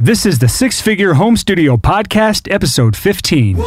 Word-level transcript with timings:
This 0.00 0.26
is 0.26 0.40
the 0.40 0.48
Six 0.48 0.80
Figure 0.80 1.14
Home 1.14 1.36
Studio 1.36 1.76
Podcast, 1.76 2.52
episode 2.52 2.96
15. 2.96 3.56
You're 3.56 3.64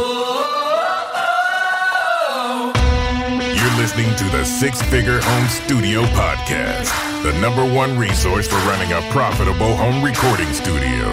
listening 3.78 4.14
to 4.16 4.24
the 4.24 4.44
Six 4.44 4.82
Figure 4.82 5.20
Home 5.22 5.48
Studio 5.48 6.02
Podcast, 6.08 7.22
the 7.22 7.32
number 7.40 7.64
one 7.64 7.98
resource 7.98 8.46
for 8.46 8.56
running 8.68 8.92
a 8.92 9.00
profitable 9.10 9.74
home 9.74 10.04
recording 10.04 10.52
studio. 10.52 11.08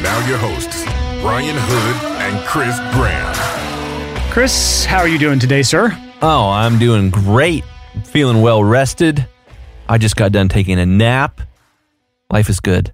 Now, 0.00 0.24
your 0.28 0.38
hosts, 0.38 0.84
Brian 1.20 1.56
Hood 1.58 1.96
and 2.22 2.46
Chris 2.46 2.78
Graham. 2.94 4.30
Chris, 4.32 4.84
how 4.84 4.98
are 4.98 5.08
you 5.08 5.18
doing 5.18 5.40
today, 5.40 5.64
sir? 5.64 5.90
Oh, 6.22 6.48
I'm 6.48 6.78
doing 6.78 7.10
great. 7.10 7.64
Feeling 8.04 8.40
well 8.40 8.62
rested. 8.62 9.26
I 9.88 9.98
just 9.98 10.14
got 10.14 10.30
done 10.30 10.48
taking 10.48 10.78
a 10.78 10.86
nap. 10.86 11.40
Life 12.30 12.48
is 12.48 12.60
good. 12.60 12.93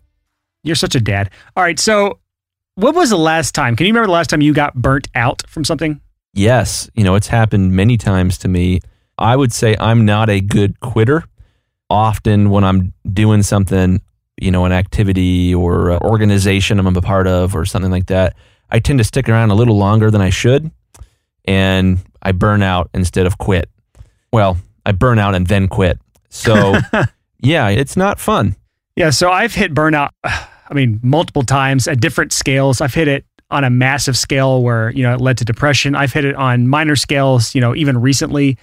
You're 0.63 0.77
such 0.77 0.95
a 0.95 1.01
dad. 1.01 1.31
All 1.57 1.63
right, 1.63 1.79
so 1.79 2.19
what 2.75 2.95
was 2.95 3.11
the 3.11 3.19
last 3.19 3.55
time? 3.55 3.77
Can 3.77 3.87
you 3.87 3.93
remember 3.93 4.07
the 4.07 4.13
last 4.13 4.31
time 4.31 4.41
you 4.41 4.53
got 4.53 4.75
burnt 4.75 5.09
out 5.15 5.43
from 5.49 5.65
something? 5.65 6.01
Yes, 6.33 6.89
you 6.95 7.05
know, 7.05 7.15
it's 7.15 7.27
happened 7.27 7.73
many 7.73 7.97
times 7.97 8.39
to 8.39 8.49
me. 8.49 8.81
I 9.19 9.37
would 9.37 9.53
say 9.53 9.77
I'm 9.79 10.05
not 10.05 10.31
a 10.31 10.41
good 10.41 10.81
quitter. 10.81 11.25
Often 11.89 12.51
when 12.51 12.65
I'm 12.65 12.93
doing 13.13 13.43
something, 13.43 14.01
you 14.41 14.51
know, 14.51 14.65
an 14.65 14.73
activity 14.73 15.55
or 15.55 15.91
uh, 15.91 15.99
organization 15.99 16.79
I'm 16.79 16.87
a 16.87 17.03
part 17.03 17.27
of 17.27 17.55
or 17.55 17.65
something 17.65 17.91
like 17.91 18.07
that, 18.07 18.37
I 18.71 18.79
tend 18.79 18.99
to 18.99 19.05
stick 19.05 19.29
around 19.29 19.51
a 19.51 19.55
little 19.55 19.77
longer 19.77 20.11
than 20.11 20.21
I 20.21 20.31
should 20.31 20.71
and 21.45 21.99
I 22.23 22.33
burn 22.33 22.63
out 22.63 22.91
instead 22.95 23.27
of 23.27 23.39
quit. 23.39 23.69
Well, 24.33 24.57
I 24.87 24.93
burn 24.93 25.19
out 25.19 25.35
and 25.35 25.47
then 25.47 25.69
quit. 25.69 25.99
So, 26.29 26.77
yeah, 27.41 27.69
it's 27.69 27.97
not 27.97 28.21
fun. 28.21 28.57
Yeah, 28.97 29.11
so 29.11 29.31
I've 29.31 29.55
hit 29.55 29.75
burnout, 29.75 30.11
I 30.71 30.75
mean, 30.75 31.01
multiple 31.03 31.43
times 31.43 31.89
at 31.89 32.01
different 32.01 32.33
scales. 32.33 32.81
I've 32.81 32.95
hit 32.95 33.09
it 33.09 33.25
on 33.51 33.65
a 33.65 33.71
massive 33.71 34.17
scale 34.17 34.63
where, 34.63 34.91
you 34.91 35.03
know, 35.03 35.13
it 35.15 35.21
led 35.21 35.37
to 35.39 35.45
depression. 35.45 35.97
I've 35.97 36.13
hit 36.13 36.25
it 36.25 36.37
on 36.37 36.69
minor 36.69 36.95
scales, 36.95 37.55
you 37.55 37.61
know, 37.61 37.75
even 37.75 38.01
recently 38.01 38.57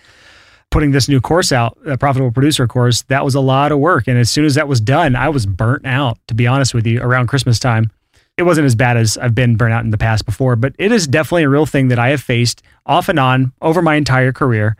putting 0.71 0.91
this 0.91 1.07
new 1.09 1.21
course 1.21 1.51
out, 1.51 1.77
a 1.85 1.97
profitable 1.97 2.31
producer 2.31 2.67
course, 2.67 3.01
that 3.03 3.23
was 3.23 3.35
a 3.35 3.39
lot 3.39 3.71
of 3.71 3.79
work. 3.79 4.07
And 4.07 4.17
as 4.17 4.29
soon 4.29 4.45
as 4.45 4.55
that 4.55 4.67
was 4.67 4.81
done, 4.81 5.15
I 5.15 5.29
was 5.29 5.45
burnt 5.45 5.85
out, 5.85 6.17
to 6.27 6.33
be 6.33 6.47
honest 6.47 6.73
with 6.73 6.85
you, 6.85 7.01
around 7.01 7.27
Christmas 7.27 7.59
time. 7.59 7.91
It 8.37 8.43
wasn't 8.43 8.65
as 8.65 8.75
bad 8.75 8.97
as 8.97 9.17
I've 9.17 9.33
been 9.33 9.55
burnt 9.55 9.73
out 9.73 9.83
in 9.83 9.89
the 9.89 9.97
past 9.97 10.25
before, 10.25 10.55
but 10.55 10.75
it 10.77 10.91
is 10.91 11.07
definitely 11.07 11.43
a 11.43 11.49
real 11.49 11.65
thing 11.65 11.87
that 11.87 11.99
I 11.99 12.09
have 12.09 12.21
faced 12.21 12.61
off 12.85 13.09
and 13.09 13.19
on 13.19 13.51
over 13.61 13.81
my 13.81 13.95
entire 13.95 14.31
career. 14.31 14.77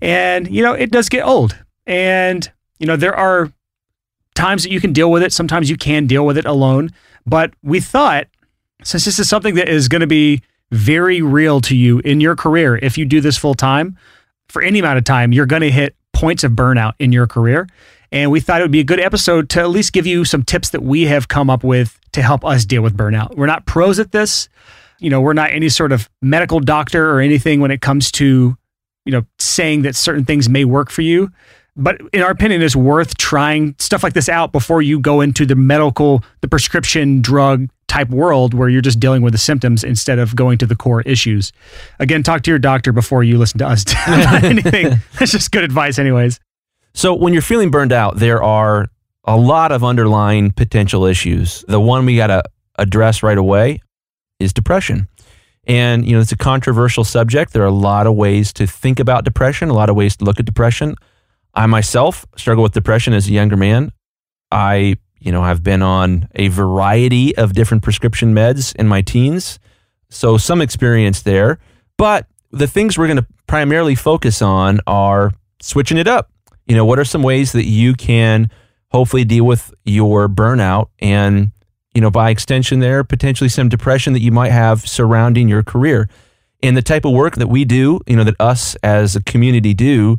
And, 0.00 0.48
you 0.48 0.62
know, 0.62 0.74
it 0.74 0.90
does 0.90 1.08
get 1.08 1.24
old. 1.24 1.56
And, 1.86 2.50
you 2.78 2.86
know, 2.86 2.96
there 2.96 3.16
are 3.16 3.50
times 4.38 4.62
that 4.62 4.70
you 4.70 4.80
can 4.80 4.92
deal 4.92 5.10
with 5.10 5.22
it, 5.22 5.32
sometimes 5.32 5.68
you 5.68 5.76
can 5.76 6.06
deal 6.06 6.24
with 6.24 6.38
it 6.38 6.46
alone. 6.46 6.90
But 7.26 7.52
we 7.62 7.80
thought, 7.80 8.28
since 8.82 9.04
this 9.04 9.18
is 9.18 9.28
something 9.28 9.56
that 9.56 9.68
is 9.68 9.88
going 9.88 10.00
to 10.00 10.06
be 10.06 10.42
very 10.70 11.20
real 11.20 11.60
to 11.62 11.76
you 11.76 11.98
in 12.00 12.20
your 12.20 12.36
career, 12.36 12.76
if 12.76 12.96
you 12.96 13.04
do 13.04 13.20
this 13.20 13.36
full 13.36 13.54
time, 13.54 13.98
for 14.48 14.62
any 14.62 14.78
amount 14.78 14.96
of 14.96 15.04
time, 15.04 15.32
you're 15.32 15.44
going 15.44 15.62
to 15.62 15.70
hit 15.70 15.94
points 16.12 16.44
of 16.44 16.52
burnout 16.52 16.94
in 16.98 17.12
your 17.12 17.26
career. 17.26 17.68
And 18.10 18.30
we 18.30 18.40
thought 18.40 18.60
it 18.60 18.64
would 18.64 18.70
be 18.70 18.80
a 18.80 18.84
good 18.84 19.00
episode 19.00 19.50
to 19.50 19.60
at 19.60 19.68
least 19.68 19.92
give 19.92 20.06
you 20.06 20.24
some 20.24 20.42
tips 20.42 20.70
that 20.70 20.82
we 20.82 21.02
have 21.02 21.28
come 21.28 21.50
up 21.50 21.62
with 21.62 22.00
to 22.12 22.22
help 22.22 22.44
us 22.44 22.64
deal 22.64 22.80
with 22.80 22.96
burnout. 22.96 23.36
We're 23.36 23.46
not 23.46 23.66
pros 23.66 23.98
at 23.98 24.12
this. 24.12 24.48
You 25.00 25.10
know, 25.10 25.20
we're 25.20 25.34
not 25.34 25.52
any 25.52 25.68
sort 25.68 25.92
of 25.92 26.08
medical 26.22 26.60
doctor 26.60 27.10
or 27.10 27.20
anything 27.20 27.60
when 27.60 27.70
it 27.70 27.82
comes 27.82 28.10
to, 28.12 28.56
you 29.04 29.12
know, 29.12 29.26
saying 29.38 29.82
that 29.82 29.94
certain 29.94 30.24
things 30.24 30.48
may 30.48 30.64
work 30.64 30.90
for 30.90 31.02
you 31.02 31.30
but 31.78 32.00
in 32.12 32.22
our 32.22 32.30
opinion, 32.30 32.60
it's 32.60 32.76
worth 32.76 33.16
trying 33.16 33.76
stuff 33.78 34.02
like 34.02 34.12
this 34.12 34.28
out 34.28 34.52
before 34.52 34.82
you 34.82 34.98
go 34.98 35.20
into 35.20 35.46
the 35.46 35.54
medical, 35.54 36.22
the 36.40 36.48
prescription 36.48 37.22
drug 37.22 37.68
type 37.86 38.10
world 38.10 38.52
where 38.52 38.68
you're 38.68 38.82
just 38.82 39.00
dealing 39.00 39.22
with 39.22 39.32
the 39.32 39.38
symptoms 39.38 39.84
instead 39.84 40.18
of 40.18 40.36
going 40.36 40.58
to 40.58 40.66
the 40.66 40.76
core 40.76 41.02
issues. 41.02 41.52
Again, 42.00 42.22
talk 42.22 42.42
to 42.42 42.50
your 42.50 42.58
doctor 42.58 42.92
before 42.92 43.24
you 43.24 43.38
listen 43.38 43.58
to 43.58 43.66
us 43.66 43.82
about 44.06 44.44
anything. 44.44 44.98
That's 45.18 45.32
just 45.32 45.50
good 45.52 45.64
advice, 45.64 45.98
anyways. 45.98 46.40
So, 46.94 47.14
when 47.14 47.32
you're 47.32 47.42
feeling 47.42 47.70
burned 47.70 47.92
out, 47.92 48.16
there 48.16 48.42
are 48.42 48.88
a 49.24 49.36
lot 49.36 49.72
of 49.72 49.84
underlying 49.84 50.50
potential 50.50 51.04
issues. 51.04 51.64
The 51.68 51.80
one 51.80 52.04
we 52.06 52.16
got 52.16 52.28
to 52.28 52.42
address 52.76 53.22
right 53.22 53.38
away 53.38 53.80
is 54.40 54.52
depression. 54.52 55.08
And, 55.66 56.06
you 56.06 56.14
know, 56.14 56.20
it's 56.20 56.32
a 56.32 56.36
controversial 56.36 57.04
subject. 57.04 57.52
There 57.52 57.62
are 57.62 57.66
a 57.66 57.70
lot 57.70 58.06
of 58.06 58.14
ways 58.14 58.52
to 58.54 58.66
think 58.66 58.98
about 58.98 59.24
depression, 59.24 59.68
a 59.68 59.74
lot 59.74 59.90
of 59.90 59.96
ways 59.96 60.16
to 60.16 60.24
look 60.24 60.40
at 60.40 60.46
depression. 60.46 60.96
I 61.54 61.66
myself 61.66 62.26
struggle 62.36 62.62
with 62.62 62.72
depression 62.72 63.12
as 63.12 63.28
a 63.28 63.32
younger 63.32 63.56
man. 63.56 63.92
I, 64.50 64.96
you 65.18 65.32
know, 65.32 65.42
have 65.42 65.62
been 65.62 65.82
on 65.82 66.28
a 66.34 66.48
variety 66.48 67.36
of 67.36 67.52
different 67.52 67.82
prescription 67.82 68.34
meds 68.34 68.74
in 68.76 68.86
my 68.86 69.02
teens. 69.02 69.58
So 70.10 70.38
some 70.38 70.60
experience 70.60 71.22
there. 71.22 71.58
But 71.96 72.26
the 72.50 72.66
things 72.66 72.96
we're 72.96 73.08
going 73.08 73.18
to 73.18 73.26
primarily 73.46 73.94
focus 73.94 74.40
on 74.40 74.80
are 74.86 75.32
switching 75.60 75.98
it 75.98 76.06
up. 76.06 76.30
You 76.66 76.76
know, 76.76 76.84
what 76.84 76.98
are 76.98 77.04
some 77.04 77.22
ways 77.22 77.52
that 77.52 77.64
you 77.64 77.94
can 77.94 78.50
hopefully 78.90 79.24
deal 79.24 79.44
with 79.44 79.72
your 79.84 80.28
burnout 80.28 80.88
and, 80.98 81.52
you 81.94 82.00
know, 82.00 82.10
by 82.10 82.30
extension 82.30 82.80
there, 82.80 83.04
potentially 83.04 83.48
some 83.48 83.68
depression 83.68 84.12
that 84.12 84.22
you 84.22 84.32
might 84.32 84.52
have 84.52 84.88
surrounding 84.88 85.48
your 85.48 85.62
career. 85.62 86.08
And 86.62 86.76
the 86.76 86.82
type 86.82 87.04
of 87.04 87.12
work 87.12 87.36
that 87.36 87.48
we 87.48 87.64
do, 87.64 88.00
you 88.06 88.16
know, 88.16 88.24
that 88.24 88.36
us 88.40 88.76
as 88.76 89.14
a 89.14 89.22
community 89.22 89.74
do, 89.74 90.18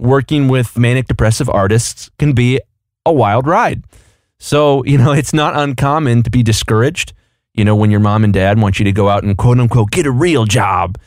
working 0.00 0.48
with 0.48 0.78
manic 0.78 1.06
depressive 1.06 1.48
artists 1.50 2.10
can 2.18 2.32
be 2.32 2.60
a 3.04 3.12
wild 3.12 3.46
ride. 3.46 3.84
So, 4.38 4.84
you 4.86 4.98
know, 4.98 5.12
it's 5.12 5.34
not 5.34 5.56
uncommon 5.56 6.22
to 6.24 6.30
be 6.30 6.42
discouraged, 6.42 7.12
you 7.54 7.64
know, 7.64 7.76
when 7.76 7.90
your 7.90 8.00
mom 8.00 8.24
and 8.24 8.32
dad 8.32 8.60
want 8.60 8.78
you 8.78 8.84
to 8.84 8.92
go 8.92 9.08
out 9.08 9.22
and 9.22 9.36
quote 9.36 9.60
unquote 9.60 9.90
get 9.90 10.06
a 10.06 10.10
real 10.10 10.46
job. 10.46 10.98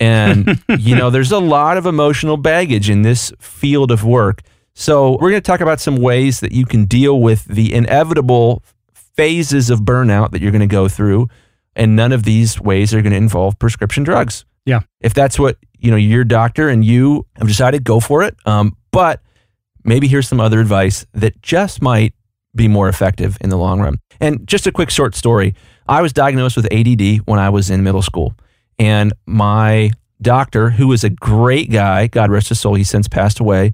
And, 0.00 0.62
you 0.78 0.96
know, 0.96 1.10
there's 1.10 1.32
a 1.32 1.38
lot 1.38 1.76
of 1.76 1.86
emotional 1.86 2.36
baggage 2.36 2.88
in 2.88 3.02
this 3.02 3.32
field 3.38 3.90
of 3.90 4.04
work. 4.04 4.42
So, 4.74 5.12
we're 5.12 5.30
going 5.30 5.42
to 5.42 5.46
talk 5.46 5.60
about 5.60 5.80
some 5.80 5.96
ways 5.96 6.40
that 6.40 6.52
you 6.52 6.64
can 6.64 6.84
deal 6.84 7.20
with 7.20 7.44
the 7.46 7.74
inevitable 7.74 8.62
phases 8.92 9.70
of 9.70 9.80
burnout 9.80 10.30
that 10.30 10.40
you're 10.40 10.52
going 10.52 10.60
to 10.60 10.66
go 10.66 10.88
through. 10.88 11.28
And 11.74 11.94
none 11.94 12.12
of 12.12 12.22
these 12.22 12.60
ways 12.60 12.94
are 12.94 13.02
going 13.02 13.12
to 13.12 13.18
involve 13.18 13.58
prescription 13.58 14.04
drugs. 14.04 14.44
Yeah. 14.68 14.80
If 15.00 15.14
that's 15.14 15.38
what, 15.38 15.56
you 15.78 15.90
know, 15.90 15.96
your 15.96 16.24
doctor 16.24 16.68
and 16.68 16.84
you 16.84 17.24
have 17.36 17.48
decided, 17.48 17.84
go 17.84 18.00
for 18.00 18.22
it. 18.22 18.36
Um, 18.44 18.76
but 18.90 19.22
maybe 19.82 20.08
here's 20.08 20.28
some 20.28 20.40
other 20.40 20.60
advice 20.60 21.06
that 21.14 21.40
just 21.40 21.80
might 21.80 22.12
be 22.54 22.68
more 22.68 22.86
effective 22.86 23.38
in 23.40 23.48
the 23.48 23.56
long 23.56 23.80
run. 23.80 23.98
And 24.20 24.46
just 24.46 24.66
a 24.66 24.72
quick 24.72 24.90
short 24.90 25.14
story. 25.14 25.54
I 25.88 26.02
was 26.02 26.12
diagnosed 26.12 26.54
with 26.54 26.70
ADD 26.70 27.22
when 27.24 27.38
I 27.38 27.48
was 27.48 27.70
in 27.70 27.82
middle 27.82 28.02
school. 28.02 28.34
And 28.78 29.14
my 29.24 29.90
doctor, 30.20 30.68
who 30.68 30.88
was 30.88 31.02
a 31.02 31.08
great 31.08 31.70
guy, 31.70 32.06
God 32.06 32.30
rest 32.30 32.50
his 32.50 32.60
soul, 32.60 32.74
he 32.74 32.84
since 32.84 33.08
passed 33.08 33.40
away, 33.40 33.72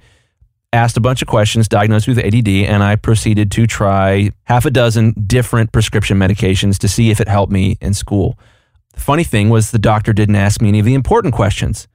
asked 0.72 0.96
a 0.96 1.00
bunch 1.00 1.22
of 1.22 1.26
questions, 1.28 1.66
diagnosed 1.66 2.06
me 2.06 2.14
with 2.14 2.24
ADD, 2.24 2.48
and 2.48 2.84
I 2.84 2.94
proceeded 2.94 3.50
to 3.52 3.66
try 3.66 4.30
half 4.44 4.64
a 4.64 4.70
dozen 4.70 5.12
different 5.26 5.72
prescription 5.72 6.20
medications 6.20 6.78
to 6.78 6.88
see 6.88 7.10
if 7.10 7.20
it 7.20 7.26
helped 7.26 7.52
me 7.52 7.78
in 7.80 7.94
school. 7.94 8.38
The 8.94 9.00
funny 9.00 9.24
thing 9.24 9.50
was, 9.50 9.70
the 9.70 9.78
doctor 9.78 10.12
didn't 10.12 10.36
ask 10.36 10.60
me 10.60 10.68
any 10.68 10.78
of 10.78 10.86
the 10.86 10.94
important 10.94 11.34
questions. 11.34 11.88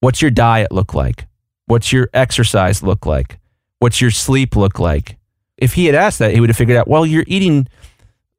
What's 0.00 0.22
your 0.22 0.30
diet 0.30 0.72
look 0.72 0.94
like? 0.94 1.26
What's 1.66 1.92
your 1.92 2.08
exercise 2.12 2.82
look 2.82 3.06
like? 3.06 3.38
What's 3.78 4.00
your 4.00 4.10
sleep 4.10 4.56
look 4.56 4.78
like? 4.78 5.16
If 5.56 5.74
he 5.74 5.86
had 5.86 5.94
asked 5.94 6.18
that, 6.18 6.32
he 6.32 6.40
would 6.40 6.48
have 6.48 6.56
figured 6.56 6.76
out, 6.76 6.88
well, 6.88 7.06
you're 7.06 7.24
eating, 7.26 7.68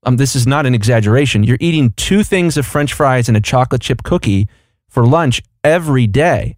um, 0.03 0.17
this 0.17 0.35
is 0.35 0.45
not 0.45 0.65
an 0.65 0.75
exaggeration, 0.75 1.43
you're 1.43 1.57
eating 1.59 1.93
two 1.95 2.23
things 2.23 2.57
of 2.57 2.65
french 2.65 2.93
fries 2.93 3.27
and 3.27 3.37
a 3.37 3.41
chocolate 3.41 3.81
chip 3.81 4.03
cookie 4.03 4.47
for 4.89 5.05
lunch 5.05 5.41
every 5.63 6.07
day. 6.07 6.57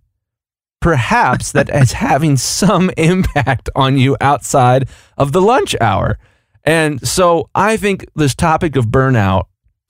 Perhaps 0.81 1.51
that 1.51 1.69
is 1.69 1.91
having 1.93 2.37
some 2.37 2.89
impact 2.97 3.69
on 3.75 3.97
you 3.97 4.17
outside 4.19 4.89
of 5.17 5.31
the 5.31 5.41
lunch 5.41 5.75
hour. 5.79 6.17
And 6.63 7.05
so 7.05 7.49
I 7.53 7.77
think 7.77 8.05
this 8.15 8.33
topic 8.33 8.75
of 8.75 8.85
burnout 8.85 9.43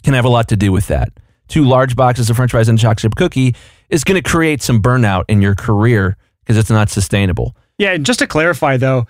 can 0.03 0.15
have 0.15 0.25
a 0.25 0.29
lot 0.29 0.49
to 0.49 0.57
do 0.57 0.71
with 0.71 0.87
that 0.87 1.13
two 1.47 1.63
large 1.63 1.95
boxes 1.95 2.29
of 2.29 2.35
french 2.35 2.51
fries 2.51 2.69
and 2.69 2.79
a 2.79 2.81
chocolate 2.81 2.99
chip 2.99 3.15
cookie 3.15 3.55
is 3.89 4.03
going 4.03 4.21
to 4.21 4.27
create 4.27 4.61
some 4.61 4.81
burnout 4.81 5.25
in 5.27 5.41
your 5.41 5.55
career 5.55 6.17
because 6.41 6.57
it's 6.57 6.69
not 6.69 6.89
sustainable. 6.89 7.55
Yeah, 7.77 7.91
and 7.91 8.05
just 8.05 8.19
to 8.19 8.27
clarify 8.27 8.77
though, 8.77 9.07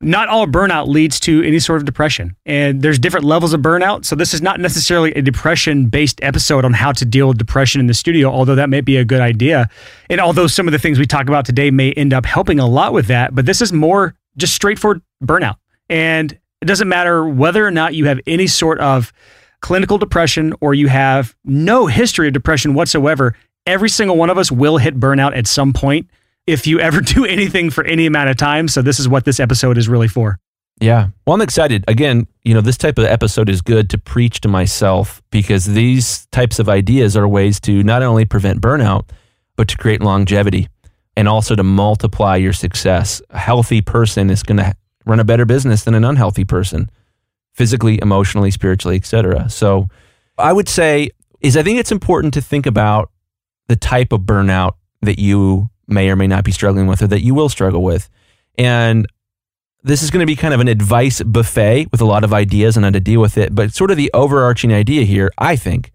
not 0.00 0.28
all 0.28 0.46
burnout 0.46 0.88
leads 0.88 1.18
to 1.20 1.42
any 1.42 1.58
sort 1.58 1.78
of 1.78 1.86
depression. 1.86 2.36
And 2.44 2.82
there's 2.82 2.98
different 2.98 3.24
levels 3.24 3.54
of 3.54 3.62
burnout. 3.62 4.04
So 4.04 4.14
this 4.14 4.34
is 4.34 4.42
not 4.42 4.60
necessarily 4.60 5.12
a 5.12 5.22
depression 5.22 5.88
based 5.88 6.22
episode 6.22 6.66
on 6.66 6.74
how 6.74 6.92
to 6.92 7.04
deal 7.04 7.28
with 7.28 7.38
depression 7.38 7.80
in 7.80 7.86
the 7.86 7.94
studio, 7.94 8.28
although 8.28 8.54
that 8.56 8.68
may 8.68 8.82
be 8.82 8.98
a 8.98 9.04
good 9.04 9.20
idea. 9.20 9.70
And 10.10 10.20
although 10.20 10.48
some 10.48 10.68
of 10.68 10.72
the 10.72 10.78
things 10.78 10.98
we 10.98 11.06
talk 11.06 11.28
about 11.28 11.46
today 11.46 11.70
may 11.70 11.92
end 11.92 12.12
up 12.12 12.26
helping 12.26 12.58
a 12.58 12.66
lot 12.66 12.92
with 12.92 13.06
that, 13.06 13.34
but 13.34 13.46
this 13.46 13.62
is 13.62 13.72
more 13.72 14.14
just 14.36 14.54
straightforward 14.54 15.00
burnout. 15.24 15.56
And 15.88 16.38
it 16.60 16.66
doesn't 16.66 16.88
matter 16.88 17.26
whether 17.26 17.66
or 17.66 17.70
not 17.70 17.94
you 17.94 18.06
have 18.06 18.20
any 18.26 18.46
sort 18.46 18.78
of 18.80 19.12
clinical 19.66 19.98
depression 19.98 20.54
or 20.60 20.74
you 20.74 20.86
have 20.86 21.34
no 21.44 21.88
history 21.88 22.28
of 22.28 22.32
depression 22.32 22.72
whatsoever, 22.72 23.34
every 23.66 23.88
single 23.88 24.16
one 24.16 24.30
of 24.30 24.38
us 24.38 24.52
will 24.52 24.78
hit 24.78 25.00
burnout 25.00 25.36
at 25.36 25.44
some 25.48 25.72
point 25.72 26.08
if 26.46 26.68
you 26.68 26.78
ever 26.78 27.00
do 27.16 27.24
anything 27.24 27.68
for 27.70 27.84
any 27.84 28.06
amount 28.06 28.30
of 28.30 28.36
time. 28.36 28.68
So, 28.68 28.80
this 28.80 29.00
is 29.00 29.08
what 29.08 29.24
this 29.24 29.40
episode 29.40 29.76
is 29.76 29.88
really 29.88 30.06
for. 30.06 30.38
Yeah. 30.80 31.08
Well, 31.26 31.34
I'm 31.34 31.40
excited. 31.40 31.84
Again, 31.88 32.28
you 32.44 32.54
know, 32.54 32.60
this 32.60 32.76
type 32.76 32.96
of 32.96 33.06
episode 33.06 33.48
is 33.48 33.60
good 33.60 33.90
to 33.90 33.98
preach 33.98 34.40
to 34.42 34.48
myself 34.48 35.20
because 35.32 35.64
these 35.64 36.26
types 36.26 36.60
of 36.60 36.68
ideas 36.68 37.16
are 37.16 37.26
ways 37.26 37.58
to 37.60 37.82
not 37.82 38.04
only 38.04 38.24
prevent 38.24 38.60
burnout, 38.60 39.08
but 39.56 39.66
to 39.66 39.76
create 39.76 40.00
longevity 40.00 40.68
and 41.16 41.26
also 41.26 41.56
to 41.56 41.64
multiply 41.64 42.36
your 42.36 42.52
success. 42.52 43.20
A 43.30 43.38
healthy 43.38 43.80
person 43.80 44.30
is 44.30 44.44
going 44.44 44.58
to 44.58 44.74
run 45.06 45.18
a 45.18 45.24
better 45.24 45.44
business 45.44 45.82
than 45.82 45.94
an 45.94 46.04
unhealthy 46.04 46.44
person, 46.44 46.88
physically, 47.56 47.98
emotionally, 48.02 48.50
spiritually, 48.50 48.96
etc. 48.96 49.48
So, 49.48 49.88
I 50.38 50.52
would 50.52 50.68
say 50.68 51.10
is 51.40 51.56
I 51.56 51.62
think 51.62 51.78
it's 51.78 51.92
important 51.92 52.34
to 52.34 52.40
think 52.40 52.66
about 52.66 53.10
the 53.68 53.76
type 53.76 54.12
of 54.12 54.20
burnout 54.20 54.74
that 55.02 55.18
you 55.18 55.70
may 55.86 56.10
or 56.10 56.16
may 56.16 56.26
not 56.26 56.44
be 56.44 56.52
struggling 56.52 56.86
with 56.86 57.02
or 57.02 57.06
that 57.06 57.22
you 57.22 57.34
will 57.34 57.48
struggle 57.48 57.82
with. 57.82 58.08
And 58.58 59.06
this 59.82 60.02
is 60.02 60.10
going 60.10 60.20
to 60.20 60.26
be 60.26 60.36
kind 60.36 60.52
of 60.52 60.60
an 60.60 60.68
advice 60.68 61.22
buffet 61.22 61.86
with 61.92 62.00
a 62.00 62.04
lot 62.04 62.24
of 62.24 62.32
ideas 62.32 62.76
on 62.76 62.82
how 62.82 62.90
to 62.90 63.00
deal 63.00 63.20
with 63.20 63.38
it. 63.38 63.54
But 63.54 63.72
sort 63.72 63.90
of 63.90 63.96
the 63.96 64.10
overarching 64.12 64.72
idea 64.72 65.04
here, 65.04 65.30
I 65.38 65.56
think, 65.56 65.92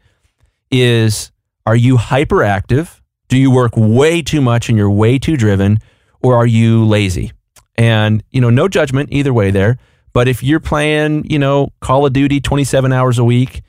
is 0.69 1.31
are 1.65 1.75
you 1.75 1.97
hyperactive? 1.97 3.01
Do 3.27 3.37
you 3.37 3.51
work 3.51 3.73
way 3.75 4.21
too 4.21 4.41
much 4.41 4.69
and 4.69 4.77
you're 4.77 4.89
way 4.89 5.19
too 5.19 5.37
driven? 5.37 5.79
Or 6.21 6.35
are 6.35 6.45
you 6.45 6.85
lazy? 6.85 7.31
And, 7.75 8.23
you 8.31 8.41
know, 8.41 8.49
no 8.49 8.67
judgment 8.67 9.09
either 9.11 9.33
way 9.33 9.51
there. 9.51 9.77
But 10.13 10.27
if 10.27 10.43
you're 10.43 10.59
playing, 10.59 11.29
you 11.29 11.39
know, 11.39 11.71
Call 11.79 12.05
of 12.05 12.13
Duty 12.13 12.41
27 12.41 12.91
hours 12.91 13.17
a 13.17 13.23
week, 13.23 13.61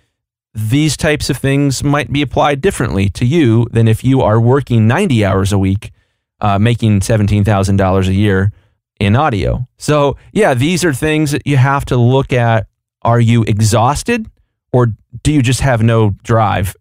these 0.55 0.97
types 0.97 1.31
of 1.31 1.37
things 1.37 1.83
might 1.83 2.13
be 2.13 2.23
applied 2.23 2.61
differently 2.61 3.09
to 3.11 3.25
you 3.25 3.67
than 3.71 3.89
if 3.89 4.05
you 4.05 4.21
are 4.21 4.41
working 4.41 4.87
90 4.87 5.25
hours 5.25 5.53
a 5.53 5.59
week, 5.59 5.93
uh, 6.41 6.59
making 6.59 7.01
$17,000 7.01 8.09
a 8.09 8.13
year 8.13 8.53
in 9.01 9.17
audio. 9.17 9.67
So, 9.79 10.17
yeah, 10.33 10.55
these 10.55 10.85
are 10.85 10.93
things 10.93 11.31
that 11.31 11.47
you 11.47 11.57
have 11.57 11.85
to 11.87 11.97
look 11.97 12.33
at. 12.33 12.67
Are 13.03 13.21
you 13.21 13.43
exhausted 13.45 14.27
or 14.73 14.89
do 15.23 15.33
you 15.33 15.43
just 15.43 15.61
have 15.61 15.83
no 15.83 16.11
drive? 16.23 16.77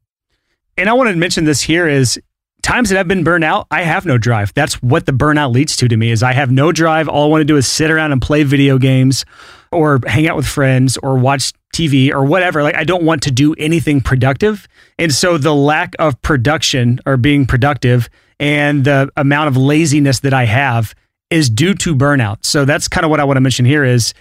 And 0.77 0.89
I 0.89 0.93
want 0.93 1.09
to 1.09 1.15
mention 1.15 1.45
this 1.45 1.61
here 1.61 1.87
is 1.87 2.19
times 2.61 2.89
that 2.89 2.97
I've 2.99 3.07
been 3.07 3.23
burned 3.23 3.43
out, 3.43 3.67
I 3.71 3.83
have 3.83 4.05
no 4.05 4.17
drive. 4.17 4.53
That's 4.53 4.81
what 4.81 5.05
the 5.05 5.11
burnout 5.11 5.53
leads 5.53 5.75
to 5.77 5.87
to 5.87 5.97
me 5.97 6.11
is 6.11 6.23
I 6.23 6.33
have 6.33 6.51
no 6.51 6.71
drive. 6.71 7.07
All 7.07 7.25
I 7.25 7.27
want 7.27 7.41
to 7.41 7.45
do 7.45 7.57
is 7.57 7.67
sit 7.67 7.91
around 7.91 8.11
and 8.11 8.21
play 8.21 8.43
video 8.43 8.77
games 8.77 9.25
or 9.71 9.99
hang 10.05 10.27
out 10.27 10.35
with 10.35 10.45
friends 10.45 10.97
or 10.97 11.17
watch 11.17 11.53
TV 11.73 12.11
or 12.11 12.25
whatever. 12.25 12.63
Like 12.63 12.75
I 12.75 12.83
don't 12.83 13.03
want 13.03 13.23
to 13.23 13.31
do 13.31 13.53
anything 13.55 14.01
productive. 14.01 14.67
And 14.99 15.13
so 15.13 15.37
the 15.37 15.55
lack 15.55 15.95
of 15.99 16.21
production 16.21 16.99
or 17.05 17.17
being 17.17 17.45
productive 17.45 18.09
and 18.39 18.85
the 18.85 19.09
amount 19.15 19.47
of 19.47 19.57
laziness 19.57 20.19
that 20.21 20.33
I 20.33 20.45
have 20.45 20.93
is 21.29 21.49
due 21.49 21.73
to 21.75 21.95
burnout. 21.95 22.45
So 22.45 22.65
that's 22.65 22.87
kind 22.87 23.05
of 23.05 23.11
what 23.11 23.19
I 23.19 23.23
want 23.23 23.37
to 23.37 23.41
mention 23.41 23.65
here 23.65 23.83
is, 23.85 24.13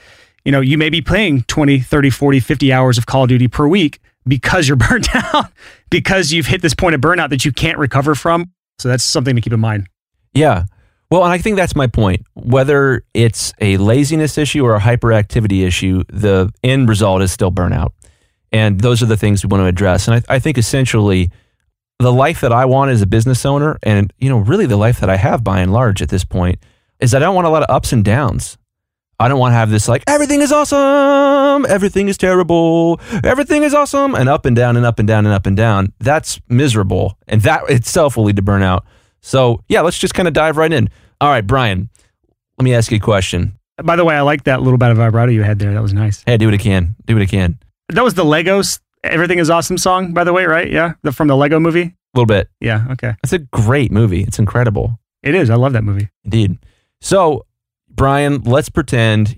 you 0.44 0.52
know, 0.52 0.60
you 0.60 0.78
may 0.78 0.88
be 0.88 1.02
playing 1.02 1.42
20, 1.42 1.80
30, 1.80 2.10
40, 2.10 2.40
50 2.40 2.72
hours 2.72 2.98
of 2.98 3.06
Call 3.06 3.24
of 3.24 3.28
Duty 3.28 3.48
per 3.48 3.66
week 3.66 3.98
because 4.26 4.68
you're 4.68 4.76
burnt 4.88 5.14
out, 5.14 5.52
because 5.90 6.32
you've 6.32 6.46
hit 6.46 6.62
this 6.62 6.74
point 6.74 6.94
of 6.94 7.00
burnout 7.00 7.30
that 7.30 7.44
you 7.44 7.52
can't 7.52 7.78
recover 7.78 8.14
from. 8.14 8.52
So 8.78 8.88
that's 8.88 9.04
something 9.04 9.36
to 9.36 9.42
keep 9.42 9.52
in 9.52 9.60
mind. 9.60 9.88
Yeah. 10.32 10.64
Well, 11.10 11.24
and 11.24 11.32
I 11.32 11.38
think 11.38 11.56
that's 11.56 11.74
my 11.74 11.88
point. 11.88 12.24
Whether 12.34 13.02
it's 13.14 13.52
a 13.60 13.76
laziness 13.78 14.38
issue 14.38 14.64
or 14.64 14.76
a 14.76 14.80
hyperactivity 14.80 15.66
issue, 15.66 16.04
the 16.08 16.52
end 16.62 16.88
result 16.88 17.20
is 17.20 17.32
still 17.32 17.50
burnout. 17.50 17.90
And 18.52 18.80
those 18.80 19.02
are 19.02 19.06
the 19.06 19.16
things 19.16 19.44
we 19.44 19.48
want 19.48 19.62
to 19.62 19.66
address. 19.66 20.08
And 20.08 20.16
I, 20.28 20.36
I 20.36 20.38
think 20.38 20.56
essentially 20.56 21.30
the 21.98 22.12
life 22.12 22.40
that 22.40 22.52
I 22.52 22.64
want 22.64 22.90
as 22.90 23.02
a 23.02 23.06
business 23.06 23.44
owner, 23.44 23.78
and 23.82 24.12
you 24.18 24.28
know, 24.28 24.38
really 24.38 24.66
the 24.66 24.76
life 24.76 25.00
that 25.00 25.10
I 25.10 25.16
have 25.16 25.44
by 25.44 25.60
and 25.60 25.72
large 25.72 26.00
at 26.00 26.08
this 26.08 26.24
point, 26.24 26.58
is 27.00 27.14
I 27.14 27.18
don't 27.18 27.34
want 27.34 27.46
a 27.46 27.50
lot 27.50 27.62
of 27.62 27.74
ups 27.74 27.92
and 27.92 28.04
downs. 28.04 28.56
I 29.20 29.28
don't 29.28 29.38
want 29.38 29.52
to 29.52 29.56
have 29.56 29.68
this 29.68 29.86
like 29.86 30.02
everything 30.06 30.40
is 30.40 30.50
awesome, 30.50 31.66
everything 31.68 32.08
is 32.08 32.16
terrible, 32.16 32.98
everything 33.22 33.64
is 33.64 33.74
awesome, 33.74 34.14
and 34.14 34.30
up 34.30 34.46
and 34.46 34.56
down 34.56 34.78
and 34.78 34.86
up 34.86 34.98
and 34.98 35.06
down 35.06 35.26
and 35.26 35.34
up 35.34 35.44
and 35.44 35.54
down. 35.54 35.92
That's 36.00 36.40
miserable, 36.48 37.18
and 37.28 37.42
that 37.42 37.68
itself 37.68 38.16
will 38.16 38.24
lead 38.24 38.36
to 38.36 38.42
burnout. 38.42 38.80
So 39.20 39.62
yeah, 39.68 39.82
let's 39.82 39.98
just 39.98 40.14
kind 40.14 40.26
of 40.26 40.32
dive 40.32 40.56
right 40.56 40.72
in. 40.72 40.88
All 41.20 41.28
right, 41.28 41.46
Brian, 41.46 41.90
let 42.56 42.64
me 42.64 42.74
ask 42.74 42.90
you 42.90 42.96
a 42.96 43.00
question. 43.00 43.58
By 43.82 43.96
the 43.96 44.06
way, 44.06 44.14
I 44.14 44.22
like 44.22 44.44
that 44.44 44.62
little 44.62 44.78
bit 44.78 44.90
of 44.90 44.96
vibrato 44.96 45.32
you 45.32 45.42
had 45.42 45.58
there. 45.58 45.74
That 45.74 45.82
was 45.82 45.92
nice. 45.92 46.22
Hey, 46.24 46.38
do 46.38 46.46
what 46.46 46.54
I 46.54 46.58
can. 46.58 46.96
Do 47.04 47.14
what 47.14 47.22
I 47.22 47.26
can. 47.26 47.58
That 47.90 48.04
was 48.04 48.14
the 48.14 48.24
Legos 48.24 48.80
"Everything 49.04 49.38
Is 49.38 49.50
Awesome" 49.50 49.76
song, 49.76 50.14
by 50.14 50.24
the 50.24 50.32
way, 50.32 50.46
right? 50.46 50.70
Yeah, 50.70 50.94
the, 51.02 51.12
from 51.12 51.28
the 51.28 51.36
Lego 51.36 51.60
Movie. 51.60 51.82
A 51.82 52.18
little 52.18 52.26
bit. 52.26 52.48
Yeah. 52.58 52.86
Okay. 52.92 53.14
It's 53.22 53.34
a 53.34 53.38
great 53.38 53.92
movie. 53.92 54.22
It's 54.22 54.38
incredible. 54.38 54.98
It 55.22 55.34
is. 55.34 55.50
I 55.50 55.56
love 55.56 55.74
that 55.74 55.84
movie. 55.84 56.08
Indeed. 56.24 56.58
So, 57.02 57.44
Brian, 57.90 58.42
let's 58.42 58.68
pretend 58.68 59.36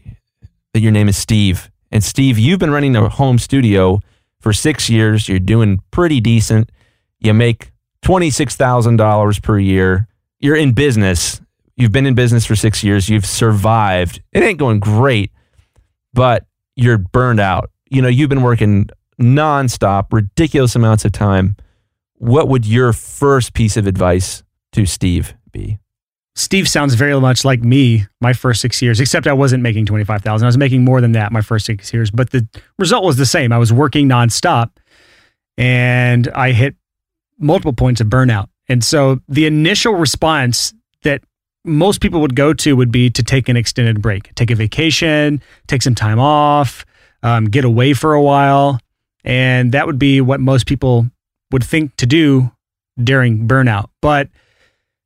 that 0.72 0.81
your 0.81 0.93
name 0.93 1.08
is 1.08 1.16
Steve. 1.16 1.70
And 1.90 2.02
Steve, 2.02 2.38
you've 2.38 2.58
been 2.58 2.70
running 2.70 2.96
a 2.96 3.08
home 3.08 3.38
studio 3.38 4.00
for 4.40 4.52
six 4.52 4.88
years. 4.88 5.28
You're 5.28 5.38
doing 5.38 5.81
pretty 5.90 6.20
decent. 6.20 6.70
You 7.19 7.34
make 7.34 7.72
$26,000 8.04 9.43
per 9.43 9.58
year. 9.58 10.08
You're 10.40 10.56
in 10.56 10.72
business. 10.72 11.40
You've 11.76 11.93
been 11.93 12.06
in 12.06 12.14
business 12.14 12.44
for 12.44 12.56
six 12.56 12.82
years. 12.82 13.08
You've 13.08 13.26
survived. 13.26 14.22
It 14.32 14.43
ain't 14.43 14.58
going 14.58 14.81
great, 14.81 15.31
but 16.12 16.46
you're 16.76 16.99
burned 16.99 17.40
out. 17.40 17.70
You 17.90 18.02
know, 18.02 18.08
you've 18.08 18.31
been 18.31 18.43
working 18.43 18.88
nonstop, 19.20 20.12
ridiculous 20.12 20.75
amounts 20.75 21.04
of 21.04 21.12
time. 21.12 21.56
What 22.14 22.49
would 22.49 22.66
your 22.66 22.93
first 22.93 23.54
piece 23.54 23.76
of 23.76 23.87
advice 23.87 24.43
to 24.72 24.87
Steve 24.87 25.34
be? 25.52 25.78
Steve 26.34 26.67
sounds 26.67 26.94
very 26.94 27.19
much 27.20 27.44
like 27.44 27.62
me 27.62 28.06
my 28.20 28.32
first 28.32 28.61
six 28.61 28.81
years, 28.81 29.00
except 29.00 29.26
I 29.26 29.34
wasn't 29.34 29.62
making 29.62 29.87
25,000. 29.87 30.44
I 30.44 30.49
was 30.49 30.56
making 30.56 30.84
more 30.84 31.00
than 31.00 31.12
that 31.12 31.31
my 31.31 31.43
first 31.43 31.67
six 31.67 31.93
years, 31.93 32.11
but 32.11 32.31
the 32.31 32.46
result 32.79 33.05
was 33.05 33.17
the 33.17 33.26
same. 33.26 33.52
I 33.52 33.58
was 33.58 33.73
working 33.73 34.08
nonstop 34.08 34.70
and 35.58 36.29
I 36.29 36.52
hit 36.52 36.75
multiple 37.38 37.75
points 37.75 38.00
of 38.00 38.06
burnout. 38.06 38.49
And 38.69 38.82
so 38.82 39.20
the 39.29 39.46
initial 39.46 39.94
response 39.94 40.73
that 41.02 41.23
most 41.64 42.00
people 42.00 42.20
would 42.23 42.35
go 42.35 42.55
to 42.55 42.76
would 42.76 42.90
be 42.90 43.11
to 43.11 43.23
take 43.23 43.49
an 43.49 43.56
extended 43.56 44.00
break, 44.00 44.35
take 44.35 44.50
a 44.50 44.55
vacation, 44.55 45.43
take 45.67 45.82
some 45.82 45.94
time 45.94 46.19
off, 46.19 46.87
um, 47.23 47.44
get 47.44 47.64
away 47.64 47.93
for 47.93 48.14
a 48.14 48.23
while. 48.23 48.81
And 49.25 49.73
that 49.73 49.87
would 49.87 49.99
be 49.99 50.20
what 50.20 50.40
most 50.40 50.67
people 50.67 51.08
would 51.50 51.62
think 51.62 51.94
to 51.96 52.06
do 52.06 52.50
during 53.02 53.46
burnout. 53.46 53.90
But 54.00 54.28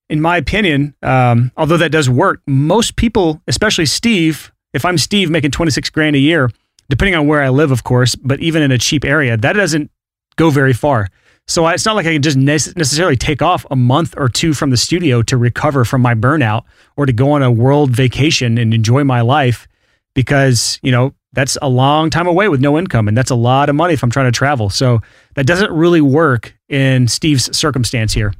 in 0.08 0.20
my 0.20 0.36
opinion, 0.36 0.94
um, 1.02 1.50
although 1.56 1.76
that 1.76 1.90
does 1.90 2.08
work, 2.08 2.40
most 2.46 2.96
people, 2.96 3.40
especially 3.46 3.86
Steve, 3.86 4.52
if 4.72 4.84
I'm 4.84 4.98
Steve 4.98 5.30
making 5.30 5.50
26 5.50 5.90
grand 5.90 6.16
a 6.16 6.18
year, 6.18 6.50
depending 6.88 7.14
on 7.14 7.26
where 7.26 7.42
I 7.42 7.48
live, 7.48 7.70
of 7.70 7.84
course, 7.84 8.14
but 8.14 8.40
even 8.40 8.62
in 8.62 8.70
a 8.70 8.78
cheap 8.78 9.04
area, 9.04 9.36
that 9.36 9.54
doesn't 9.54 9.90
go 10.36 10.50
very 10.50 10.72
far. 10.72 11.08
So 11.48 11.64
I, 11.64 11.74
it's 11.74 11.84
not 11.84 11.94
like 11.94 12.06
I 12.06 12.12
can 12.12 12.22
just 12.22 12.36
ne- 12.36 12.72
necessarily 12.76 13.16
take 13.16 13.40
off 13.40 13.64
a 13.70 13.76
month 13.76 14.14
or 14.16 14.28
two 14.28 14.52
from 14.52 14.70
the 14.70 14.76
studio 14.76 15.22
to 15.22 15.36
recover 15.36 15.84
from 15.84 16.02
my 16.02 16.14
burnout 16.14 16.64
or 16.96 17.06
to 17.06 17.12
go 17.12 17.30
on 17.32 17.42
a 17.42 17.50
world 17.50 17.90
vacation 17.90 18.58
and 18.58 18.74
enjoy 18.74 19.04
my 19.04 19.20
life 19.20 19.68
because, 20.14 20.80
you 20.82 20.90
know, 20.90 21.14
that's 21.32 21.56
a 21.62 21.68
long 21.68 22.10
time 22.10 22.26
away 22.26 22.48
with 22.48 22.60
no 22.60 22.78
income 22.78 23.08
and 23.08 23.16
that's 23.16 23.30
a 23.30 23.36
lot 23.36 23.68
of 23.68 23.76
money 23.76 23.94
if 23.94 24.02
I'm 24.02 24.10
trying 24.10 24.26
to 24.26 24.36
travel. 24.36 24.70
So 24.70 25.00
that 25.34 25.46
doesn't 25.46 25.70
really 25.70 26.00
work 26.00 26.56
in 26.68 27.06
Steve's 27.08 27.54
circumstance 27.56 28.12
here. 28.12 28.32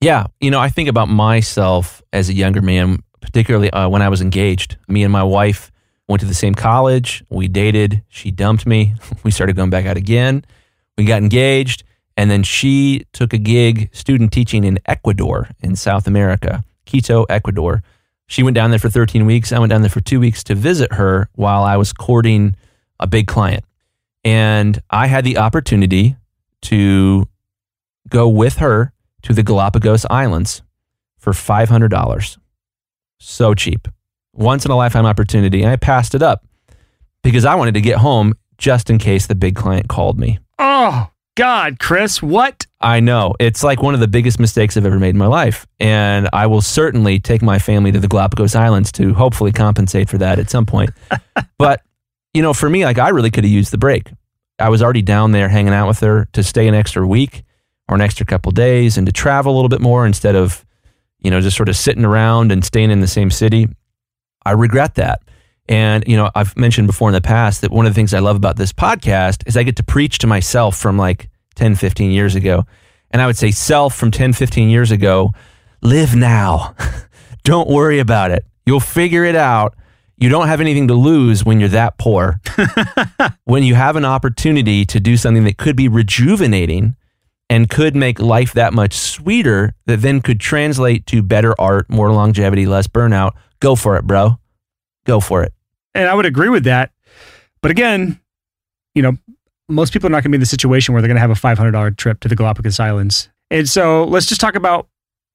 Yeah. 0.00 0.26
You 0.40 0.50
know, 0.50 0.60
I 0.60 0.68
think 0.68 0.88
about 0.88 1.08
myself 1.08 2.02
as 2.12 2.28
a 2.28 2.32
younger 2.32 2.62
man, 2.62 3.02
particularly 3.20 3.70
uh, 3.70 3.88
when 3.88 4.02
I 4.02 4.08
was 4.08 4.20
engaged. 4.20 4.76
Me 4.86 5.02
and 5.02 5.12
my 5.12 5.24
wife 5.24 5.72
went 6.08 6.20
to 6.20 6.26
the 6.26 6.34
same 6.34 6.54
college. 6.54 7.24
We 7.28 7.48
dated. 7.48 8.02
She 8.08 8.30
dumped 8.30 8.66
me. 8.66 8.94
We 9.24 9.30
started 9.30 9.56
going 9.56 9.70
back 9.70 9.86
out 9.86 9.96
again. 9.96 10.44
We 10.96 11.04
got 11.04 11.22
engaged. 11.22 11.82
And 12.16 12.30
then 12.30 12.42
she 12.42 13.06
took 13.12 13.32
a 13.32 13.38
gig 13.38 13.90
student 13.92 14.32
teaching 14.32 14.64
in 14.64 14.78
Ecuador 14.86 15.50
in 15.60 15.76
South 15.76 16.06
America, 16.06 16.64
Quito, 16.86 17.24
Ecuador. 17.24 17.82
She 18.26 18.42
went 18.42 18.54
down 18.54 18.70
there 18.70 18.78
for 18.78 18.90
13 18.90 19.24
weeks. 19.26 19.52
I 19.52 19.58
went 19.58 19.70
down 19.70 19.82
there 19.82 19.90
for 19.90 20.00
two 20.00 20.18
weeks 20.20 20.42
to 20.44 20.54
visit 20.54 20.94
her 20.94 21.28
while 21.34 21.62
I 21.62 21.76
was 21.76 21.92
courting 21.92 22.56
a 22.98 23.06
big 23.06 23.26
client. 23.26 23.64
And 24.24 24.80
I 24.90 25.06
had 25.06 25.24
the 25.24 25.38
opportunity 25.38 26.16
to 26.62 27.28
go 28.08 28.28
with 28.28 28.56
her 28.56 28.92
to 29.28 29.34
the 29.34 29.42
Galapagos 29.42 30.06
Islands 30.08 30.62
for 31.18 31.34
$500. 31.34 32.38
So 33.20 33.54
cheap. 33.54 33.86
Once 34.32 34.64
in 34.64 34.70
a 34.70 34.76
lifetime 34.76 35.04
opportunity. 35.04 35.62
And 35.62 35.70
I 35.70 35.76
passed 35.76 36.14
it 36.14 36.22
up 36.22 36.46
because 37.22 37.44
I 37.44 37.54
wanted 37.54 37.74
to 37.74 37.82
get 37.82 37.98
home 37.98 38.34
just 38.56 38.88
in 38.88 38.96
case 38.96 39.26
the 39.26 39.34
big 39.34 39.54
client 39.54 39.86
called 39.86 40.18
me. 40.18 40.38
Oh, 40.58 41.10
God, 41.36 41.78
Chris, 41.78 42.22
what? 42.22 42.66
I 42.80 43.00
know. 43.00 43.34
It's 43.38 43.62
like 43.62 43.82
one 43.82 43.92
of 43.92 44.00
the 44.00 44.08
biggest 44.08 44.40
mistakes 44.40 44.78
I've 44.78 44.86
ever 44.86 44.98
made 44.98 45.10
in 45.10 45.18
my 45.18 45.26
life. 45.26 45.66
And 45.78 46.30
I 46.32 46.46
will 46.46 46.62
certainly 46.62 47.20
take 47.20 47.42
my 47.42 47.58
family 47.58 47.92
to 47.92 48.00
the 48.00 48.08
Galapagos 48.08 48.54
Islands 48.54 48.90
to 48.92 49.12
hopefully 49.12 49.52
compensate 49.52 50.08
for 50.08 50.16
that 50.18 50.38
at 50.38 50.48
some 50.48 50.64
point. 50.64 50.88
but, 51.58 51.82
you 52.32 52.40
know, 52.40 52.54
for 52.54 52.70
me, 52.70 52.86
like 52.86 52.98
I 52.98 53.10
really 53.10 53.30
could 53.30 53.44
have 53.44 53.52
used 53.52 53.72
the 53.72 53.78
break. 53.78 54.10
I 54.58 54.70
was 54.70 54.82
already 54.82 55.02
down 55.02 55.32
there 55.32 55.50
hanging 55.50 55.74
out 55.74 55.86
with 55.86 56.00
her 56.00 56.28
to 56.32 56.42
stay 56.42 56.66
an 56.66 56.74
extra 56.74 57.06
week 57.06 57.44
or 57.88 57.94
an 57.94 58.00
extra 58.00 58.26
couple 58.26 58.52
days 58.52 58.98
and 58.98 59.06
to 59.06 59.12
travel 59.12 59.52
a 59.52 59.56
little 59.56 59.68
bit 59.68 59.80
more 59.80 60.06
instead 60.06 60.36
of, 60.36 60.64
you 61.20 61.30
know, 61.30 61.40
just 61.40 61.56
sort 61.56 61.68
of 61.68 61.76
sitting 61.76 62.04
around 62.04 62.52
and 62.52 62.64
staying 62.64 62.90
in 62.90 63.00
the 63.00 63.06
same 63.06 63.30
city. 63.30 63.68
I 64.44 64.52
regret 64.52 64.94
that. 64.96 65.22
And, 65.68 66.04
you 66.06 66.16
know, 66.16 66.30
I've 66.34 66.56
mentioned 66.56 66.86
before 66.86 67.08
in 67.10 67.12
the 67.12 67.20
past 67.20 67.60
that 67.60 67.70
one 67.70 67.86
of 67.86 67.92
the 67.92 67.94
things 67.94 68.14
I 68.14 68.20
love 68.20 68.36
about 68.36 68.56
this 68.56 68.72
podcast 68.72 69.46
is 69.46 69.56
I 69.56 69.62
get 69.62 69.76
to 69.76 69.82
preach 69.82 70.18
to 70.18 70.26
myself 70.26 70.76
from 70.76 70.96
like 70.96 71.28
10, 71.56 71.74
15 71.74 72.10
years 72.10 72.34
ago. 72.34 72.64
And 73.10 73.20
I 73.20 73.26
would 73.26 73.36
say, 73.36 73.50
self 73.50 73.94
from 73.94 74.10
10, 74.10 74.32
15 74.32 74.68
years 74.68 74.90
ago, 74.90 75.32
live 75.82 76.14
now. 76.14 76.74
Don't 77.44 77.68
worry 77.68 77.98
about 77.98 78.30
it. 78.30 78.44
You'll 78.66 78.80
figure 78.80 79.24
it 79.24 79.36
out. 79.36 79.74
You 80.18 80.28
don't 80.28 80.48
have 80.48 80.60
anything 80.60 80.88
to 80.88 80.94
lose 80.94 81.44
when 81.44 81.60
you're 81.60 81.68
that 81.70 81.96
poor. 81.96 82.40
when 83.44 83.62
you 83.62 83.76
have 83.76 83.94
an 83.94 84.04
opportunity 84.04 84.84
to 84.84 84.98
do 84.98 85.16
something 85.16 85.44
that 85.44 85.56
could 85.56 85.76
be 85.76 85.88
rejuvenating 85.88 86.96
and 87.50 87.68
could 87.68 87.96
make 87.96 88.20
life 88.20 88.52
that 88.52 88.74
much 88.74 88.94
sweeter, 88.94 89.74
that 89.86 90.02
then 90.02 90.20
could 90.20 90.40
translate 90.40 91.06
to 91.06 91.22
better 91.22 91.58
art, 91.58 91.88
more 91.88 92.12
longevity, 92.12 92.66
less 92.66 92.86
burnout, 92.86 93.32
go 93.60 93.74
for 93.74 93.96
it, 93.96 94.06
bro. 94.06 94.38
Go 95.06 95.20
for 95.20 95.42
it. 95.42 95.52
And 95.94 96.08
I 96.08 96.14
would 96.14 96.26
agree 96.26 96.50
with 96.50 96.64
that. 96.64 96.92
But 97.62 97.70
again, 97.70 98.20
you 98.94 99.02
know, 99.02 99.16
most 99.68 99.92
people 99.92 100.08
are 100.08 100.10
not 100.10 100.22
going 100.22 100.24
to 100.24 100.30
be 100.30 100.36
in 100.36 100.40
the 100.40 100.46
situation 100.46 100.92
where 100.92 101.02
they're 101.02 101.08
going 101.08 101.16
to 101.16 101.20
have 101.20 101.30
a 101.30 101.34
$500 101.34 101.96
trip 101.96 102.20
to 102.20 102.28
the 102.28 102.36
Galapagos 102.36 102.80
Islands. 102.80 103.28
And 103.50 103.68
so 103.68 104.04
let's 104.04 104.26
just 104.26 104.40
talk 104.40 104.54
about, 104.54 104.88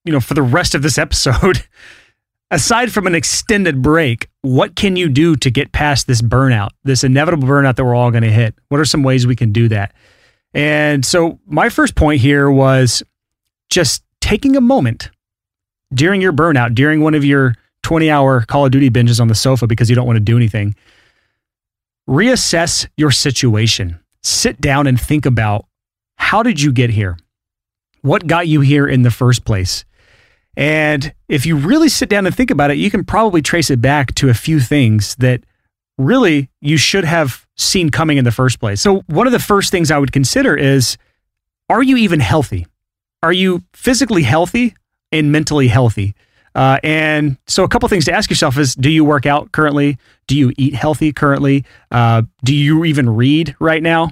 you 0.06 0.14
know, 0.14 0.20
for 0.20 0.34
the 0.34 0.42
rest 0.42 0.76
of 0.76 0.82
this 0.82 0.98
episode, 0.98 1.64
aside 2.52 2.92
from 2.92 3.08
an 3.08 3.16
extended 3.16 3.82
break, 3.82 4.30
what 4.42 4.76
can 4.76 4.96
you 4.96 5.10
do 5.10 5.36
to 5.36 5.50
get 5.50 5.72
past 5.72 6.08
this 6.08 6.22
burnout, 6.22 6.70
this 6.84 7.04
inevitable 7.04 7.48
burnout 7.48 7.76
that 7.76 7.86
we're 7.86 7.96
all 7.96 8.12
going 8.12 8.24
to 8.24 8.32
hit? 8.32 8.56
What 8.70 8.80
are 8.80 8.86
some 8.86 9.04
ways 9.04 9.26
we 9.26 9.36
can 9.36 9.52
do 9.52 9.68
that? 9.70 9.94
And 10.54 11.06
so 11.06 11.40
my 11.46 11.70
first 11.70 11.96
point 11.96 12.22
here 12.22 12.50
was 12.50 13.04
just 13.70 14.04
taking 14.22 14.56
a 14.56 14.62
moment 14.62 15.10
during 15.94 16.22
your 16.22 16.34
burnout, 16.34 16.76
during 16.76 17.02
one 17.02 17.14
of 17.14 17.26
your 17.26 17.56
20 17.84 18.10
hour 18.10 18.42
Call 18.42 18.66
of 18.66 18.72
Duty 18.72 18.90
binges 18.90 19.20
on 19.20 19.28
the 19.28 19.36
sofa 19.36 19.68
because 19.68 19.90
you 19.90 19.96
don't 19.96 20.08
want 20.08 20.18
to 20.18 20.24
do 20.24 20.38
anything. 20.38 20.76
Reassess 22.08 22.88
your 22.98 23.12
situation. 23.12 24.00
Sit 24.22 24.62
down 24.62 24.88
and 24.88 25.00
think 25.00 25.26
about 25.26 25.66
how 26.18 26.44
did 26.44 26.62
you 26.62 26.72
get 26.72 26.90
here? 26.90 27.18
What 28.02 28.28
got 28.28 28.48
you 28.48 28.62
here 28.62 28.88
in 28.88 29.02
the 29.02 29.12
first 29.12 29.46
place? 29.46 29.86
And 30.56 31.14
if 31.28 31.46
you 31.46 31.56
really 31.58 31.90
sit 31.90 32.10
down 32.10 32.26
and 32.26 32.36
think 32.36 32.52
about 32.52 32.72
it, 32.72 32.78
you 32.78 32.92
can 32.92 33.04
probably 33.04 33.42
trace 33.42 33.70
it 33.70 33.82
back 33.82 34.14
to 34.16 34.30
a 34.30 34.34
few 34.34 34.60
things 34.60 35.16
that 35.16 35.44
really 35.98 36.50
you 36.62 36.78
should 36.78 37.04
have 37.04 37.46
seen 37.56 37.90
coming 37.90 38.18
in 38.18 38.26
the 38.26 38.32
first 38.32 38.60
place. 38.60 38.82
So, 38.82 39.04
one 39.08 39.28
of 39.28 39.34
the 39.34 39.40
first 39.40 39.72
things 39.72 39.92
I 39.92 39.98
would 39.98 40.12
consider 40.12 40.56
is 40.56 40.98
are 41.70 41.84
you 41.84 41.98
even 41.98 42.20
healthy? 42.20 42.68
Are 43.22 43.34
you 43.34 43.64
physically 43.74 44.24
healthy 44.24 44.76
and 45.12 45.32
mentally 45.32 45.68
healthy? 45.68 46.16
Uh, 46.56 46.78
and 46.84 47.38
so, 47.48 47.64
a 47.64 47.68
couple 47.68 47.88
things 47.90 48.06
to 48.06 48.14
ask 48.14 48.30
yourself 48.30 48.58
is: 48.58 48.76
Do 48.76 48.90
you 48.90 49.04
work 49.04 49.26
out 49.26 49.52
currently? 49.52 49.98
Do 50.28 50.38
you 50.38 50.54
eat 50.58 50.76
healthy 50.76 51.12
currently? 51.12 51.66
Uh, 51.92 52.24
do 52.44 52.56
you 52.56 52.86
even 52.86 53.10
read 53.10 53.56
right 53.60 53.82
now? 53.82 54.10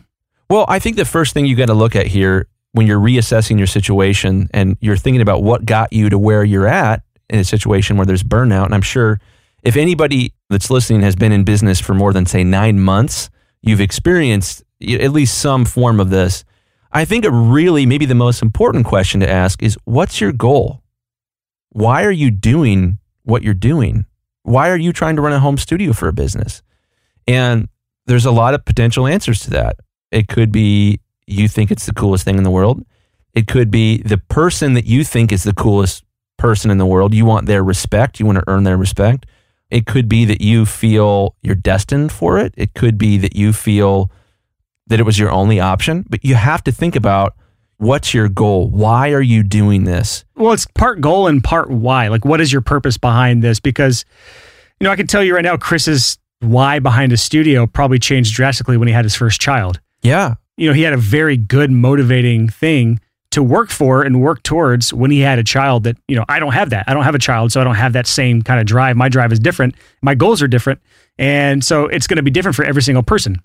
Well, 0.49 0.65
I 0.67 0.79
think 0.79 0.97
the 0.97 1.05
first 1.05 1.33
thing 1.33 1.45
you 1.45 1.55
got 1.55 1.67
to 1.67 1.73
look 1.73 1.95
at 1.95 2.07
here 2.07 2.47
when 2.73 2.87
you're 2.87 2.99
reassessing 2.99 3.57
your 3.57 3.67
situation 3.67 4.49
and 4.53 4.77
you're 4.81 4.97
thinking 4.97 5.21
about 5.21 5.43
what 5.43 5.65
got 5.65 5.93
you 5.93 6.09
to 6.09 6.17
where 6.17 6.43
you're 6.43 6.67
at 6.67 7.03
in 7.29 7.39
a 7.39 7.43
situation 7.43 7.95
where 7.97 8.05
there's 8.05 8.23
burnout, 8.23 8.65
and 8.65 8.73
I'm 8.73 8.81
sure 8.81 9.19
if 9.63 9.75
anybody 9.75 10.33
that's 10.49 10.69
listening 10.69 11.01
has 11.01 11.15
been 11.15 11.31
in 11.31 11.43
business 11.43 11.79
for 11.79 11.93
more 11.93 12.13
than 12.13 12.25
say 12.25 12.43
nine 12.43 12.79
months, 12.79 13.29
you've 13.61 13.81
experienced 13.81 14.63
at 14.81 15.11
least 15.11 15.37
some 15.37 15.65
form 15.65 15.99
of 15.99 16.09
this. 16.09 16.43
I 16.91 17.05
think 17.05 17.25
a 17.25 17.31
really 17.31 17.85
maybe 17.85 18.05
the 18.05 18.15
most 18.15 18.41
important 18.41 18.85
question 18.85 19.19
to 19.21 19.29
ask 19.29 19.61
is: 19.63 19.77
What's 19.85 20.19
your 20.19 20.31
goal? 20.31 20.81
why 21.71 22.03
are 22.03 22.11
you 22.11 22.31
doing 22.31 22.99
what 23.23 23.43
you're 23.43 23.53
doing? 23.53 24.05
Why 24.43 24.69
are 24.69 24.77
you 24.77 24.91
trying 24.91 25.15
to 25.15 25.21
run 25.21 25.33
a 25.33 25.39
home 25.39 25.57
studio 25.57 25.93
for 25.93 26.07
a 26.07 26.13
business? 26.13 26.61
And 27.27 27.69
there's 28.07 28.25
a 28.25 28.31
lot 28.31 28.53
of 28.53 28.65
potential 28.65 29.07
answers 29.07 29.39
to 29.41 29.51
that. 29.51 29.77
It 30.11 30.27
could 30.27 30.51
be 30.51 30.99
you 31.27 31.47
think 31.47 31.71
it's 31.71 31.85
the 31.85 31.93
coolest 31.93 32.25
thing 32.25 32.37
in 32.37 32.43
the 32.43 32.51
world. 32.51 32.83
It 33.33 33.47
could 33.47 33.71
be 33.71 34.01
the 34.01 34.17
person 34.17 34.73
that 34.73 34.85
you 34.85 35.05
think 35.05 35.31
is 35.31 35.43
the 35.43 35.53
coolest 35.53 36.03
person 36.37 36.71
in 36.71 36.77
the 36.77 36.85
world. 36.85 37.13
You 37.13 37.25
want 37.25 37.45
their 37.45 37.63
respect. 37.63 38.19
You 38.19 38.25
want 38.25 38.39
to 38.39 38.43
earn 38.47 38.63
their 38.63 38.77
respect. 38.77 39.25
It 39.71 39.85
could 39.85 40.07
be 40.09 40.25
that 40.25 40.41
you 40.41 40.65
feel 40.65 41.35
you're 41.41 41.55
destined 41.55 42.11
for 42.11 42.37
it. 42.37 42.53
It 42.57 42.73
could 42.73 42.97
be 42.97 43.17
that 43.17 43.35
you 43.35 43.53
feel 43.53 44.11
that 44.87 44.99
it 44.99 45.03
was 45.03 45.17
your 45.17 45.31
only 45.31 45.59
option. 45.59 46.05
But 46.09 46.23
you 46.25 46.35
have 46.35 46.63
to 46.65 46.71
think 46.71 46.95
about 46.95 47.35
What's 47.81 48.13
your 48.13 48.29
goal? 48.29 48.69
Why 48.69 49.09
are 49.09 49.23
you 49.23 49.41
doing 49.41 49.85
this? 49.85 50.23
Well, 50.35 50.53
it's 50.53 50.67
part 50.75 51.01
goal 51.01 51.25
and 51.25 51.43
part 51.43 51.71
why. 51.71 52.09
Like, 52.09 52.23
what 52.23 52.39
is 52.39 52.51
your 52.51 52.61
purpose 52.61 52.95
behind 52.95 53.41
this? 53.41 53.59
Because, 53.59 54.05
you 54.79 54.85
know, 54.85 54.91
I 54.91 54.95
can 54.95 55.07
tell 55.07 55.23
you 55.23 55.33
right 55.33 55.43
now, 55.43 55.57
Chris's 55.57 56.19
why 56.41 56.77
behind 56.77 57.09
his 57.09 57.23
studio 57.23 57.65
probably 57.65 57.97
changed 57.97 58.35
drastically 58.35 58.77
when 58.77 58.87
he 58.87 58.93
had 58.93 59.03
his 59.03 59.15
first 59.15 59.41
child. 59.41 59.79
Yeah. 60.03 60.35
You 60.57 60.67
know, 60.67 60.75
he 60.75 60.83
had 60.83 60.93
a 60.93 60.97
very 60.97 61.37
good 61.37 61.71
motivating 61.71 62.49
thing 62.49 62.99
to 63.31 63.41
work 63.41 63.69
for 63.69 64.03
and 64.03 64.21
work 64.21 64.43
towards 64.43 64.93
when 64.93 65.09
he 65.09 65.21
had 65.21 65.39
a 65.39 65.43
child 65.43 65.83
that, 65.83 65.97
you 66.07 66.15
know, 66.15 66.25
I 66.29 66.39
don't 66.39 66.51
have 66.51 66.69
that. 66.71 66.85
I 66.87 66.93
don't 66.93 67.03
have 67.03 67.15
a 67.15 67.19
child, 67.19 67.51
so 67.51 67.61
I 67.61 67.63
don't 67.63 67.75
have 67.75 67.93
that 67.93 68.05
same 68.05 68.41
kind 68.41 68.59
of 68.59 68.65
drive. 68.65 68.97
My 68.97 69.09
drive 69.09 69.31
is 69.31 69.39
different. 69.39 69.75
My 70.01 70.15
goals 70.15 70.41
are 70.41 70.47
different. 70.47 70.81
And 71.17 71.63
so 71.63 71.85
it's 71.85 72.07
going 72.07 72.17
to 72.17 72.23
be 72.23 72.31
different 72.31 72.55
for 72.55 72.65
every 72.65 72.81
single 72.81 73.03
person. 73.03 73.41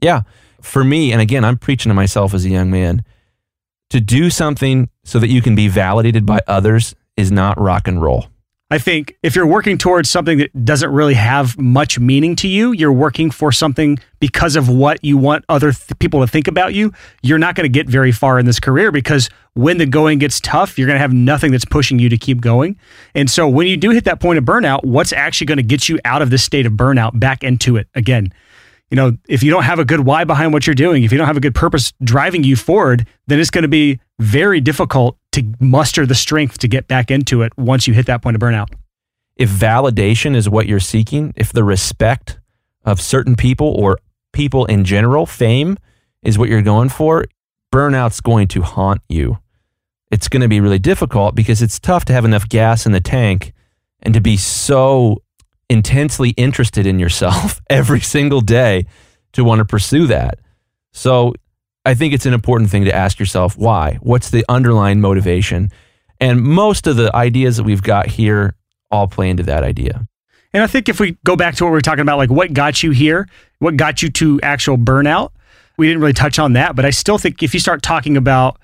Yeah. 0.00 0.22
For 0.62 0.82
me, 0.82 1.12
and 1.12 1.20
again, 1.20 1.44
I'm 1.44 1.58
preaching 1.58 1.90
to 1.90 1.94
myself 1.94 2.32
as 2.32 2.44
a 2.44 2.48
young 2.48 2.70
man 2.70 3.04
to 3.90 4.00
do 4.00 4.30
something 4.30 4.88
so 5.04 5.18
that 5.18 5.28
you 5.28 5.42
can 5.42 5.54
be 5.54 5.68
validated 5.68 6.24
by 6.24 6.40
others 6.46 6.94
is 7.16 7.30
not 7.30 7.60
rock 7.60 7.86
and 7.88 8.02
roll. 8.02 8.26
I 8.68 8.78
think 8.78 9.16
if 9.22 9.36
you're 9.36 9.46
working 9.46 9.78
towards 9.78 10.10
something 10.10 10.38
that 10.38 10.64
doesn't 10.64 10.90
really 10.90 11.14
have 11.14 11.56
much 11.56 12.00
meaning 12.00 12.34
to 12.36 12.48
you, 12.48 12.72
you're 12.72 12.92
working 12.92 13.30
for 13.30 13.52
something 13.52 13.96
because 14.18 14.56
of 14.56 14.68
what 14.68 15.04
you 15.04 15.16
want 15.16 15.44
other 15.48 15.70
th- 15.70 15.96
people 16.00 16.20
to 16.20 16.26
think 16.26 16.48
about 16.48 16.74
you. 16.74 16.92
You're 17.22 17.38
not 17.38 17.54
going 17.54 17.64
to 17.64 17.72
get 17.72 17.88
very 17.88 18.10
far 18.10 18.40
in 18.40 18.46
this 18.46 18.58
career 18.58 18.90
because 18.90 19.30
when 19.54 19.78
the 19.78 19.86
going 19.86 20.18
gets 20.18 20.40
tough, 20.40 20.78
you're 20.78 20.88
going 20.88 20.96
to 20.96 21.00
have 21.00 21.12
nothing 21.12 21.52
that's 21.52 21.64
pushing 21.64 22.00
you 22.00 22.08
to 22.08 22.18
keep 22.18 22.40
going. 22.40 22.76
And 23.14 23.30
so 23.30 23.48
when 23.48 23.68
you 23.68 23.76
do 23.76 23.90
hit 23.90 24.02
that 24.04 24.18
point 24.18 24.36
of 24.36 24.44
burnout, 24.44 24.82
what's 24.82 25.12
actually 25.12 25.46
going 25.46 25.58
to 25.58 25.62
get 25.62 25.88
you 25.88 26.00
out 26.04 26.20
of 26.20 26.30
this 26.30 26.42
state 26.42 26.66
of 26.66 26.72
burnout 26.72 27.20
back 27.20 27.44
into 27.44 27.76
it 27.76 27.86
again? 27.94 28.32
You 28.90 28.96
know, 28.96 29.16
if 29.28 29.42
you 29.42 29.50
don't 29.50 29.64
have 29.64 29.78
a 29.78 29.84
good 29.84 30.00
why 30.00 30.24
behind 30.24 30.52
what 30.52 30.66
you're 30.66 30.74
doing, 30.74 31.02
if 31.02 31.12
you 31.12 31.18
don't 31.18 31.26
have 31.26 31.36
a 31.36 31.40
good 31.40 31.54
purpose 31.54 31.92
driving 32.02 32.44
you 32.44 32.54
forward, 32.56 33.06
then 33.26 33.40
it's 33.40 33.50
going 33.50 33.62
to 33.62 33.68
be 33.68 34.00
very 34.18 34.60
difficult 34.60 35.18
to 35.32 35.44
muster 35.60 36.06
the 36.06 36.14
strength 36.14 36.58
to 36.58 36.68
get 36.68 36.86
back 36.86 37.10
into 37.10 37.42
it 37.42 37.52
once 37.58 37.86
you 37.86 37.94
hit 37.94 38.06
that 38.06 38.22
point 38.22 38.36
of 38.36 38.40
burnout. 38.40 38.68
If 39.36 39.50
validation 39.50 40.34
is 40.34 40.48
what 40.48 40.66
you're 40.66 40.80
seeking, 40.80 41.34
if 41.36 41.52
the 41.52 41.64
respect 41.64 42.38
of 42.84 43.00
certain 43.00 43.36
people 43.36 43.68
or 43.68 43.98
people 44.32 44.64
in 44.66 44.84
general, 44.84 45.26
fame 45.26 45.76
is 46.22 46.38
what 46.38 46.48
you're 46.48 46.62
going 46.62 46.88
for, 46.88 47.26
burnout's 47.72 48.20
going 48.20 48.48
to 48.48 48.62
haunt 48.62 49.02
you. 49.08 49.38
It's 50.10 50.28
going 50.28 50.42
to 50.42 50.48
be 50.48 50.60
really 50.60 50.78
difficult 50.78 51.34
because 51.34 51.60
it's 51.60 51.80
tough 51.80 52.04
to 52.06 52.12
have 52.12 52.24
enough 52.24 52.48
gas 52.48 52.86
in 52.86 52.92
the 52.92 53.00
tank 53.00 53.52
and 54.02 54.14
to 54.14 54.20
be 54.20 54.36
so 54.36 55.22
intensely 55.68 56.30
interested 56.30 56.86
in 56.86 56.98
yourself 56.98 57.60
every 57.70 58.00
single 58.00 58.40
day 58.40 58.86
to 59.32 59.44
want 59.44 59.58
to 59.58 59.64
pursue 59.64 60.06
that. 60.06 60.38
So 60.92 61.34
I 61.84 61.94
think 61.94 62.14
it's 62.14 62.26
an 62.26 62.34
important 62.34 62.70
thing 62.70 62.84
to 62.84 62.94
ask 62.94 63.18
yourself 63.18 63.56
why? 63.56 63.98
What's 64.00 64.30
the 64.30 64.44
underlying 64.48 65.00
motivation? 65.00 65.70
And 66.20 66.42
most 66.42 66.86
of 66.86 66.96
the 66.96 67.14
ideas 67.14 67.58
that 67.58 67.64
we've 67.64 67.82
got 67.82 68.06
here 68.06 68.56
all 68.90 69.06
play 69.06 69.28
into 69.28 69.42
that 69.44 69.62
idea. 69.62 70.06
And 70.52 70.62
I 70.62 70.66
think 70.66 70.88
if 70.88 71.00
we 71.00 71.18
go 71.24 71.36
back 71.36 71.54
to 71.56 71.64
what 71.64 71.70
we 71.70 71.74
were 71.74 71.82
talking 71.82 72.00
about, 72.00 72.16
like 72.16 72.30
what 72.30 72.54
got 72.54 72.82
you 72.82 72.90
here, 72.92 73.28
what 73.58 73.76
got 73.76 74.02
you 74.02 74.08
to 74.10 74.40
actual 74.42 74.78
burnout, 74.78 75.32
we 75.76 75.86
didn't 75.86 76.00
really 76.00 76.14
touch 76.14 76.38
on 76.38 76.54
that. 76.54 76.74
But 76.74 76.86
I 76.86 76.90
still 76.90 77.18
think 77.18 77.42
if 77.42 77.52
you 77.52 77.60
start 77.60 77.82
talking 77.82 78.16
about 78.16 78.58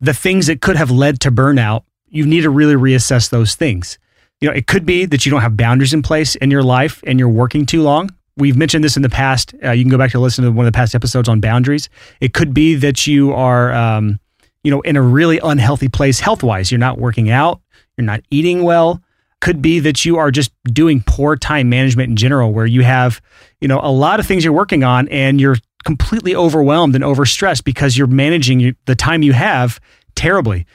the 0.00 0.14
things 0.14 0.46
that 0.46 0.60
could 0.60 0.76
have 0.76 0.90
led 0.90 1.20
to 1.20 1.32
burnout, 1.32 1.82
you 2.06 2.24
need 2.24 2.42
to 2.42 2.50
really 2.50 2.74
reassess 2.74 3.28
those 3.28 3.56
things 3.56 3.98
you 4.40 4.48
know, 4.48 4.54
it 4.54 4.66
could 4.66 4.84
be 4.84 5.06
that 5.06 5.24
you 5.24 5.30
don't 5.30 5.40
have 5.40 5.56
boundaries 5.56 5.94
in 5.94 6.02
place 6.02 6.34
in 6.36 6.50
your 6.50 6.62
life 6.62 7.02
and 7.06 7.18
you're 7.18 7.28
working 7.28 7.66
too 7.66 7.82
long. 7.82 8.10
We've 8.36 8.56
mentioned 8.56 8.84
this 8.84 8.96
in 8.96 9.02
the 9.02 9.08
past. 9.08 9.54
Uh, 9.64 9.70
you 9.70 9.82
can 9.82 9.90
go 9.90 9.96
back 9.96 10.10
to 10.10 10.18
listen 10.18 10.44
to 10.44 10.52
one 10.52 10.66
of 10.66 10.72
the 10.72 10.76
past 10.76 10.94
episodes 10.94 11.28
on 11.28 11.40
boundaries. 11.40 11.88
It 12.20 12.34
could 12.34 12.52
be 12.52 12.74
that 12.76 13.06
you 13.06 13.32
are, 13.32 13.72
um, 13.72 14.18
you 14.62 14.70
know, 14.70 14.82
in 14.82 14.96
a 14.96 15.02
really 15.02 15.38
unhealthy 15.42 15.88
place 15.88 16.20
health 16.20 16.42
wise. 16.42 16.70
You're 16.70 16.78
not 16.78 16.98
working 16.98 17.30
out, 17.30 17.62
you're 17.96 18.04
not 18.04 18.20
eating 18.30 18.62
well. 18.62 19.02
Could 19.40 19.62
be 19.62 19.80
that 19.80 20.04
you 20.04 20.16
are 20.16 20.30
just 20.30 20.50
doing 20.64 21.02
poor 21.06 21.36
time 21.36 21.68
management 21.68 22.10
in 22.10 22.16
general, 22.16 22.52
where 22.52 22.66
you 22.66 22.82
have, 22.82 23.20
you 23.60 23.68
know, 23.68 23.80
a 23.82 23.92
lot 23.92 24.18
of 24.18 24.26
things 24.26 24.44
you're 24.44 24.52
working 24.52 24.82
on 24.82 25.08
and 25.08 25.40
you're 25.40 25.56
completely 25.84 26.34
overwhelmed 26.34 26.94
and 26.94 27.04
overstressed 27.04 27.62
because 27.64 27.96
you're 27.96 28.06
managing 28.06 28.74
the 28.86 28.94
time 28.94 29.22
you 29.22 29.32
have 29.32 29.78
terribly. 30.14 30.66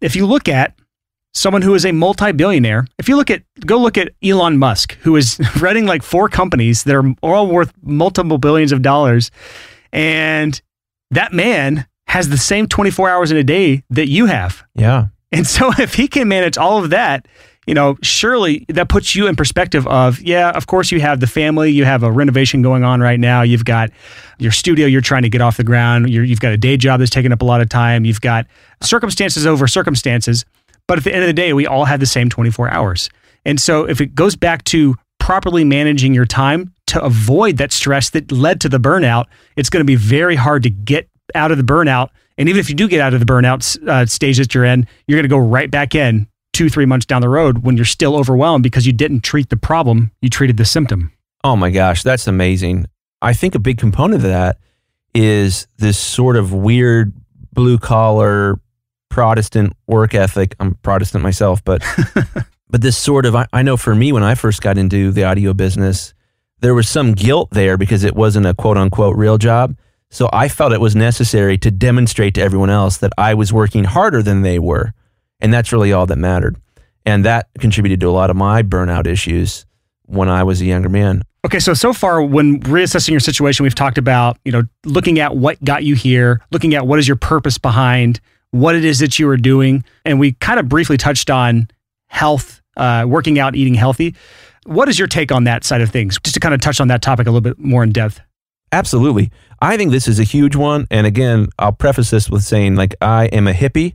If 0.00 0.14
you 0.14 0.26
look 0.26 0.48
at 0.48 0.74
someone 1.32 1.62
who 1.62 1.74
is 1.74 1.86
a 1.86 1.92
multi-billionaire. 1.92 2.86
If 2.98 3.08
you 3.08 3.16
look 3.16 3.30
at 3.30 3.42
go 3.64 3.78
look 3.78 3.98
at 3.98 4.12
Elon 4.22 4.58
Musk, 4.58 4.96
who 5.02 5.16
is 5.16 5.38
running 5.60 5.86
like 5.86 6.02
four 6.02 6.28
companies 6.28 6.84
that 6.84 6.94
are 6.94 7.14
all 7.22 7.46
worth 7.46 7.72
multiple 7.82 8.38
billions 8.38 8.72
of 8.72 8.82
dollars, 8.82 9.30
and 9.92 10.60
that 11.10 11.32
man 11.32 11.86
has 12.06 12.28
the 12.28 12.38
same 12.38 12.66
24 12.66 13.08
hours 13.08 13.30
in 13.30 13.36
a 13.36 13.44
day 13.44 13.84
that 13.90 14.08
you 14.08 14.26
have. 14.26 14.64
Yeah. 14.74 15.08
And 15.32 15.46
so 15.46 15.70
if 15.78 15.94
he 15.94 16.08
can 16.08 16.28
manage 16.28 16.58
all 16.58 16.82
of 16.82 16.90
that, 16.90 17.26
you 17.66 17.74
know, 17.74 17.96
surely 18.02 18.64
that 18.68 18.88
puts 18.88 19.14
you 19.14 19.28
in 19.28 19.36
perspective 19.36 19.86
of, 19.86 20.20
yeah, 20.20 20.50
of 20.50 20.66
course 20.66 20.90
you 20.90 21.00
have 21.00 21.20
the 21.20 21.28
family, 21.28 21.70
you 21.70 21.84
have 21.84 22.02
a 22.02 22.10
renovation 22.10 22.62
going 22.62 22.82
on 22.82 23.00
right 23.00 23.20
now, 23.20 23.42
you've 23.42 23.64
got 23.64 23.90
your 24.38 24.50
studio 24.50 24.86
you're 24.86 25.00
trying 25.00 25.22
to 25.22 25.28
get 25.28 25.40
off 25.40 25.56
the 25.56 25.62
ground, 25.62 26.10
you 26.10 26.26
have 26.26 26.40
got 26.40 26.52
a 26.52 26.56
day 26.56 26.76
job 26.76 26.98
that's 26.98 27.10
taking 27.10 27.32
up 27.32 27.42
a 27.42 27.44
lot 27.44 27.60
of 27.60 27.68
time, 27.68 28.04
you've 28.04 28.20
got 28.20 28.46
circumstances 28.80 29.46
over 29.46 29.68
circumstances. 29.68 30.44
But 30.90 30.98
at 30.98 31.04
the 31.04 31.14
end 31.14 31.22
of 31.22 31.28
the 31.28 31.34
day, 31.34 31.52
we 31.52 31.68
all 31.68 31.84
have 31.84 32.00
the 32.00 32.06
same 32.06 32.28
24 32.28 32.68
hours. 32.68 33.10
And 33.44 33.60
so 33.60 33.88
if 33.88 34.00
it 34.00 34.12
goes 34.16 34.34
back 34.34 34.64
to 34.64 34.96
properly 35.20 35.64
managing 35.64 36.14
your 36.14 36.24
time 36.24 36.74
to 36.88 37.00
avoid 37.00 37.58
that 37.58 37.70
stress 37.70 38.10
that 38.10 38.32
led 38.32 38.60
to 38.62 38.68
the 38.68 38.80
burnout, 38.80 39.26
it's 39.54 39.70
going 39.70 39.82
to 39.82 39.84
be 39.84 39.94
very 39.94 40.34
hard 40.34 40.64
to 40.64 40.70
get 40.70 41.08
out 41.36 41.52
of 41.52 41.58
the 41.58 41.62
burnout. 41.62 42.08
And 42.38 42.48
even 42.48 42.58
if 42.58 42.68
you 42.68 42.74
do 42.74 42.88
get 42.88 43.00
out 43.00 43.14
of 43.14 43.20
the 43.20 43.24
burnout 43.24 43.88
uh, 43.88 44.04
stage 44.06 44.38
that 44.38 44.52
you're 44.52 44.64
in, 44.64 44.84
you're 45.06 45.16
going 45.16 45.22
to 45.22 45.28
go 45.28 45.38
right 45.38 45.70
back 45.70 45.94
in 45.94 46.26
two, 46.52 46.68
three 46.68 46.86
months 46.86 47.06
down 47.06 47.22
the 47.22 47.28
road 47.28 47.58
when 47.58 47.76
you're 47.76 47.84
still 47.84 48.16
overwhelmed 48.16 48.64
because 48.64 48.84
you 48.84 48.92
didn't 48.92 49.20
treat 49.20 49.48
the 49.48 49.56
problem, 49.56 50.10
you 50.20 50.28
treated 50.28 50.56
the 50.56 50.64
symptom. 50.64 51.12
Oh 51.44 51.54
my 51.54 51.70
gosh, 51.70 52.02
that's 52.02 52.26
amazing. 52.26 52.86
I 53.22 53.32
think 53.32 53.54
a 53.54 53.60
big 53.60 53.78
component 53.78 54.24
of 54.24 54.28
that 54.28 54.58
is 55.14 55.68
this 55.78 56.00
sort 56.00 56.34
of 56.34 56.52
weird 56.52 57.12
blue 57.52 57.78
collar 57.78 58.58
Protestant 59.10 59.74
work 59.86 60.14
ethic. 60.14 60.54
I'm 60.58 60.74
Protestant 60.76 61.22
myself, 61.22 61.62
but 61.62 61.84
but 62.70 62.80
this 62.80 62.96
sort 62.96 63.26
of 63.26 63.36
I, 63.36 63.46
I 63.52 63.62
know 63.62 63.76
for 63.76 63.94
me 63.94 64.12
when 64.12 64.22
I 64.22 64.34
first 64.34 64.62
got 64.62 64.78
into 64.78 65.10
the 65.10 65.24
audio 65.24 65.52
business, 65.52 66.14
there 66.60 66.74
was 66.74 66.88
some 66.88 67.12
guilt 67.12 67.50
there 67.50 67.76
because 67.76 68.04
it 68.04 68.14
wasn't 68.14 68.46
a 68.46 68.54
quote 68.54 68.78
unquote 68.78 69.16
real 69.16 69.36
job. 69.36 69.76
So 70.10 70.28
I 70.32 70.48
felt 70.48 70.72
it 70.72 70.80
was 70.80 70.96
necessary 70.96 71.58
to 71.58 71.70
demonstrate 71.70 72.34
to 72.34 72.40
everyone 72.40 72.70
else 72.70 72.96
that 72.98 73.12
I 73.16 73.34
was 73.34 73.52
working 73.52 73.84
harder 73.84 74.22
than 74.22 74.42
they 74.42 74.58
were. 74.58 74.92
And 75.40 75.52
that's 75.52 75.72
really 75.72 75.92
all 75.92 76.06
that 76.06 76.16
mattered. 76.16 76.56
And 77.06 77.24
that 77.24 77.48
contributed 77.58 78.00
to 78.00 78.08
a 78.08 78.10
lot 78.10 78.30
of 78.30 78.36
my 78.36 78.62
burnout 78.62 79.06
issues 79.06 79.66
when 80.06 80.28
I 80.28 80.42
was 80.42 80.60
a 80.60 80.64
younger 80.64 80.88
man. 80.88 81.22
Okay, 81.44 81.58
so 81.58 81.72
so 81.72 81.92
far 81.92 82.22
when 82.22 82.60
reassessing 82.60 83.10
your 83.10 83.20
situation, 83.20 83.62
we've 83.62 83.74
talked 83.74 83.96
about, 83.96 84.36
you 84.44 84.52
know, 84.52 84.64
looking 84.84 85.20
at 85.20 85.36
what 85.36 85.62
got 85.64 85.84
you 85.84 85.94
here, 85.94 86.42
looking 86.50 86.74
at 86.74 86.86
what 86.86 86.98
is 86.98 87.08
your 87.08 87.16
purpose 87.16 87.56
behind 87.56 88.20
what 88.50 88.74
it 88.74 88.84
is 88.84 88.98
that 88.98 89.18
you 89.18 89.28
are 89.28 89.36
doing, 89.36 89.84
and 90.04 90.18
we 90.18 90.32
kind 90.32 90.58
of 90.60 90.68
briefly 90.68 90.96
touched 90.96 91.30
on 91.30 91.68
health, 92.06 92.60
uh, 92.76 93.04
working 93.06 93.38
out, 93.38 93.54
eating 93.54 93.74
healthy. 93.74 94.14
What 94.66 94.88
is 94.88 94.98
your 94.98 95.08
take 95.08 95.32
on 95.32 95.44
that 95.44 95.64
side 95.64 95.80
of 95.80 95.90
things? 95.90 96.18
Just 96.22 96.34
to 96.34 96.40
kind 96.40 96.54
of 96.54 96.60
touch 96.60 96.80
on 96.80 96.88
that 96.88 97.02
topic 97.02 97.26
a 97.26 97.30
little 97.30 97.40
bit 97.40 97.58
more 97.58 97.82
in 97.82 97.92
depth. 97.92 98.20
Absolutely. 98.72 99.30
I 99.60 99.76
think 99.76 99.90
this 99.90 100.06
is 100.06 100.20
a 100.20 100.24
huge 100.24 100.54
one. 100.54 100.86
And 100.90 101.06
again, 101.06 101.48
I'll 101.58 101.72
preface 101.72 102.10
this 102.10 102.30
with 102.30 102.42
saying, 102.42 102.76
like, 102.76 102.94
I 103.00 103.26
am 103.26 103.48
a 103.48 103.52
hippie 103.52 103.94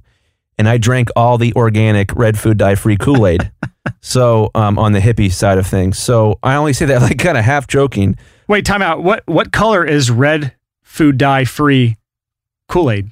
and 0.57 0.67
I 0.67 0.77
drank 0.77 1.09
all 1.15 1.37
the 1.37 1.53
organic 1.53 2.13
red 2.15 2.37
food 2.37 2.57
dye 2.57 2.75
free 2.75 2.97
Kool 2.97 3.27
Aid. 3.27 3.51
so 4.01 4.51
um, 4.55 4.77
on 4.77 4.91
the 4.91 4.99
hippie 4.99 5.31
side 5.31 5.57
of 5.57 5.67
things. 5.67 5.97
So 5.97 6.39
I 6.43 6.55
only 6.55 6.73
say 6.73 6.85
that 6.85 7.01
like 7.01 7.19
kind 7.19 7.37
of 7.37 7.43
half 7.43 7.67
joking. 7.67 8.17
Wait, 8.47 8.65
time 8.65 8.81
out. 8.81 9.03
What 9.03 9.23
what 9.25 9.51
color 9.51 9.83
is 9.83 10.11
red 10.11 10.53
food 10.83 11.17
dye 11.17 11.45
free 11.45 11.97
Kool 12.67 12.91
Aid? 12.91 13.09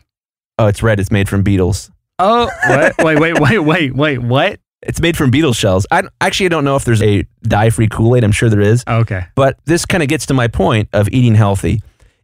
Oh, 0.63 0.67
it's 0.67 0.81
red. 0.81 0.97
It's 0.97 1.11
made 1.11 1.27
from 1.27 1.43
beetles. 1.43 1.91
Oh, 2.19 2.49
what? 2.67 2.95
wait, 3.03 3.19
wait, 3.19 3.37
wait, 3.37 3.59
wait, 3.59 3.93
wait. 3.93 4.17
What? 4.19 4.61
It's 4.81 5.01
made 5.01 5.17
from 5.17 5.29
beetle 5.29 5.51
shells. 5.51 5.85
I 5.91 6.03
actually 6.21 6.45
I 6.45 6.49
don't 6.49 6.63
know 6.63 6.77
if 6.77 6.85
there's 6.85 7.01
a 7.01 7.25
dye-free 7.41 7.89
Kool-Aid. 7.89 8.23
I'm 8.23 8.31
sure 8.31 8.49
there 8.49 8.61
is. 8.61 8.81
Oh, 8.87 8.99
okay. 8.99 9.25
But 9.35 9.57
this 9.65 9.85
kind 9.85 10.01
of 10.01 10.07
gets 10.07 10.25
to 10.27 10.33
my 10.33 10.47
point 10.47 10.87
of 10.93 11.09
eating 11.09 11.35
healthy. 11.35 11.81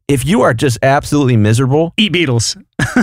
If 0.07 0.25
you 0.25 0.41
are 0.41 0.53
just 0.53 0.79
absolutely 0.81 1.35
miserable, 1.35 1.93
eat 1.97 2.13
beetles. 2.13 2.55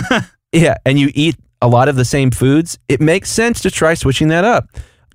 yeah, 0.51 0.77
and 0.87 0.99
you 0.99 1.11
eat 1.13 1.35
a 1.61 1.67
lot 1.67 1.87
of 1.87 1.97
the 1.97 2.05
same 2.05 2.31
foods, 2.31 2.79
it 2.89 2.99
makes 2.99 3.29
sense 3.29 3.61
to 3.61 3.69
try 3.69 3.93
switching 3.93 4.29
that 4.29 4.43
up. 4.43 4.65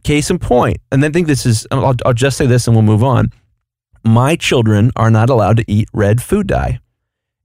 Case 0.05 0.31
in 0.31 0.39
point, 0.39 0.77
and 0.93 1.05
I 1.05 1.11
think 1.11 1.27
this 1.27 1.45
is, 1.45 1.67
I'll, 1.73 1.97
I'll 2.07 2.13
just 2.13 2.37
say 2.37 2.47
this 2.47 2.69
and 2.69 2.77
we'll 2.77 2.85
move 2.85 3.03
on. 3.03 3.33
My 4.05 4.37
children 4.37 4.93
are 4.95 5.11
not 5.11 5.31
allowed 5.31 5.57
to 5.57 5.65
eat 5.67 5.89
red 5.93 6.23
food 6.23 6.47
dye. 6.47 6.79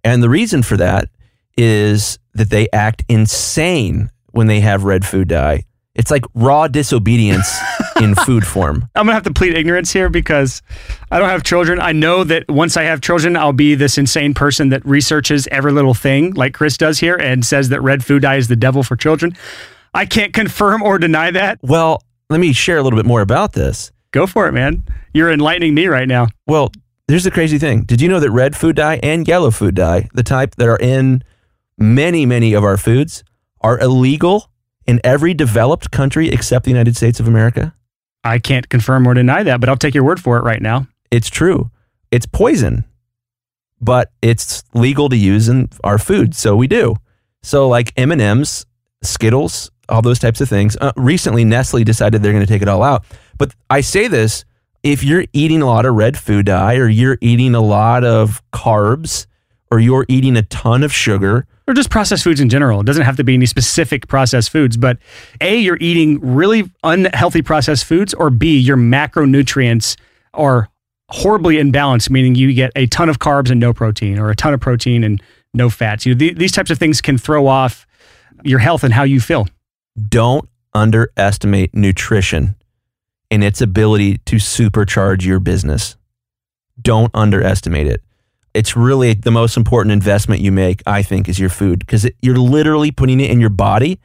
And 0.04 0.22
the 0.22 0.30
reason 0.30 0.62
for 0.62 0.78
that 0.78 1.10
is 1.58 2.20
that 2.34 2.50
they 2.50 2.68
act 2.72 3.04
insane 3.10 4.12
when 4.32 4.48
they 4.48 4.60
have 4.60 4.84
red 4.84 5.06
food 5.06 5.28
dye. 5.28 5.64
It's 5.96 6.12
like 6.12 6.24
raw 6.36 6.68
disobedience 6.68 7.60
in 8.02 8.14
food 8.14 8.46
form. 8.46 8.88
I'm 8.96 9.08
gonna 9.08 9.14
have 9.14 9.24
to 9.24 9.34
plead 9.34 9.56
ignorance 9.56 9.92
here 9.92 10.10
because 10.10 10.62
I 11.10 11.18
don't 11.18 11.30
have 11.30 11.44
children. 11.44 11.82
I 11.82 11.92
know 11.92 12.24
that 12.24 12.48
once 12.48 12.78
I 12.78 12.84
have 12.84 13.02
children, 13.02 13.36
I'll 13.36 13.52
be 13.52 13.74
this 13.74 13.98
insane 13.98 14.36
person 14.36 14.70
that 14.70 14.86
researches 14.86 15.48
every 15.52 15.72
little 15.72 15.96
thing, 15.96 16.34
like 16.34 16.54
Chris 16.54 16.78
does 16.78 17.00
here, 17.00 17.16
and 17.16 17.44
says 17.44 17.70
that 17.70 17.82
red 17.82 18.06
food 18.06 18.22
dye 18.22 18.36
is 18.36 18.48
the 18.48 18.56
devil 18.56 18.84
for 18.84 18.96
children. 18.96 19.36
I 19.94 20.06
can't 20.06 20.34
confirm 20.34 20.84
or 20.84 21.00
deny 21.00 21.32
that. 21.32 21.58
Well, 21.64 22.04
let 22.30 22.40
me 22.40 22.54
share 22.54 22.78
a 22.78 22.84
little 22.84 22.98
bit 23.00 23.08
more 23.08 23.22
about 23.22 23.54
this. 23.54 23.92
Go 24.12 24.28
for 24.28 24.48
it, 24.48 24.52
man. 24.52 24.84
You're 25.14 25.32
enlightening 25.32 25.74
me 25.74 25.88
right 25.88 26.08
now. 26.08 26.28
Well, 26.46 26.72
here's 27.08 27.24
the 27.24 27.32
crazy 27.32 27.58
thing. 27.58 27.84
Did 27.84 28.02
you 28.02 28.08
know 28.08 28.20
that 28.20 28.30
red 28.30 28.56
food 28.56 28.76
dye 28.76 29.00
and 29.02 29.28
yellow 29.28 29.50
food 29.50 29.74
dye, 29.74 30.10
the 30.14 30.24
type 30.24 30.56
that 30.58 30.68
are 30.68 30.78
in 30.78 31.24
many, 31.78 32.26
many 32.26 32.54
of 32.54 32.64
our 32.64 32.78
foods 32.78 33.24
are 33.62 33.80
illegal 33.80 34.50
in 34.86 35.00
every 35.04 35.34
developed 35.34 35.92
country 35.92 36.30
except 36.30 36.66
the 36.66 36.72
United 36.72 36.96
States 36.96 37.20
of 37.20 37.28
America? 37.28 37.74
I 38.24 38.40
can't 38.40 38.68
confirm 38.70 39.08
or 39.08 39.14
deny 39.14 39.44
that, 39.44 39.60
but 39.60 39.70
I'll 39.70 39.78
take 39.78 39.94
your 39.94 40.04
word 40.04 40.22
for 40.22 40.38
it 40.38 40.44
right 40.44 40.62
now. 40.62 40.88
It's 41.12 41.30
true. 41.30 41.72
It's 42.12 42.26
poison, 42.26 42.86
but 43.80 44.12
it's 44.22 44.64
legal 44.74 45.10
to 45.10 45.16
use 45.16 45.50
in 45.50 45.70
our 45.84 45.98
food, 45.98 46.36
so 46.36 46.56
we 46.56 46.68
do. 46.68 46.96
So 47.44 47.68
like 47.68 47.94
M&Ms, 47.96 48.66
Skittles, 49.04 49.72
all 49.90 50.02
those 50.02 50.20
types 50.20 50.42
of 50.42 50.50
things. 50.50 50.76
Uh, 50.80 50.92
recently 50.96 51.46
Nestle 51.46 51.84
decided 51.84 52.22
they're 52.22 52.34
going 52.34 52.46
to 52.46 52.52
take 52.52 52.62
it 52.62 52.68
all 52.68 52.84
out. 52.84 53.06
But 53.38 53.54
I 53.70 53.82
say 53.82 54.08
this, 54.08 54.44
if 54.84 55.04
you're 55.04 55.26
eating 55.34 55.62
a 55.62 55.66
lot 55.66 55.86
of 55.86 55.96
red 55.96 56.18
food 56.18 56.46
dye 56.46 56.76
or 56.76 56.88
you're 56.88 57.18
eating 57.22 57.56
a 57.56 57.62
lot 57.62 58.04
of 58.04 58.42
carbs 58.52 59.28
or 59.72 59.80
you're 59.80 60.06
eating 60.08 60.38
a 60.38 60.44
ton 60.44 60.84
of 60.84 60.94
sugar, 60.94 61.46
or 61.68 61.74
just 61.74 61.90
processed 61.90 62.24
foods 62.24 62.40
in 62.40 62.50
general. 62.50 62.80
It 62.80 62.86
doesn't 62.86 63.04
have 63.04 63.18
to 63.18 63.24
be 63.24 63.34
any 63.34 63.46
specific 63.46 64.08
processed 64.08 64.50
foods, 64.50 64.78
but 64.78 64.98
A, 65.42 65.58
you're 65.58 65.78
eating 65.82 66.20
really 66.22 66.72
unhealthy 66.84 67.42
processed 67.42 67.86
foods, 67.86 68.14
or 68.14 68.30
B, 68.30 68.58
your 68.58 68.78
macronutrients 68.78 69.98
are 70.34 70.70
horribly 71.10 71.56
imbalanced, 71.56 72.10
meaning 72.10 72.36
you 72.36 72.54
get 72.54 72.72
a 72.76 72.86
ton 72.88 73.10
of 73.10 73.20
carbs 73.20 73.50
and 73.50 73.60
no 73.60 73.74
protein, 73.74 74.20
or 74.20 74.30
a 74.30 74.36
ton 74.36 74.54
of 74.54 74.60
protein 74.60 75.04
and 75.04 75.22
no 75.54 75.70
fats. 75.70 76.06
You 76.06 76.14
know, 76.14 76.20
th- 76.20 76.36
these 76.36 76.52
types 76.52 76.72
of 76.72 76.78
things 76.78 77.02
can 77.02 77.18
throw 77.18 77.48
off 77.48 77.86
your 78.44 78.60
health 78.60 78.84
and 78.84 78.94
how 78.94 79.04
you 79.04 79.20
feel. 79.20 79.48
Don't 80.10 80.48
underestimate 80.74 81.74
nutrition 81.76 82.56
and 83.30 83.44
its 83.44 83.62
ability 83.62 84.20
to 84.20 84.38
supercharge 84.38 85.26
your 85.26 85.40
business. 85.40 85.98
Don't 86.82 87.12
underestimate 87.14 87.88
it 87.88 88.02
it's 88.58 88.76
really 88.76 89.14
the 89.14 89.30
most 89.30 89.56
important 89.56 89.94
investment 89.94 90.42
you 90.42 90.52
make, 90.52 90.82
I 90.88 91.04
think, 91.04 91.30
is 91.30 91.38
your 91.38 91.50
food 91.50 91.78
because 91.78 92.10
you're 92.24 92.40
literally 92.40 92.90
putting 92.90 93.20
it 93.20 93.30
in 93.30 93.40
your 93.40 93.52
body 93.52 94.00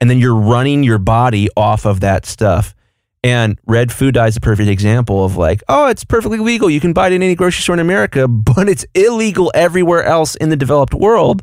and 0.00 0.08
then 0.08 0.18
you're 0.18 0.34
running 0.34 0.82
your 0.82 0.96
body 0.96 1.50
off 1.58 1.84
of 1.84 2.00
that 2.00 2.24
stuff. 2.24 2.74
And 3.22 3.60
red 3.66 3.92
food 3.92 4.14
dye 4.14 4.28
is 4.28 4.38
a 4.38 4.40
perfect 4.40 4.70
example 4.70 5.26
of 5.26 5.36
like, 5.36 5.62
oh, 5.68 5.88
it's 5.88 6.04
perfectly 6.04 6.38
legal. 6.38 6.70
You 6.70 6.80
can 6.80 6.94
buy 6.94 7.08
it 7.08 7.12
in 7.12 7.22
any 7.22 7.34
grocery 7.34 7.60
store 7.60 7.74
in 7.74 7.80
America, 7.80 8.26
but 8.28 8.66
it's 8.66 8.86
illegal 8.94 9.52
everywhere 9.54 10.04
else 10.04 10.36
in 10.36 10.48
the 10.48 10.56
developed 10.56 10.94
world. 10.94 11.42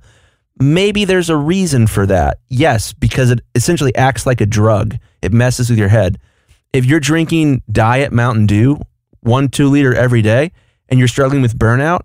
Maybe 0.60 1.06
there's 1.06 1.30
a 1.30 1.38
reason 1.38 1.86
for 1.86 2.08
that. 2.08 2.40
Yes, 2.50 2.94
because 2.94 3.30
it 3.30 3.42
essentially 3.54 3.96
acts 3.96 4.26
like 4.26 4.42
a 4.42 4.48
drug, 4.48 4.98
it 5.22 5.32
messes 5.32 5.70
with 5.70 5.78
your 5.78 5.90
head. 5.90 6.18
If 6.74 6.86
you're 6.86 7.00
drinking 7.00 7.62
diet 7.72 8.12
Mountain 8.12 8.48
Dew, 8.48 8.82
one, 9.20 9.50
two 9.50 9.70
liter 9.70 9.94
every 9.94 10.24
day, 10.24 10.52
and 10.90 10.98
you're 10.98 11.08
struggling 11.08 11.44
with 11.44 11.60
burnout, 11.60 12.02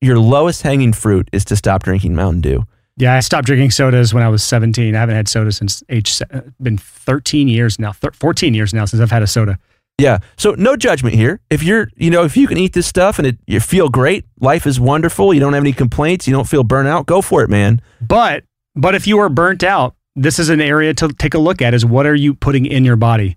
your 0.00 0.18
lowest 0.18 0.62
hanging 0.62 0.92
fruit 0.92 1.28
is 1.32 1.44
to 1.46 1.56
stop 1.56 1.82
drinking 1.82 2.14
Mountain 2.14 2.40
Dew. 2.40 2.64
Yeah, 2.96 3.14
I 3.14 3.20
stopped 3.20 3.46
drinking 3.46 3.70
sodas 3.70 4.12
when 4.12 4.22
I 4.22 4.28
was 4.28 4.42
17. 4.42 4.94
I 4.94 4.98
haven't 4.98 5.14
had 5.14 5.28
soda 5.28 5.52
since 5.52 5.82
age 5.88 6.20
uh, 6.32 6.42
been 6.60 6.76
13 6.76 7.48
years 7.48 7.78
now, 7.78 7.92
14 7.92 8.52
years 8.52 8.74
now 8.74 8.84
since 8.84 9.00
I've 9.00 9.10
had 9.10 9.22
a 9.22 9.26
soda. 9.26 9.58
Yeah. 9.98 10.18
So 10.36 10.52
no 10.52 10.76
judgment 10.76 11.14
here. 11.14 11.40
If 11.50 11.62
you're, 11.62 11.90
you 11.96 12.10
know, 12.10 12.24
if 12.24 12.36
you 12.36 12.46
can 12.46 12.58
eat 12.58 12.72
this 12.72 12.86
stuff 12.86 13.18
and 13.18 13.26
it, 13.26 13.38
you 13.46 13.60
feel 13.60 13.88
great, 13.88 14.24
life 14.40 14.66
is 14.66 14.80
wonderful, 14.80 15.34
you 15.34 15.40
don't 15.40 15.52
have 15.52 15.62
any 15.62 15.72
complaints, 15.72 16.26
you 16.26 16.32
don't 16.32 16.48
feel 16.48 16.64
burnt 16.64 16.88
out, 16.88 17.06
go 17.06 17.20
for 17.20 17.42
it, 17.42 17.50
man. 17.50 17.80
But 18.00 18.44
but 18.74 18.94
if 18.94 19.06
you 19.06 19.18
are 19.18 19.28
burnt 19.28 19.62
out, 19.62 19.94
this 20.16 20.38
is 20.38 20.48
an 20.48 20.60
area 20.60 20.94
to 20.94 21.08
take 21.08 21.34
a 21.34 21.38
look 21.38 21.60
at 21.60 21.74
is 21.74 21.84
what 21.84 22.06
are 22.06 22.14
you 22.14 22.34
putting 22.34 22.66
in 22.66 22.84
your 22.84 22.96
body? 22.96 23.36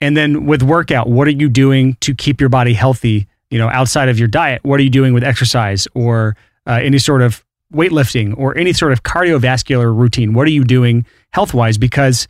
And 0.00 0.16
then 0.16 0.46
with 0.46 0.62
workout, 0.62 1.08
what 1.08 1.26
are 1.26 1.32
you 1.32 1.48
doing 1.48 1.96
to 2.00 2.14
keep 2.14 2.40
your 2.40 2.50
body 2.50 2.74
healthy 2.74 3.26
you 3.50 3.58
know, 3.58 3.68
outside 3.68 4.08
of 4.08 4.18
your 4.18 4.28
diet, 4.28 4.62
what 4.64 4.80
are 4.80 4.82
you 4.82 4.90
doing 4.90 5.14
with 5.14 5.24
exercise 5.24 5.86
or 5.94 6.36
uh, 6.66 6.80
any 6.82 6.98
sort 6.98 7.22
of 7.22 7.44
weightlifting 7.72 8.36
or 8.38 8.56
any 8.56 8.72
sort 8.72 8.92
of 8.92 9.02
cardiovascular 9.02 9.94
routine? 9.96 10.32
What 10.32 10.46
are 10.46 10.50
you 10.50 10.64
doing 10.64 11.06
health 11.32 11.54
wise? 11.54 11.78
Because 11.78 12.28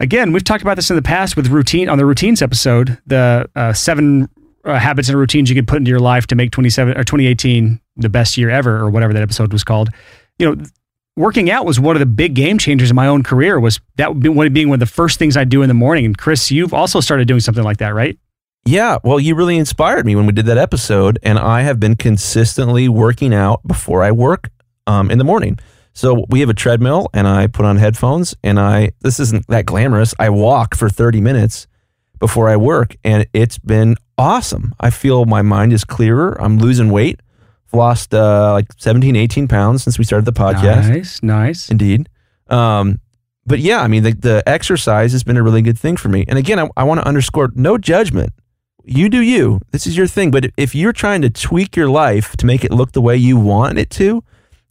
again, 0.00 0.32
we've 0.32 0.44
talked 0.44 0.62
about 0.62 0.76
this 0.76 0.90
in 0.90 0.96
the 0.96 1.02
past 1.02 1.36
with 1.36 1.48
routine 1.48 1.88
on 1.88 1.98
the 1.98 2.06
routines 2.06 2.42
episode, 2.42 2.98
the 3.06 3.48
uh, 3.54 3.72
seven 3.72 4.28
uh, 4.64 4.78
habits 4.78 5.08
and 5.08 5.18
routines 5.18 5.48
you 5.50 5.56
can 5.56 5.66
put 5.66 5.78
into 5.78 5.90
your 5.90 6.00
life 6.00 6.26
to 6.28 6.34
make 6.34 6.50
27 6.50 6.96
or 6.96 7.04
2018 7.04 7.80
the 7.96 8.08
best 8.08 8.36
year 8.36 8.50
ever 8.50 8.76
or 8.78 8.90
whatever 8.90 9.12
that 9.12 9.22
episode 9.22 9.52
was 9.52 9.64
called. 9.64 9.90
You 10.38 10.54
know, 10.54 10.64
working 11.16 11.50
out 11.50 11.64
was 11.64 11.78
one 11.78 11.96
of 11.96 12.00
the 12.00 12.06
big 12.06 12.34
game 12.34 12.58
changers 12.58 12.90
in 12.90 12.96
my 12.96 13.06
own 13.06 13.22
career. 13.22 13.60
Was 13.60 13.80
that 13.96 14.18
being 14.18 14.34
one 14.34 14.74
of 14.74 14.80
the 14.80 14.86
first 14.86 15.18
things 15.18 15.36
I 15.36 15.44
do 15.44 15.62
in 15.62 15.68
the 15.68 15.74
morning? 15.74 16.04
And 16.04 16.16
Chris, 16.16 16.50
you've 16.50 16.74
also 16.74 17.00
started 17.00 17.28
doing 17.28 17.40
something 17.40 17.64
like 17.64 17.78
that, 17.78 17.94
right? 17.94 18.18
Yeah, 18.66 18.98
well, 19.04 19.20
you 19.20 19.34
really 19.34 19.58
inspired 19.58 20.06
me 20.06 20.16
when 20.16 20.26
we 20.26 20.32
did 20.32 20.46
that 20.46 20.56
episode, 20.56 21.18
and 21.22 21.38
I 21.38 21.62
have 21.62 21.78
been 21.78 21.96
consistently 21.96 22.88
working 22.88 23.34
out 23.34 23.60
before 23.66 24.02
I 24.02 24.10
work 24.10 24.48
um, 24.86 25.10
in 25.10 25.18
the 25.18 25.24
morning. 25.24 25.58
So 25.92 26.24
we 26.28 26.40
have 26.40 26.48
a 26.48 26.54
treadmill, 26.54 27.08
and 27.12 27.28
I 27.28 27.46
put 27.46 27.66
on 27.66 27.76
headphones, 27.76 28.34
and 28.42 28.58
I 28.58 28.92
this 29.00 29.20
isn't 29.20 29.46
that 29.48 29.66
glamorous. 29.66 30.14
I 30.18 30.30
walk 30.30 30.74
for 30.74 30.88
thirty 30.88 31.20
minutes 31.20 31.66
before 32.18 32.48
I 32.48 32.56
work, 32.56 32.96
and 33.04 33.26
it's 33.32 33.58
been 33.58 33.96
awesome. 34.16 34.74
I 34.80 34.90
feel 34.90 35.24
my 35.26 35.42
mind 35.42 35.72
is 35.72 35.84
clearer. 35.84 36.40
I'm 36.40 36.58
losing 36.58 36.90
weight. 36.90 37.20
I've 37.68 37.78
lost 37.78 38.14
uh, 38.14 38.52
like 38.52 38.66
17, 38.78 39.16
18 39.16 39.48
pounds 39.48 39.82
since 39.82 39.98
we 39.98 40.04
started 40.04 40.24
the 40.24 40.32
podcast. 40.32 40.88
Nice, 40.88 41.22
nice. 41.22 41.70
Indeed. 41.70 42.08
Um, 42.48 43.00
but 43.46 43.58
yeah, 43.58 43.82
I 43.82 43.88
mean, 43.88 44.04
the, 44.04 44.12
the 44.12 44.42
exercise 44.46 45.12
has 45.12 45.22
been 45.22 45.36
a 45.36 45.42
really 45.42 45.60
good 45.60 45.78
thing 45.78 45.96
for 45.96 46.08
me. 46.08 46.24
And 46.28 46.38
again, 46.38 46.58
I, 46.58 46.68
I 46.76 46.84
want 46.84 47.00
to 47.00 47.06
underscore 47.06 47.50
no 47.54 47.76
judgment. 47.76 48.32
You 48.84 49.08
do 49.08 49.20
you. 49.20 49.60
This 49.70 49.86
is 49.86 49.96
your 49.96 50.06
thing. 50.06 50.30
But 50.30 50.50
if 50.56 50.74
you're 50.74 50.92
trying 50.92 51.22
to 51.22 51.30
tweak 51.30 51.76
your 51.76 51.88
life 51.88 52.36
to 52.36 52.46
make 52.46 52.64
it 52.64 52.70
look 52.70 52.92
the 52.92 53.00
way 53.00 53.16
you 53.16 53.38
want 53.38 53.78
it 53.78 53.90
to, 53.90 54.22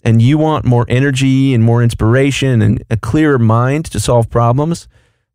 and 0.04 0.22
you 0.22 0.38
want 0.38 0.66
more 0.66 0.86
energy 0.90 1.54
and 1.54 1.64
more 1.64 1.82
inspiration 1.82 2.62
and 2.62 2.84
a 2.90 2.98
clearer 2.98 3.40
mind 3.40 3.86
to 3.86 4.00
solve 4.00 4.30
problems, 4.30 4.88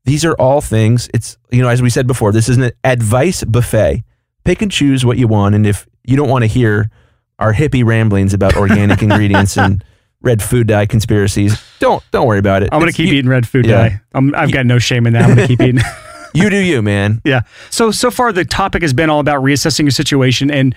these 0.05 0.25
are 0.25 0.35
all 0.35 0.61
things. 0.61 1.09
It's, 1.15 1.39
you 1.51 1.63
know, 1.63 1.69
as 1.69 1.83
we 1.83 1.91
said 1.91 2.07
before, 2.07 2.33
this 2.33 2.49
is 2.49 2.59
an 2.59 2.71
advice 2.85 3.43
buffet. 3.45 4.05
Pick 4.45 4.63
and 4.63 4.71
choose 4.71 5.05
what 5.05 5.19
you 5.19 5.27
want. 5.27 5.55
And 5.55 5.67
if 5.67 5.87
you 6.05 6.17
don't 6.17 6.29
want 6.29 6.43
to 6.43 6.47
hear 6.47 6.91
our 7.39 7.53
hippie 7.53 7.85
ramblings 7.85 8.35
about 8.35 8.57
organic 8.57 9.03
ingredients 9.03 9.57
and 9.57 9.83
red 10.21 10.43
food 10.43 10.67
dye 10.67 10.87
conspiracies, 10.87 11.63
don't 11.79 12.03
don't 12.11 12.27
worry 12.27 12.39
about 12.39 12.63
it. 12.63 12.71
I'm 12.73 12.81
gonna 12.81 12.93
keep 12.93 13.09
you, 13.09 13.15
eating 13.15 13.31
red 13.31 13.47
food 13.47 13.67
yeah. 13.67 13.89
dye. 13.89 14.01
I'm, 14.15 14.35
I've 14.35 14.53
got 14.53 14.67
no 14.67 14.79
shame 14.79 15.07
in 15.07 15.13
that. 15.13 15.25
I'm 15.25 15.35
gonna 15.35 15.47
keep 15.47 15.61
eating. 15.61 15.83
You 16.39 16.51
do 16.51 16.59
you, 16.59 16.83
man. 16.83 17.21
Yeah. 17.25 17.43
So 17.71 17.91
so 17.91 18.11
far 18.11 18.33
the 18.33 18.45
topic 18.45 18.83
has 18.83 18.93
been 18.93 19.11
all 19.11 19.21
about 19.21 19.43
reassessing 19.43 19.83
your 19.83 19.91
situation 19.91 20.51
and 20.51 20.75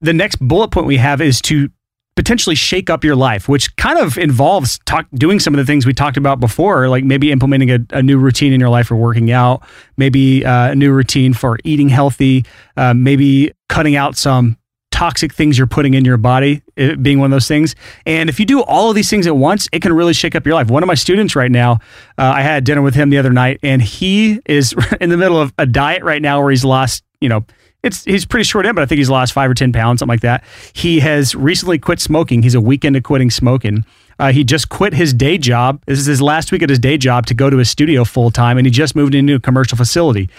the 0.00 0.12
next 0.12 0.36
bullet 0.36 0.68
point 0.68 0.86
we 0.86 0.98
have 0.98 1.20
is 1.20 1.40
to 1.42 1.70
potentially 2.16 2.54
shake 2.54 2.90
up 2.90 3.02
your 3.02 3.16
life, 3.16 3.48
which 3.48 3.74
kind 3.76 3.98
of 3.98 4.16
involves 4.18 4.78
talk, 4.86 5.06
doing 5.14 5.40
some 5.40 5.52
of 5.54 5.58
the 5.58 5.64
things 5.64 5.84
we 5.84 5.92
talked 5.92 6.16
about 6.16 6.38
before, 6.38 6.88
like 6.88 7.04
maybe 7.04 7.32
implementing 7.32 7.70
a, 7.70 7.78
a 7.90 8.02
new 8.02 8.18
routine 8.18 8.52
in 8.52 8.60
your 8.60 8.68
life 8.68 8.86
for 8.86 8.96
working 8.96 9.32
out, 9.32 9.62
maybe 9.96 10.44
uh, 10.44 10.70
a 10.70 10.74
new 10.74 10.92
routine 10.92 11.34
for 11.34 11.58
eating 11.64 11.88
healthy, 11.88 12.44
uh, 12.76 12.94
maybe 12.94 13.52
cutting 13.68 13.96
out 13.96 14.16
some 14.16 14.56
toxic 14.94 15.34
things 15.34 15.58
you're 15.58 15.66
putting 15.66 15.94
in 15.94 16.04
your 16.04 16.16
body, 16.16 16.62
being 16.76 17.18
one 17.18 17.26
of 17.26 17.30
those 17.32 17.48
things. 17.48 17.74
And 18.06 18.28
if 18.28 18.38
you 18.38 18.46
do 18.46 18.62
all 18.62 18.90
of 18.90 18.94
these 18.94 19.10
things 19.10 19.26
at 19.26 19.36
once, 19.36 19.68
it 19.72 19.82
can 19.82 19.92
really 19.92 20.12
shake 20.12 20.36
up 20.36 20.46
your 20.46 20.54
life. 20.54 20.68
One 20.68 20.84
of 20.84 20.86
my 20.86 20.94
students 20.94 21.34
right 21.34 21.50
now, 21.50 21.80
uh, 22.16 22.32
I 22.36 22.42
had 22.42 22.62
dinner 22.62 22.80
with 22.80 22.94
him 22.94 23.10
the 23.10 23.18
other 23.18 23.32
night, 23.32 23.58
and 23.64 23.82
he 23.82 24.40
is 24.46 24.72
in 25.00 25.10
the 25.10 25.16
middle 25.16 25.40
of 25.40 25.52
a 25.58 25.66
diet 25.66 26.04
right 26.04 26.22
now 26.22 26.40
where 26.40 26.50
he's 26.50 26.64
lost, 26.64 27.02
you 27.20 27.28
know, 27.28 27.44
it's 27.82 28.04
he's 28.04 28.24
pretty 28.24 28.44
short 28.44 28.66
in, 28.66 28.74
but 28.74 28.82
I 28.82 28.86
think 28.86 28.98
he's 28.98 29.10
lost 29.10 29.32
five 29.32 29.50
or 29.50 29.54
ten 29.54 29.72
pounds, 29.72 29.98
something 29.98 30.12
like 30.12 30.20
that. 30.20 30.44
He 30.72 31.00
has 31.00 31.34
recently 31.34 31.78
quit 31.78 32.00
smoking. 32.00 32.42
He's 32.42 32.54
a 32.54 32.60
weekend 32.60 32.96
of 32.96 33.02
quitting 33.02 33.30
smoking. 33.30 33.84
Uh, 34.18 34.30
he 34.30 34.44
just 34.44 34.68
quit 34.68 34.94
his 34.94 35.12
day 35.12 35.38
job. 35.38 35.82
This 35.86 35.98
is 35.98 36.06
his 36.06 36.22
last 36.22 36.52
week 36.52 36.62
at 36.62 36.70
his 36.70 36.78
day 36.78 36.96
job 36.96 37.26
to 37.26 37.34
go 37.34 37.50
to 37.50 37.56
his 37.56 37.68
studio 37.68 38.04
full 38.04 38.30
time, 38.30 38.58
and 38.58 38.66
he 38.66 38.70
just 38.70 38.94
moved 38.94 39.14
into 39.14 39.34
a 39.34 39.40
commercial 39.40 39.76
facility. 39.76 40.30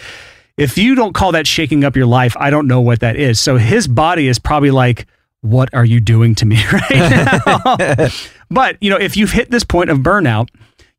If 0.58 0.78
you 0.78 0.96
don't 0.96 1.14
call 1.14 1.34
that 1.34 1.48
shaking 1.48 1.84
up 1.84 1.96
your 1.96 2.06
life, 2.06 2.36
I 2.40 2.50
don't 2.50 2.68
know 2.68 2.82
what 2.82 3.02
that 3.02 3.16
is. 3.18 3.40
So 3.42 3.58
his 3.58 3.88
body 3.88 4.28
is 4.28 4.40
probably 4.40 4.72
like, 4.72 5.06
"What 5.42 5.74
are 5.74 5.86
you 5.86 6.00
doing 6.00 6.36
to 6.36 6.46
me 6.46 6.64
right 6.72 7.46
now?" 7.46 8.10
but 8.50 8.78
you 8.82 8.90
know, 8.90 8.98
if 8.98 9.18
you've 9.18 9.32
hit 9.32 9.52
this 9.52 9.64
point 9.64 9.90
of 9.90 10.00
burnout, 10.00 10.48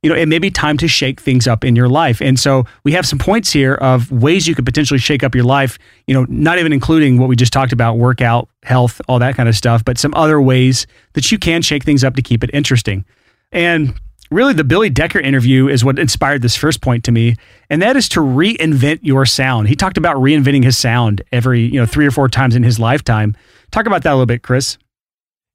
you 0.03 0.11
know, 0.11 0.17
it 0.17 0.27
may 0.27 0.39
be 0.39 0.51
time 0.51 0.77
to 0.79 0.87
shake 0.87 1.21
things 1.21 1.49
up 1.49 1.65
in 1.65 1.75
your 1.75 1.89
life. 1.89 2.21
And 2.21 2.39
so 2.39 2.65
we 2.85 2.93
have 2.93 3.07
some 3.07 3.19
points 3.19 3.51
here 3.51 3.75
of 3.75 4.11
ways 4.13 4.47
you 4.47 4.55
could 4.55 4.65
potentially 4.65 5.01
shake 5.01 5.25
up 5.25 5.35
your 5.35 5.45
life, 5.45 5.79
you 6.07 6.15
know, 6.15 6.27
not 6.29 6.59
even 6.59 6.73
including 6.73 7.19
what 7.19 7.29
we 7.29 7.35
just 7.35 7.53
talked 7.53 7.73
about 7.73 7.99
workout, 7.99 8.49
health, 8.63 9.01
all 9.09 9.19
that 9.19 9.35
kind 9.35 9.49
of 9.49 9.57
stuff, 9.57 9.85
but 9.85 9.99
some 9.99 10.15
other 10.15 10.41
ways 10.41 10.87
that 11.15 11.33
you 11.33 11.39
can 11.39 11.63
shake 11.63 11.83
things 11.83 12.05
up 12.05 12.15
to 12.15 12.23
keep 12.23 12.45
it 12.45 12.51
interesting. 12.53 13.05
And 13.51 13.99
really, 14.31 14.53
the 14.53 14.65
Billy 14.65 14.91
Decker 14.91 15.19
interview 15.19 15.69
is 15.69 15.85
what 15.85 15.99
inspired 15.99 16.43
this 16.43 16.57
first 16.57 16.81
point 16.81 17.05
to 17.05 17.13
me, 17.13 17.37
and 17.71 17.83
that 17.83 17.97
is 17.97 18.09
to 18.11 18.21
reinvent 18.21 19.01
your 19.03 19.27
sound. 19.27 19.69
He 19.69 19.75
talked 19.75 19.97
about 19.97 20.17
reinventing 20.17 20.65
his 20.65 20.77
sound 20.77 21.23
every, 21.33 21.63
you 21.63 21.81
know, 21.81 21.87
three 21.87 22.07
or 22.07 22.11
four 22.11 22.29
times 22.29 22.57
in 22.57 22.63
his 22.63 22.79
lifetime. 22.79 23.37
Talk 23.71 23.87
about 23.87 24.03
that 24.03 24.11
a 24.11 24.15
little 24.15 24.27
bit, 24.27 24.43
Chris. 24.43 24.79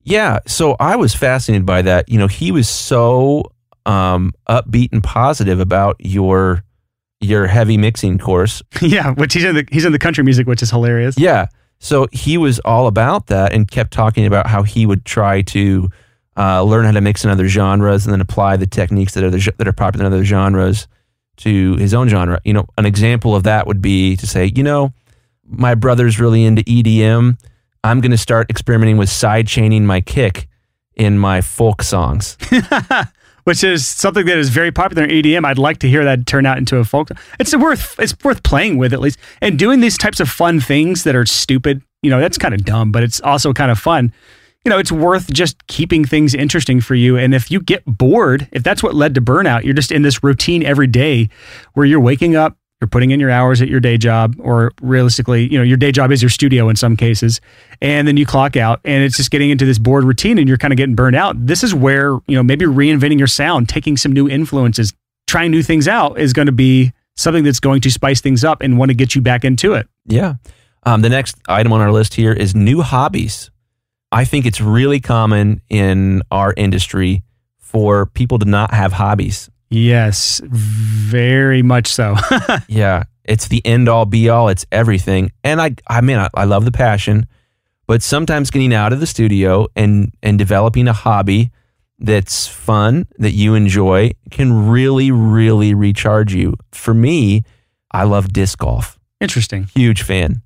Yeah, 0.03 0.39
so 0.47 0.75
I 0.79 0.95
was 0.95 1.13
fascinated 1.13 1.65
by 1.65 1.83
that. 1.83 2.09
You 2.09 2.17
know, 2.17 2.27
he 2.27 2.51
was 2.51 2.67
so 2.67 3.51
um, 3.85 4.33
upbeat 4.47 4.89
and 4.91 5.03
positive 5.03 5.59
about 5.59 5.97
your 5.99 6.63
your 7.19 7.45
heavy 7.45 7.77
mixing 7.77 8.17
course. 8.17 8.63
yeah, 8.81 9.11
which 9.11 9.33
he's 9.33 9.43
in 9.43 9.55
the 9.55 9.67
he's 9.71 9.85
in 9.85 9.91
the 9.91 9.99
country 9.99 10.23
music, 10.23 10.47
which 10.47 10.61
is 10.61 10.71
hilarious. 10.71 11.17
Yeah, 11.17 11.47
so 11.79 12.07
he 12.11 12.37
was 12.37 12.59
all 12.59 12.87
about 12.87 13.27
that 13.27 13.53
and 13.53 13.69
kept 13.69 13.91
talking 13.91 14.25
about 14.25 14.47
how 14.47 14.61
he 14.61 14.85
would 14.85 15.03
try 15.03 15.41
to 15.41 15.89
uh, 16.37 16.63
learn 16.63 16.85
how 16.85 16.91
to 16.91 17.01
mix 17.01 17.23
in 17.23 17.29
other 17.29 17.47
genres 17.47 18.05
and 18.05 18.13
then 18.13 18.21
apply 18.21 18.57
the 18.57 18.67
techniques 18.67 19.13
that 19.13 19.23
are 19.23 19.29
the, 19.29 19.51
that 19.57 19.67
are 19.67 19.73
popular 19.73 20.05
in 20.05 20.13
other 20.13 20.23
genres 20.23 20.87
to 21.37 21.75
his 21.75 21.93
own 21.93 22.07
genre. 22.07 22.39
You 22.45 22.53
know, 22.53 22.65
an 22.77 22.85
example 22.85 23.35
of 23.35 23.43
that 23.43 23.67
would 23.67 23.81
be 23.81 24.15
to 24.17 24.27
say, 24.27 24.51
you 24.55 24.63
know, 24.63 24.93
my 25.45 25.75
brother's 25.75 26.19
really 26.19 26.45
into 26.45 26.63
EDM. 26.63 27.37
I'm 27.83 27.99
going 27.99 28.11
to 28.11 28.17
start 28.17 28.49
experimenting 28.49 28.97
with 28.97 29.09
side 29.09 29.47
chaining 29.47 29.85
my 29.85 30.01
kick 30.01 30.47
in 30.95 31.17
my 31.17 31.41
folk 31.41 31.81
songs. 31.81 32.37
which 33.43 33.63
is 33.63 33.87
something 33.87 34.25
that 34.25 34.37
is 34.37 34.49
very 34.49 34.71
popular 34.71 35.03
in 35.03 35.09
EDM. 35.09 35.45
I'd 35.45 35.57
like 35.57 35.79
to 35.79 35.89
hear 35.89 36.03
that 36.03 36.25
turn 36.27 36.45
out 36.45 36.57
into 36.57 36.77
a 36.77 36.83
folk. 36.83 37.09
It's 37.39 37.55
worth 37.55 37.99
it's 37.99 38.15
worth 38.23 38.43
playing 38.43 38.77
with 38.77 38.93
at 38.93 38.99
least, 38.99 39.17
and 39.41 39.57
doing 39.57 39.79
these 39.79 39.97
types 39.97 40.19
of 40.19 40.29
fun 40.29 40.59
things 40.59 41.03
that 41.03 41.15
are 41.15 41.25
stupid. 41.25 41.81
You 42.01 42.09
know, 42.09 42.19
that's 42.19 42.37
kind 42.37 42.53
of 42.53 42.63
dumb, 42.65 42.91
but 42.91 43.03
it's 43.03 43.21
also 43.21 43.53
kind 43.53 43.71
of 43.71 43.79
fun. 43.79 44.13
You 44.63 44.69
know, 44.69 44.77
it's 44.77 44.91
worth 44.91 45.31
just 45.33 45.65
keeping 45.67 46.05
things 46.05 46.35
interesting 46.35 46.81
for 46.81 46.93
you. 46.93 47.17
And 47.17 47.33
if 47.33 47.49
you 47.49 47.61
get 47.61 47.83
bored, 47.85 48.47
if 48.51 48.61
that's 48.61 48.83
what 48.83 48.93
led 48.93 49.15
to 49.15 49.21
burnout, 49.21 49.63
you're 49.63 49.73
just 49.73 49.91
in 49.91 50.03
this 50.03 50.23
routine 50.23 50.63
every 50.63 50.85
day 50.85 51.29
where 51.73 51.85
you're 51.85 51.99
waking 51.99 52.35
up, 52.35 52.57
you're 52.79 52.87
putting 52.87 53.11
in 53.11 53.19
your 53.19 53.31
hours 53.31 53.61
at 53.61 53.69
your 53.69 53.79
day 53.79 53.97
job, 53.97 54.35
or 54.39 54.71
realistically, 54.81 55.51
you 55.51 55.57
know, 55.57 55.63
your 55.63 55.77
day 55.77 55.91
job 55.91 56.11
is 56.11 56.21
your 56.21 56.29
studio 56.29 56.67
in 56.69 56.75
some 56.75 56.95
cases, 56.97 57.39
and 57.79 58.07
then 58.07 58.17
you 58.17 58.25
clock 58.25 58.57
out, 58.57 58.81
and 58.83 59.03
it's 59.03 59.17
just 59.17 59.29
getting 59.29 59.51
into 59.51 59.65
this 59.65 59.77
bored 59.77 60.03
routine, 60.03 60.39
and 60.39 60.47
you're 60.47 60.57
kind 60.57 60.73
of 60.73 60.77
getting 60.77 60.95
burned 60.95 61.15
out. 61.15 61.35
This 61.45 61.63
is 61.63 61.75
where 61.75 62.13
you 62.27 62.35
know 62.35 62.41
maybe 62.41 62.65
reinventing 62.65 63.19
your 63.19 63.27
sound, 63.27 63.69
taking 63.69 63.97
some 63.97 64.11
new 64.11 64.27
influences, 64.27 64.93
trying 65.27 65.51
new 65.51 65.61
things 65.61 65.87
out 65.87 66.19
is 66.19 66.33
going 66.33 66.47
to 66.47 66.51
be 66.51 66.91
something 67.15 67.43
that's 67.43 67.59
going 67.59 67.81
to 67.81 67.91
spice 67.91 68.19
things 68.19 68.43
up 68.43 68.61
and 68.61 68.79
want 68.79 68.89
to 68.89 68.95
get 68.95 69.13
you 69.13 69.21
back 69.21 69.45
into 69.45 69.73
it. 69.73 69.87
Yeah. 70.07 70.35
Um, 70.83 71.01
the 71.01 71.09
next 71.09 71.35
item 71.47 71.71
on 71.73 71.81
our 71.81 71.91
list 71.91 72.15
here 72.15 72.33
is 72.33 72.55
new 72.55 72.81
hobbies. 72.81 73.50
I 74.11 74.25
think 74.25 74.45
it's 74.45 74.59
really 74.59 74.99
common 74.99 75.61
in 75.69 76.21
our 76.31 76.53
industry 76.57 77.23
for 77.57 78.05
people 78.05 78.39
to 78.39 78.45
not 78.45 78.73
have 78.73 78.93
hobbies. 78.93 79.49
Yes, 79.69 80.41
very 80.43 81.61
much 81.63 81.87
so. 81.87 82.15
Yeah, 82.67 83.03
it's 83.23 83.47
the 83.47 83.65
end 83.65 83.87
all 83.87 84.05
be 84.05 84.27
all. 84.29 84.49
It's 84.49 84.65
everything. 84.71 85.31
And 85.43 85.61
I, 85.61 85.75
I 85.87 86.01
mean, 86.01 86.17
I, 86.17 86.29
I 86.33 86.43
love 86.43 86.65
the 86.65 86.71
passion, 86.71 87.25
but 87.87 88.01
sometimes 88.01 88.51
getting 88.51 88.73
out 88.73 88.91
of 88.91 88.99
the 88.99 89.07
studio 89.07 89.67
and 89.75 90.13
and 90.21 90.37
developing 90.37 90.87
a 90.87 90.93
hobby 90.93 91.51
that's 91.99 92.47
fun 92.47 93.07
that 93.19 93.31
you 93.31 93.53
enjoy 93.55 94.11
can 94.31 94.67
really, 94.69 95.11
really 95.11 95.73
recharge 95.73 96.33
you. 96.33 96.55
For 96.71 96.93
me, 96.93 97.43
I 97.91 98.03
love 98.03 98.33
disc 98.33 98.59
golf. 98.59 98.99
Interesting. 99.21 99.69
Huge 99.75 100.01
fan, 100.01 100.41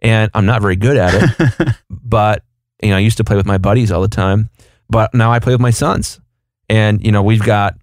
and 0.00 0.30
I'm 0.32 0.46
not 0.46 0.62
very 0.62 0.76
good 0.76 0.96
at 0.96 1.12
it, 1.14 1.76
but 1.90 2.44
you 2.82 2.90
know, 2.90 2.96
I 2.96 3.00
used 3.00 3.16
to 3.18 3.24
play 3.24 3.36
with 3.36 3.46
my 3.46 3.58
buddies 3.58 3.90
all 3.90 4.02
the 4.02 4.08
time, 4.08 4.48
but 4.88 5.14
now 5.14 5.32
I 5.32 5.38
play 5.38 5.52
with 5.52 5.60
my 5.60 5.70
sons, 5.70 6.20
and 6.68 7.04
you 7.04 7.12
know, 7.12 7.22
we've 7.22 7.42
got. 7.42 7.76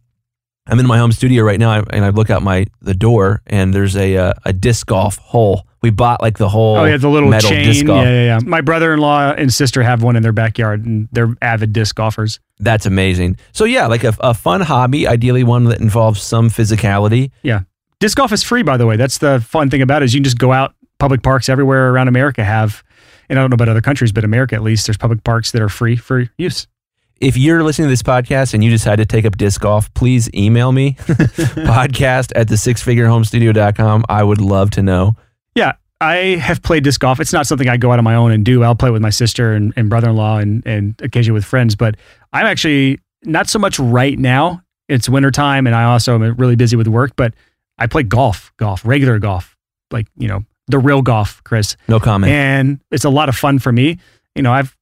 I'm 0.69 0.79
in 0.81 0.85
my 0.85 0.97
home 0.97 1.13
studio 1.13 1.43
right 1.43 1.59
now, 1.59 1.81
and 1.91 2.03
I 2.03 2.09
look 2.09 2.29
out 2.29 2.43
my 2.43 2.65
the 2.81 2.93
door, 2.93 3.41
and 3.47 3.73
there's 3.73 3.95
a 3.95 4.17
uh, 4.17 4.33
a 4.43 4.51
disc 4.51 4.87
golf 4.87 5.15
hole. 5.17 5.65
We 5.81 5.91
bought 5.91 6.21
like 6.21 6.37
the 6.39 6.49
whole 6.49 6.75
Oh 6.75 6.83
yeah, 6.83 6.97
the 6.97 7.07
little 7.07 7.29
metal 7.29 7.49
chain. 7.49 7.63
disc 7.63 7.85
golf. 7.85 8.03
Yeah, 8.03 8.11
yeah, 8.11 8.25
yeah. 8.25 8.39
My 8.43 8.59
brother-in-law 8.59 9.35
and 9.37 9.53
sister 9.53 9.81
have 9.81 10.03
one 10.03 10.17
in 10.17 10.23
their 10.23 10.33
backyard, 10.33 10.85
and 10.85 11.07
they're 11.13 11.33
avid 11.41 11.71
disc 11.71 11.95
golfers. 11.95 12.41
That's 12.59 12.85
amazing. 12.85 13.37
So 13.53 13.63
yeah, 13.63 13.87
like 13.87 14.03
a, 14.03 14.13
a 14.19 14.33
fun 14.33 14.59
hobby, 14.59 15.07
ideally 15.07 15.45
one 15.45 15.63
that 15.65 15.79
involves 15.79 16.21
some 16.21 16.49
physicality. 16.49 17.31
Yeah. 17.43 17.61
Disc 18.01 18.17
golf 18.17 18.33
is 18.33 18.43
free, 18.43 18.63
by 18.63 18.75
the 18.75 18.85
way. 18.85 18.97
That's 18.97 19.19
the 19.19 19.39
fun 19.39 19.69
thing 19.69 19.81
about 19.81 20.01
it 20.01 20.05
is 20.05 20.13
you 20.13 20.19
can 20.19 20.25
just 20.25 20.37
go 20.37 20.51
out. 20.51 20.73
Public 20.99 21.23
parks 21.23 21.47
everywhere 21.47 21.91
around 21.91 22.09
America 22.09 22.43
have, 22.43 22.83
and 23.29 23.37
I 23.37 23.41
don't 23.41 23.49
know 23.49 23.55
about 23.55 23.69
other 23.69 23.81
countries, 23.81 24.11
but 24.11 24.23
America 24.23 24.55
at 24.55 24.63
least, 24.63 24.87
there's 24.87 24.97
public 24.97 25.23
parks 25.23 25.51
that 25.51 25.61
are 25.61 25.69
free 25.69 25.95
for 25.95 26.29
use. 26.37 26.67
If 27.19 27.35
you're 27.35 27.63
listening 27.63 27.87
to 27.87 27.89
this 27.89 28.03
podcast 28.03 28.53
and 28.53 28.63
you 28.63 28.69
decide 28.69 28.97
to 28.97 29.05
take 29.05 29.25
up 29.25 29.37
disc 29.37 29.61
golf, 29.61 29.91
please 29.95 30.29
email 30.35 30.71
me 30.71 30.93
podcast 30.99 32.31
at 32.35 32.47
the 32.47 32.55
sixfigurehomestudio.com. 32.55 34.05
I 34.07 34.23
would 34.23 34.39
love 34.39 34.69
to 34.71 34.83
know. 34.83 35.15
Yeah, 35.55 35.73
I 35.99 36.15
have 36.15 36.61
played 36.61 36.83
disc 36.83 37.01
golf. 37.01 37.19
It's 37.19 37.33
not 37.33 37.47
something 37.47 37.67
I 37.67 37.77
go 37.77 37.91
out 37.91 37.97
on 37.97 38.05
my 38.05 38.15
own 38.15 38.31
and 38.31 38.45
do. 38.45 38.63
I'll 38.63 38.75
play 38.75 38.91
with 38.91 39.01
my 39.01 39.09
sister 39.09 39.53
and, 39.53 39.73
and 39.75 39.89
brother-in-law 39.89 40.37
and, 40.37 40.65
and 40.65 40.99
occasionally 41.01 41.33
with 41.33 41.45
friends, 41.45 41.75
but 41.75 41.95
I'm 42.33 42.45
actually 42.45 42.99
not 43.23 43.49
so 43.49 43.57
much 43.57 43.79
right 43.79 44.17
now. 44.17 44.61
It's 44.87 45.09
wintertime 45.09 45.65
and 45.65 45.75
I 45.75 45.85
also 45.85 46.13
am 46.15 46.35
really 46.35 46.55
busy 46.55 46.75
with 46.75 46.87
work, 46.87 47.13
but 47.15 47.33
I 47.79 47.87
play 47.87 48.03
golf, 48.03 48.53
golf, 48.57 48.85
regular 48.85 49.17
golf, 49.17 49.57
like, 49.91 50.07
you 50.17 50.27
know, 50.27 50.45
the 50.67 50.79
real 50.79 51.01
golf, 51.01 51.43
Chris. 51.43 51.75
No 51.87 51.99
comment. 51.99 52.31
And 52.31 52.79
it's 52.91 53.05
a 53.05 53.09
lot 53.09 53.29
of 53.29 53.35
fun 53.35 53.59
for 53.59 53.71
me. 53.71 53.97
You 54.35 54.43
know, 54.43 54.53
I've 54.53 54.75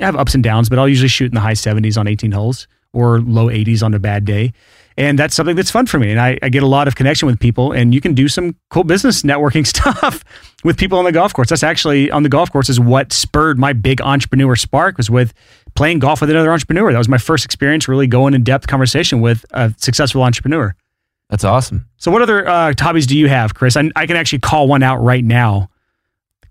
I 0.00 0.06
have 0.06 0.16
ups 0.16 0.34
and 0.34 0.42
downs, 0.42 0.68
but 0.68 0.78
I'll 0.78 0.88
usually 0.88 1.08
shoot 1.08 1.26
in 1.26 1.34
the 1.34 1.40
high 1.40 1.52
70s 1.52 1.98
on 1.98 2.06
18 2.06 2.32
holes 2.32 2.66
or 2.92 3.20
low 3.20 3.46
80s 3.46 3.82
on 3.82 3.94
a 3.94 3.98
bad 3.98 4.24
day. 4.24 4.52
And 4.96 5.18
that's 5.18 5.34
something 5.34 5.56
that's 5.56 5.70
fun 5.70 5.86
for 5.86 5.98
me. 5.98 6.10
And 6.10 6.20
I, 6.20 6.38
I 6.42 6.48
get 6.48 6.62
a 6.62 6.66
lot 6.66 6.88
of 6.88 6.96
connection 6.96 7.26
with 7.26 7.38
people, 7.38 7.72
and 7.72 7.94
you 7.94 8.00
can 8.00 8.12
do 8.12 8.28
some 8.28 8.56
cool 8.70 8.84
business 8.84 9.22
networking 9.24 9.66
stuff 9.66 10.24
with 10.64 10.76
people 10.76 10.98
on 10.98 11.04
the 11.04 11.12
golf 11.12 11.32
course. 11.32 11.48
That's 11.48 11.62
actually 11.62 12.10
on 12.10 12.22
the 12.22 12.28
golf 12.28 12.50
course 12.50 12.68
is 12.68 12.80
what 12.80 13.12
spurred 13.12 13.58
my 13.58 13.72
big 13.72 14.00
entrepreneur 14.00 14.56
spark 14.56 14.96
was 14.96 15.08
with 15.08 15.32
playing 15.74 16.00
golf 16.00 16.20
with 16.20 16.30
another 16.30 16.52
entrepreneur. 16.52 16.92
That 16.92 16.98
was 16.98 17.08
my 17.08 17.18
first 17.18 17.44
experience 17.44 17.88
really 17.88 18.06
going 18.06 18.34
in 18.34 18.42
depth 18.42 18.66
conversation 18.66 19.20
with 19.20 19.46
a 19.52 19.72
successful 19.78 20.22
entrepreneur. 20.22 20.74
That's 21.30 21.44
awesome. 21.44 21.86
So, 21.96 22.10
what 22.10 22.22
other 22.22 22.46
uh, 22.46 22.74
hobbies 22.78 23.06
do 23.06 23.16
you 23.16 23.28
have, 23.28 23.54
Chris? 23.54 23.76
I, 23.76 23.90
I 23.96 24.06
can 24.06 24.16
actually 24.16 24.40
call 24.40 24.68
one 24.68 24.82
out 24.82 24.98
right 24.98 25.24
now. 25.24 25.70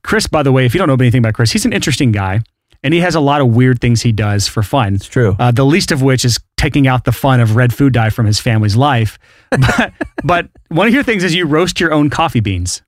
Chris, 0.04 0.26
by 0.28 0.42
the 0.44 0.52
way, 0.52 0.66
if 0.66 0.74
you 0.74 0.80
don't 0.80 0.88
know 0.88 0.96
anything 0.96 1.20
about 1.20 1.34
Chris, 1.34 1.52
he's 1.52 1.66
an 1.66 1.74
interesting 1.74 2.12
guy 2.12 2.42
and 2.84 2.94
he 2.94 3.02
has 3.02 3.16
a 3.16 3.20
lot 3.20 3.42
of 3.42 3.48
weird 3.48 3.82
things 3.82 4.02
he 4.02 4.12
does 4.12 4.48
for 4.48 4.64
fun. 4.64 4.96
It's 4.96 5.08
true. 5.08 5.36
Uh, 5.38 5.52
the 5.52 5.66
least 5.66 5.92
of 5.92 6.02
which 6.02 6.24
is 6.24 6.40
taking 6.58 6.88
out 6.88 7.04
the 7.04 7.12
fun 7.12 7.40
of 7.40 7.56
red 7.56 7.74
food 7.74 7.94
dye 7.94 8.10
from 8.10 8.26
his 8.26 8.40
family's 8.40 8.76
life. 8.76 9.20
But, 9.60 9.94
but 10.24 10.50
one 10.68 10.88
of 10.88 10.94
your 10.94 11.04
things 11.04 11.24
is 11.24 11.34
you 11.34 11.46
roast 11.46 11.80
your 11.80 11.92
own 11.92 12.10
coffee 12.10 12.40
beans. 12.40 12.82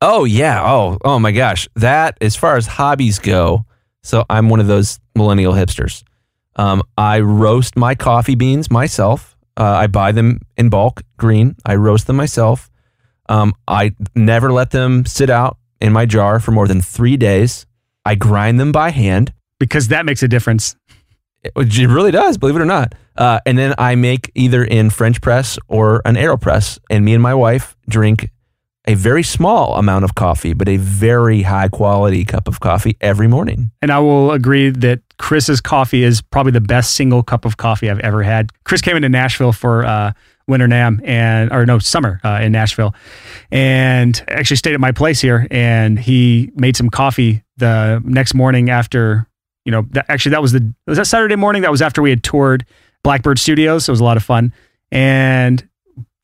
Oh 0.00 0.24
yeah. 0.24 0.62
Oh 0.64 0.98
oh 1.04 1.18
my 1.18 1.32
gosh. 1.32 1.68
That 1.76 2.18
as 2.20 2.36
far 2.36 2.56
as 2.56 2.66
hobbies 2.66 3.18
go. 3.18 3.64
So 4.02 4.24
I'm 4.28 4.48
one 4.48 4.60
of 4.60 4.66
those 4.66 4.98
millennial 5.14 5.52
hipsters. 5.52 6.02
Um, 6.56 6.82
I 6.96 7.20
roast 7.20 7.76
my 7.76 7.94
coffee 7.94 8.34
beans 8.34 8.70
myself. 8.70 9.36
Uh, 9.58 9.64
I 9.64 9.88
buy 9.88 10.12
them 10.12 10.40
in 10.56 10.70
bulk, 10.70 11.02
green. 11.16 11.56
I 11.66 11.74
roast 11.74 12.06
them 12.06 12.16
myself. 12.16 12.70
Um, 13.28 13.52
I 13.66 13.94
never 14.14 14.52
let 14.52 14.70
them 14.70 15.04
sit 15.04 15.28
out 15.28 15.58
in 15.80 15.92
my 15.92 16.06
jar 16.06 16.40
for 16.40 16.52
more 16.52 16.68
than 16.68 16.80
three 16.80 17.16
days. 17.16 17.66
I 18.04 18.14
grind 18.14 18.58
them 18.58 18.72
by 18.72 18.90
hand. 18.90 19.34
Because 19.58 19.88
that 19.88 20.06
makes 20.06 20.22
a 20.22 20.28
difference. 20.28 20.76
It, 21.42 21.52
it 21.56 21.88
really 21.88 22.12
does, 22.12 22.38
believe 22.38 22.54
it 22.54 22.62
or 22.62 22.64
not. 22.64 22.94
Uh, 23.16 23.40
and 23.44 23.58
then 23.58 23.74
I 23.76 23.96
make 23.96 24.30
either 24.36 24.62
in 24.62 24.90
French 24.90 25.20
press 25.20 25.58
or 25.66 26.00
an 26.04 26.14
AeroPress. 26.14 26.78
And 26.88 27.04
me 27.04 27.14
and 27.14 27.22
my 27.22 27.34
wife 27.34 27.76
drink 27.88 28.30
a 28.86 28.94
very 28.94 29.22
small 29.22 29.76
amount 29.76 30.04
of 30.04 30.14
coffee, 30.14 30.54
but 30.54 30.68
a 30.68 30.76
very 30.76 31.42
high 31.42 31.68
quality 31.68 32.24
cup 32.24 32.48
of 32.48 32.60
coffee 32.60 32.96
every 33.00 33.28
morning. 33.28 33.70
And 33.82 33.90
I 33.90 33.98
will 33.98 34.32
agree 34.32 34.70
that 34.70 35.00
Chris's 35.18 35.60
coffee 35.60 36.04
is 36.04 36.22
probably 36.22 36.52
the 36.52 36.60
best 36.60 36.94
single 36.94 37.22
cup 37.22 37.44
of 37.44 37.56
coffee 37.56 37.90
I've 37.90 38.00
ever 38.00 38.22
had. 38.22 38.50
Chris 38.64 38.80
came 38.80 38.96
into 38.96 39.08
Nashville 39.08 39.52
for 39.52 39.84
uh, 39.84 40.12
Winter 40.46 40.66
NAMM 40.66 41.06
and, 41.06 41.52
or 41.52 41.66
no, 41.66 41.78
summer 41.78 42.20
uh, 42.24 42.40
in 42.42 42.52
Nashville 42.52 42.94
and 43.50 44.24
actually 44.28 44.56
stayed 44.56 44.74
at 44.74 44.80
my 44.80 44.92
place 44.92 45.20
here. 45.20 45.46
And 45.50 45.98
he 45.98 46.50
made 46.54 46.76
some 46.76 46.88
coffee 46.88 47.44
the 47.58 48.00
next 48.04 48.32
morning 48.34 48.70
after, 48.70 49.26
you 49.64 49.72
know, 49.72 49.86
that, 49.90 50.06
actually 50.08 50.30
that 50.30 50.42
was 50.42 50.52
the, 50.52 50.72
was 50.86 50.96
that 50.96 51.06
Saturday 51.06 51.36
morning? 51.36 51.62
That 51.62 51.70
was 51.70 51.82
after 51.82 52.00
we 52.00 52.10
had 52.10 52.22
toured 52.24 52.64
Blackbird 53.04 53.38
Studios. 53.38 53.88
It 53.88 53.92
was 53.92 54.00
a 54.00 54.04
lot 54.04 54.16
of 54.16 54.24
fun. 54.24 54.54
And 54.90 55.68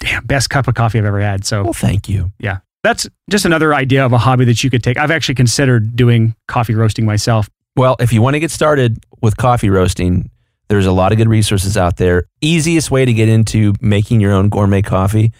damn, 0.01 0.25
best 0.25 0.51
cup 0.51 0.69
of 0.69 0.75
coffee 0.75 0.99
I've 0.99 1.05
ever 1.05 1.21
had. 1.21 1.45
So, 1.45 1.63
Well, 1.65 1.73
thank 1.73 2.09
you. 2.09 2.33
yeah, 2.39 2.59
that's 2.83 3.09
just 3.31 3.45
another 3.45 3.75
idea 3.75 4.05
of 4.05 4.13
a 4.13 4.19
hobby 4.19 4.45
that 4.47 4.63
you 4.65 4.71
could 4.71 4.83
take. 4.83 4.99
I've 4.99 5.11
actually 5.11 5.35
considered 5.37 5.97
doing 5.97 6.35
coffee 6.49 6.75
roasting 6.75 7.05
myself. 7.07 7.49
Well, 7.77 7.97
if 7.99 8.13
you 8.13 8.23
want 8.23 8.35
to 8.35 8.41
get 8.41 8.51
started 8.51 9.05
with 9.21 9.37
coffee 9.37 9.71
roasting, 9.71 10.31
there's 10.69 10.87
a 10.87 10.93
lot 10.93 11.13
of 11.13 11.19
good 11.19 11.29
resources 11.29 11.77
out 11.77 11.97
there. 11.97 12.25
Easiest 12.41 12.91
way 12.91 13.05
to 13.05 13.13
get 13.13 13.29
into 13.29 13.75
making 13.81 14.21
your 14.21 14.33
own 14.33 14.49
gourmet 14.49 14.83
coffee 14.83 15.33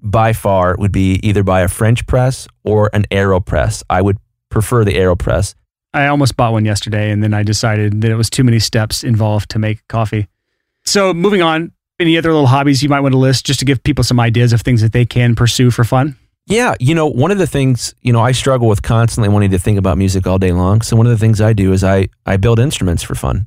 by 0.00 0.32
far 0.32 0.76
would 0.78 0.92
be 0.92 1.20
either 1.22 1.42
by 1.42 1.60
a 1.62 1.68
French 1.68 2.06
press 2.06 2.46
or 2.62 2.90
an 2.92 3.04
AeroPress. 3.10 3.82
I 3.88 4.02
would 4.02 4.18
prefer 4.50 4.84
the 4.84 4.94
AeroPress. 4.94 5.54
I 5.92 6.06
almost 6.08 6.36
bought 6.36 6.52
one 6.52 6.64
yesterday 6.64 7.10
and 7.10 7.22
then 7.22 7.32
I 7.34 7.42
decided 7.42 8.00
that 8.00 8.10
it 8.10 8.16
was 8.16 8.28
too 8.28 8.44
many 8.44 8.58
steps 8.58 9.04
involved 9.04 9.50
to 9.50 9.58
make 9.58 9.86
coffee. 9.88 10.26
So, 10.84 11.14
moving 11.14 11.40
on, 11.40 11.72
any 12.00 12.18
other 12.18 12.32
little 12.32 12.46
hobbies 12.46 12.82
you 12.82 12.88
might 12.88 13.00
want 13.00 13.12
to 13.12 13.18
list 13.18 13.46
just 13.46 13.60
to 13.60 13.64
give 13.64 13.82
people 13.82 14.04
some 14.04 14.18
ideas 14.18 14.52
of 14.52 14.62
things 14.62 14.80
that 14.82 14.92
they 14.92 15.04
can 15.04 15.34
pursue 15.34 15.70
for 15.70 15.84
fun? 15.84 16.16
Yeah, 16.46 16.74
you 16.78 16.94
know, 16.94 17.06
one 17.06 17.30
of 17.30 17.38
the 17.38 17.46
things, 17.46 17.94
you 18.02 18.12
know, 18.12 18.20
I 18.20 18.32
struggle 18.32 18.68
with 18.68 18.82
constantly 18.82 19.30
wanting 19.30 19.50
to 19.52 19.58
think 19.58 19.78
about 19.78 19.96
music 19.96 20.26
all 20.26 20.38
day 20.38 20.52
long. 20.52 20.82
So 20.82 20.96
one 20.96 21.06
of 21.06 21.10
the 21.10 21.18
things 21.18 21.40
I 21.40 21.54
do 21.54 21.72
is 21.72 21.82
I 21.82 22.08
I 22.26 22.36
build 22.36 22.58
instruments 22.58 23.02
for 23.02 23.14
fun. 23.14 23.46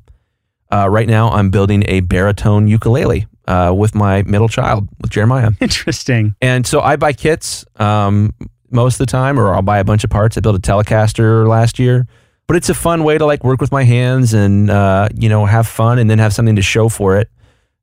Uh, 0.70 0.88
right 0.90 1.06
now, 1.06 1.30
I'm 1.30 1.50
building 1.50 1.84
a 1.86 2.00
baritone 2.00 2.66
ukulele 2.66 3.26
uh, 3.46 3.72
with 3.74 3.94
my 3.94 4.22
middle 4.24 4.48
child, 4.48 4.88
with 5.00 5.10
Jeremiah. 5.10 5.52
Interesting. 5.60 6.34
And 6.42 6.66
so 6.66 6.80
I 6.80 6.96
buy 6.96 7.12
kits 7.12 7.64
um, 7.76 8.34
most 8.70 8.94
of 8.94 8.98
the 8.98 9.10
time, 9.10 9.38
or 9.38 9.54
I'll 9.54 9.62
buy 9.62 9.78
a 9.78 9.84
bunch 9.84 10.04
of 10.04 10.10
parts. 10.10 10.36
I 10.36 10.40
built 10.40 10.56
a 10.56 10.58
Telecaster 10.58 11.46
last 11.46 11.78
year, 11.78 12.06
but 12.48 12.56
it's 12.56 12.68
a 12.68 12.74
fun 12.74 13.04
way 13.04 13.16
to 13.16 13.24
like 13.24 13.44
work 13.44 13.60
with 13.60 13.70
my 13.70 13.84
hands 13.84 14.34
and 14.34 14.70
uh, 14.70 15.08
you 15.14 15.28
know 15.28 15.46
have 15.46 15.68
fun, 15.68 16.00
and 16.00 16.10
then 16.10 16.18
have 16.18 16.34
something 16.34 16.56
to 16.56 16.62
show 16.62 16.88
for 16.88 17.16
it 17.16 17.30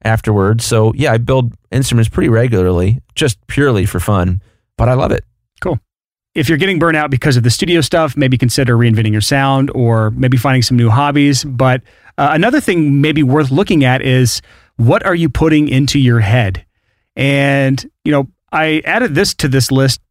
afterwards. 0.06 0.64
So 0.64 0.94
yeah, 0.96 1.12
I 1.12 1.18
build 1.18 1.54
instruments 1.72 2.10
pretty 2.10 2.30
regularly, 2.30 3.02
just 3.16 3.46
purely 3.48 3.86
for 3.86 4.00
fun, 4.00 4.42
but 4.78 4.88
I 4.88 4.94
love 4.94 5.12
it. 5.12 5.26
Cool. 5.62 5.80
If 6.34 6.48
you're 6.50 6.58
getting 6.58 6.80
burnt 6.80 6.98
out 6.98 7.10
because 7.10 7.38
of 7.38 7.44
the 7.44 7.50
studio 7.50 7.82
stuff, 7.82 8.16
maybe 8.16 8.38
consider 8.38 8.76
reinventing 8.78 9.12
your 9.12 9.22
sound 9.22 9.72
or 9.74 10.12
maybe 10.12 10.38
finding 10.38 10.62
some 10.62 10.78
new 10.78 10.90
hobbies. 10.90 11.44
But 11.44 11.82
uh, 12.18 12.30
another 12.32 12.62
thing 12.62 13.02
maybe 13.02 13.24
worth 13.24 13.52
looking 13.52 13.84
at 13.84 14.02
is 14.02 14.42
what 14.78 15.06
are 15.06 15.16
you 15.16 15.30
putting 15.30 15.68
into 15.68 16.00
your 16.00 16.20
head? 16.20 16.66
And, 17.16 17.84
you 18.04 18.12
know, 18.12 18.28
I 18.52 18.82
added 18.86 19.16
this 19.16 19.34
to 19.36 19.48
this 19.48 19.72
list, 19.72 20.02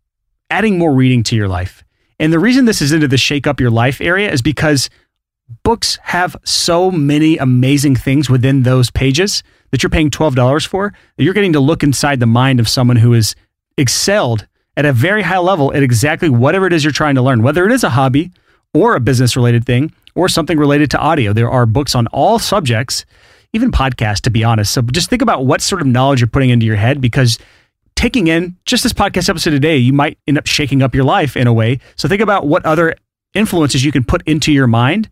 adding 0.51 0.79
more 0.79 0.93
reading 0.93 1.23
to 1.25 1.37
your 1.37 1.49
life. 1.49 1.85
And 2.19 2.33
the 2.33 2.39
reason 2.39 2.65
this 2.65 2.81
is 2.81 2.93
into 2.93 3.09
the 3.09 3.19
shake 3.19 3.47
up 3.47 3.61
your 3.61 3.71
life 3.71 4.01
area 4.01 4.31
is 4.31 4.41
because 4.41 4.89
books 5.63 5.99
have 6.03 6.37
so 6.45 6.91
many 6.91 7.37
amazing 7.37 7.97
things 7.97 8.31
within 8.31 8.63
those 8.63 8.91
pages 8.91 9.43
that 9.75 9.83
you're 9.83 9.91
paying 9.91 10.09
$12 10.09 10.69
for. 10.69 10.95
You're 11.19 11.35
getting 11.35 11.55
to 11.55 11.59
look 11.59 11.83
inside 11.83 12.21
the 12.21 12.27
mind 12.27 12.61
of 12.61 12.69
someone 12.69 12.95
who 12.95 13.11
has 13.11 13.35
excelled 13.77 14.47
at 14.77 14.85
a 14.85 14.93
very 14.93 15.23
high 15.23 15.39
level 15.39 15.75
at 15.75 15.83
exactly 15.83 16.29
whatever 16.29 16.69
it 16.69 16.73
is 16.73 16.85
you're 16.85 16.93
trying 16.93 17.17
to 17.17 17.23
learn, 17.23 17.43
whether 17.43 17.67
it 17.67 17.73
is 17.73 17.83
a 17.83 17.91
hobby 17.91 18.31
or 18.73 18.95
a 18.95 19.01
business 19.01 19.35
related 19.35 19.67
thing 19.67 19.93
or 20.15 20.29
something 20.29 20.59
related 20.59 20.93
to 20.93 20.99
audio. 21.01 21.33
There 21.33 21.51
are 21.51 21.67
books 21.67 21.97
on 21.97 22.07
all 22.13 22.39
subjects, 22.39 23.05
even 23.53 23.73
podcasts, 23.73 24.21
to 24.21 24.31
be 24.31 24.45
honest. 24.45 24.73
So 24.73 24.81
just 24.81 25.11
think 25.11 25.23
about 25.23 25.45
what 25.45 25.61
sort 25.61 25.81
of 25.81 25.89
knowledge 25.89 26.21
you're 26.21 26.29
putting 26.29 26.51
into 26.51 26.67
your 26.67 26.77
head 26.77 27.01
because 27.01 27.37
taking 27.97 28.29
in 28.29 28.57
just 28.67 28.85
this 28.85 28.93
podcast 28.93 29.29
episode 29.29 29.51
today, 29.51 29.77
you 29.77 29.93
might 29.93 30.19
end 30.29 30.39
up 30.39 30.47
shaking 30.47 30.83
up 30.83 30.95
your 30.95 31.03
life 31.03 31.37
in 31.37 31.49
a 31.49 31.53
way. 31.53 31.81
So 31.97 32.07
think 32.07 32.23
about 32.23 32.47
what 32.47 32.65
other 32.65 32.95
influences 33.35 33.85
you 33.85 33.91
can 33.91 34.05
put 34.05 34.23
into 34.25 34.53
your 34.53 34.69
mind 34.69 35.11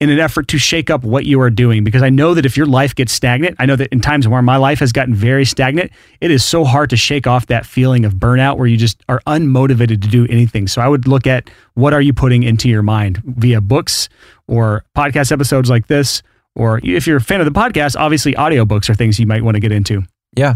in 0.00 0.08
an 0.08 0.18
effort 0.18 0.48
to 0.48 0.58
shake 0.58 0.88
up 0.88 1.04
what 1.04 1.26
you 1.26 1.40
are 1.40 1.50
doing. 1.50 1.84
Because 1.84 2.02
I 2.02 2.08
know 2.08 2.32
that 2.34 2.46
if 2.46 2.56
your 2.56 2.66
life 2.66 2.94
gets 2.94 3.12
stagnant, 3.12 3.56
I 3.58 3.66
know 3.66 3.76
that 3.76 3.88
in 3.88 4.00
times 4.00 4.26
where 4.26 4.40
my 4.40 4.56
life 4.56 4.78
has 4.80 4.92
gotten 4.92 5.14
very 5.14 5.44
stagnant, 5.44 5.92
it 6.20 6.30
is 6.30 6.44
so 6.44 6.64
hard 6.64 6.90
to 6.90 6.96
shake 6.96 7.26
off 7.26 7.46
that 7.46 7.66
feeling 7.66 8.04
of 8.04 8.14
burnout 8.14 8.56
where 8.56 8.66
you 8.66 8.78
just 8.78 9.02
are 9.08 9.20
unmotivated 9.26 10.00
to 10.02 10.08
do 10.08 10.26
anything. 10.30 10.66
So 10.68 10.80
I 10.80 10.88
would 10.88 11.06
look 11.06 11.26
at 11.26 11.50
what 11.74 11.92
are 11.92 12.00
you 12.00 12.14
putting 12.14 12.42
into 12.42 12.68
your 12.68 12.82
mind 12.82 13.22
via 13.24 13.60
books 13.60 14.08
or 14.48 14.84
podcast 14.96 15.32
episodes 15.32 15.68
like 15.68 15.86
this. 15.86 16.22
Or 16.56 16.80
if 16.82 17.06
you're 17.06 17.18
a 17.18 17.22
fan 17.22 17.40
of 17.40 17.44
the 17.44 17.58
podcast, 17.58 17.94
obviously 17.96 18.32
audiobooks 18.32 18.88
are 18.88 18.94
things 18.94 19.20
you 19.20 19.26
might 19.26 19.42
want 19.42 19.54
to 19.54 19.60
get 19.60 19.70
into. 19.70 20.02
Yeah. 20.34 20.54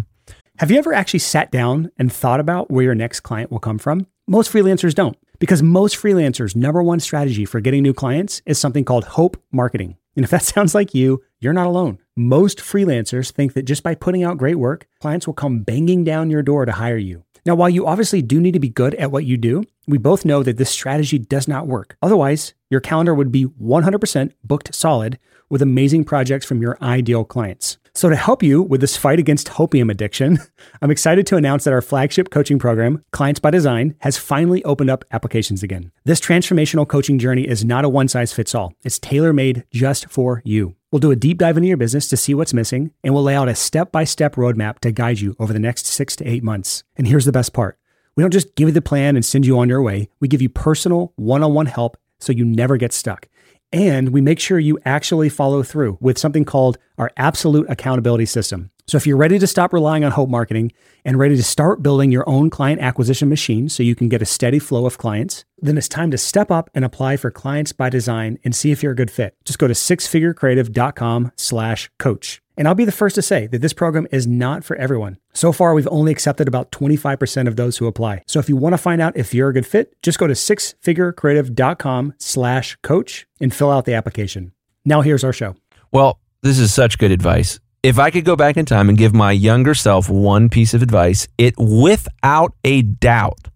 Have 0.59 0.71
you 0.71 0.79
ever 0.79 0.95
actually 0.95 1.21
sat 1.21 1.51
down 1.51 1.91
and 1.99 2.13
thought 2.13 2.41
about 2.41 2.71
where 2.71 2.85
your 2.85 2.95
next 2.95 3.21
client 3.21 3.51
will 3.51 3.59
come 3.59 3.79
from? 3.79 4.07
Most 4.27 4.53
freelancers 4.53 4.95
don't, 4.95 5.19
because 5.45 5.63
most 5.63 5.95
freelancers' 5.97 6.57
number 6.57 6.83
one 6.83 6.99
strategy 6.99 7.45
for 7.45 7.61
getting 7.61 7.83
new 7.83 7.93
clients 7.93 8.41
is 8.47 8.59
something 8.59 8.83
called 8.83 9.05
hope 9.05 9.37
marketing. 9.53 9.95
And 10.17 10.25
if 10.25 10.31
that 10.31 10.43
sounds 10.55 10.75
like 10.75 10.95
you, 10.95 11.23
you're 11.39 11.53
not 11.53 11.67
alone. 11.67 11.99
Most 12.17 12.61
freelancers 12.61 13.31
think 13.31 13.53
that 13.53 13.65
just 13.67 13.83
by 13.83 13.95
putting 13.95 14.25
out 14.25 14.39
great 14.39 14.55
work, 14.55 14.87
clients 15.03 15.27
will 15.27 15.35
come 15.35 15.59
banging 15.59 16.03
down 16.03 16.31
your 16.31 16.43
door 16.43 16.65
to 16.65 16.73
hire 16.73 16.97
you. 16.97 17.25
Now, 17.45 17.57
while 17.57 17.69
you 17.69 17.87
obviously 17.87 18.23
do 18.23 18.41
need 18.41 18.55
to 18.55 18.59
be 18.59 18.71
good 18.71 18.95
at 18.95 19.11
what 19.11 19.27
you 19.27 19.37
do, 19.37 19.65
we 19.87 19.99
both 19.99 20.25
know 20.25 20.43
that 20.43 20.57
this 20.57 20.71
strategy 20.71 21.19
does 21.19 21.47
not 21.47 21.67
work. 21.67 21.99
Otherwise, 22.01 22.55
your 22.71 22.81
calendar 22.81 23.15
would 23.15 23.31
be 23.31 23.45
100% 23.45 24.33
booked 24.45 24.75
solid 24.75 25.19
with 25.51 25.61
amazing 25.61 26.05
projects 26.05 26.47
from 26.47 26.63
your 26.63 26.79
ideal 26.81 27.23
clients. 27.23 27.77
So, 27.97 28.09
to 28.09 28.17
help 28.17 28.43
you 28.43 28.61
with 28.61 28.81
this 28.81 28.97
fight 28.97 29.21
against 29.21 29.47
hopium 29.47 29.89
addiction, 29.89 30.41
I'm 30.83 30.91
excited 30.91 31.29
to 31.29 31.37
announce 31.37 31.63
that 31.63 31.73
our 31.73 31.81
flagship 31.81 32.29
coaching 32.29 32.59
program, 32.59 33.05
Clients 33.13 33.39
by 33.39 33.53
Design, 33.53 33.95
has 34.01 34.19
finally 34.19 34.65
opened 34.65 34.91
up 34.91 35.05
applications 35.13 35.63
again. 35.63 35.93
This 36.05 36.19
transformational 36.19 36.89
coaching 36.89 37.21
journey 37.21 37.47
is 37.47 37.65
not 37.65 37.85
a 37.85 37.89
one 37.89 38.09
size 38.09 38.33
fits 38.33 38.53
all, 38.53 38.75
it's 38.83 38.99
tailor 38.99 39.33
made 39.33 39.65
just 39.71 40.11
for 40.11 40.43
you. 40.45 40.75
We'll 40.91 40.99
do 40.99 41.13
a 41.13 41.17
deep 41.17 41.39
dive 41.39 41.57
into 41.57 41.69
your 41.69 41.77
business 41.77 42.09
to 42.09 42.17
see 42.17 42.35
what's 42.35 42.53
missing, 42.53 42.91
and 43.05 43.15
we'll 43.15 43.23
lay 43.23 43.37
out 43.37 43.49
a 43.49 43.55
step 43.55 43.93
by 43.93 44.03
step 44.03 44.35
roadmap 44.35 44.81
to 44.81 44.91
guide 44.91 45.21
you 45.21 45.37
over 45.39 45.53
the 45.53 45.61
next 45.61 45.87
six 45.87 46.17
to 46.17 46.29
eight 46.29 46.43
months. 46.43 46.83
And 46.97 47.07
here's 47.07 47.27
the 47.27 47.33
best 47.33 47.53
part 47.53 47.79
we 48.17 48.25
don't 48.25 48.33
just 48.33 48.57
give 48.57 48.69
you 48.69 48.73
the 48.75 48.83
plan 48.83 49.15
and 49.15 49.25
send 49.25 49.47
you 49.47 49.57
on 49.61 49.69
your 49.69 49.83
way, 49.83 50.09
we 50.19 50.27
give 50.27 50.43
you 50.43 50.49
personal 50.49 51.13
one 51.15 51.45
on 51.45 51.55
one 51.55 51.67
help 51.67 51.97
so 52.19 52.33
you 52.33 52.45
never 52.45 52.77
get 52.77 52.93
stuck. 52.93 53.29
And 53.75 54.11
we 54.11 54.21
make 54.21 54.39
sure 54.39 54.61
you 54.61 54.79
actually 54.85 55.29
follow 55.29 55.65
through 55.65 55.99
with 56.01 56.17
something 56.17 56.45
called 56.45 56.79
our 56.97 57.11
absolute 57.17 57.69
accountability 57.69 58.25
system. 58.25 58.71
So 58.87 58.97
if 58.97 59.05
you're 59.05 59.17
ready 59.17 59.37
to 59.41 59.49
stop 59.49 59.73
relying 59.73 60.05
on 60.05 60.13
hope 60.13 60.29
marketing 60.29 60.73
and 61.05 61.19
ready 61.19 61.35
to 61.35 61.43
start 61.43 61.83
building 61.83 62.13
your 62.13 62.29
own 62.29 62.51
client 62.51 62.81
acquisition 62.81 63.29
machine 63.29 63.69
so 63.69 63.83
you 63.83 63.97
can 63.97 64.09
get 64.09 64.23
a 64.23 64.27
steady 64.27 64.61
flow 64.61 64.87
of 64.87 64.97
clients, 64.97 65.45
then 65.59 65.77
it's 65.77 65.89
time 65.89 66.13
to 66.13 66.19
step 66.19 66.53
up 66.53 66.71
and 66.73 66.85
apply 66.85 67.17
for 67.17 67.33
clients 67.33 67.73
by 67.73 67.89
design 67.89 68.39
and 68.45 68.55
see 68.55 68.71
if 68.71 68.81
you're 68.81 68.93
a 68.93 68.97
good 68.97 69.11
fit. 69.11 69.35
Just 69.45 69.59
go 69.59 69.67
to 69.67 69.75
sixfigurecreative.com 69.75 71.33
slash 71.37 71.91
coach. 71.99 72.44
And 72.57 72.69
I'll 72.69 72.75
be 72.75 72.85
the 72.85 72.93
first 72.93 73.15
to 73.17 73.23
say 73.23 73.47
that 73.49 73.61
this 73.61 73.73
program 73.73 74.07
is 74.13 74.27
not 74.27 74.65
for 74.65 74.77
everyone. 74.77 75.19
So 75.33 75.51
far, 75.53 75.75
we've 75.75 75.89
only 75.89 76.13
accepted 76.13 76.47
about 76.47 76.71
25% 76.71 77.49
of 77.49 77.57
those 77.57 77.79
who 77.79 77.87
apply. 77.87 78.23
So 78.27 78.39
if 78.39 78.49
you 78.49 78.57
want 78.57 78.75
to 78.75 78.79
find 78.79 79.01
out 79.01 79.17
if 79.17 79.35
you're 79.35 79.49
a 79.49 79.53
good 79.53 79.67
fit, 79.67 79.95
just 80.03 80.19
go 80.19 80.27
to 80.27 80.35
sixfigurecreative.com 80.35 82.15
slash 82.19 82.77
coach 82.83 83.27
and 83.41 83.53
fill 83.53 83.71
out 83.71 83.85
the 83.85 83.95
application. 83.95 84.53
Now 84.85 85.01
here's 85.01 85.25
our 85.25 85.33
show. 85.33 85.57
Well, 85.91 86.21
this 86.43 86.59
is 86.59 86.73
such 86.73 86.99
good 86.99 87.11
advice. 87.11 87.59
If 87.83 87.99
I 87.99 88.11
could 88.11 88.25
go 88.25 88.37
back 88.37 88.57
in 88.57 88.65
time 88.65 88.89
and 88.89 88.97
give 88.97 89.15
my 89.15 89.33
younger 89.33 89.75
self 89.75 90.09
one 90.09 90.49
piece 90.49 90.75
of 90.75 90.83
advice, 90.83 91.29
it 91.37 91.55
without 91.59 92.55
a 92.65 92.83
doubt 92.83 93.49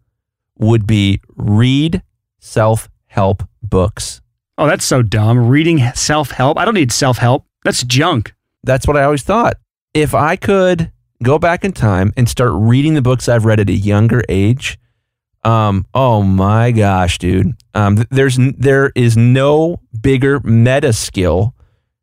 would 0.58 0.86
be 0.86 1.20
read 1.36 2.02
self 2.38 2.88
help 3.06 3.42
books. 3.62 4.20
Oh, 4.58 4.66
that's 4.66 4.84
so 4.84 5.02
dumb. 5.02 5.48
Reading 5.48 5.80
self 5.94 6.30
help. 6.30 6.58
I 6.58 6.64
don't 6.64 6.74
need 6.74 6.92
self 6.92 7.18
help. 7.18 7.46
That's 7.64 7.82
junk. 7.84 8.34
That's 8.68 8.86
what 8.86 8.98
I 8.98 9.04
always 9.04 9.22
thought. 9.22 9.56
If 9.94 10.14
I 10.14 10.36
could 10.36 10.92
go 11.22 11.38
back 11.38 11.64
in 11.64 11.72
time 11.72 12.12
and 12.18 12.28
start 12.28 12.52
reading 12.54 12.92
the 12.92 13.00
books 13.00 13.26
I've 13.26 13.46
read 13.46 13.60
at 13.60 13.70
a 13.70 13.72
younger 13.72 14.22
age, 14.28 14.78
um, 15.42 15.86
oh 15.94 16.22
my 16.22 16.70
gosh, 16.70 17.16
dude. 17.16 17.54
Um, 17.72 18.04
there's 18.10 18.38
there 18.58 18.92
is 18.94 19.16
no 19.16 19.80
bigger 19.98 20.40
meta 20.40 20.92
skill 20.92 21.54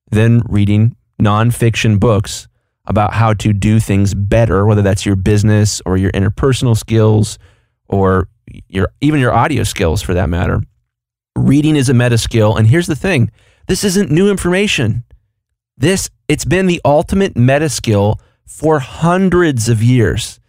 than 0.09 0.41
reading 0.45 0.95
nonfiction 1.21 1.99
books 1.99 2.47
about 2.87 3.13
how 3.13 3.35
to 3.35 3.53
do 3.53 3.79
things 3.79 4.15
better, 4.15 4.65
whether 4.65 4.81
that's 4.81 5.05
your 5.05 5.15
business 5.15 5.83
or 5.85 5.97
your 5.97 6.11
interpersonal 6.13 6.75
skills 6.75 7.37
or 7.87 8.27
your 8.69 8.91
even 9.01 9.19
your 9.19 9.33
audio 9.33 9.61
skills 9.61 10.01
for 10.01 10.15
that 10.15 10.29
matter. 10.29 10.61
Reading 11.35 11.75
is 11.75 11.89
a 11.89 11.93
meta 11.93 12.17
skill, 12.17 12.55
and 12.55 12.65
here's 12.65 12.87
the 12.87 12.95
thing: 12.95 13.29
this 13.67 13.83
isn't 13.83 14.09
new 14.09 14.31
information. 14.31 15.03
This 15.77 16.09
it's 16.27 16.45
been 16.45 16.67
the 16.67 16.81
ultimate 16.85 17.35
meta 17.35 17.69
skill 17.69 18.19
for 18.45 18.79
hundreds 18.79 19.69
of 19.69 19.83
years. 19.83 20.39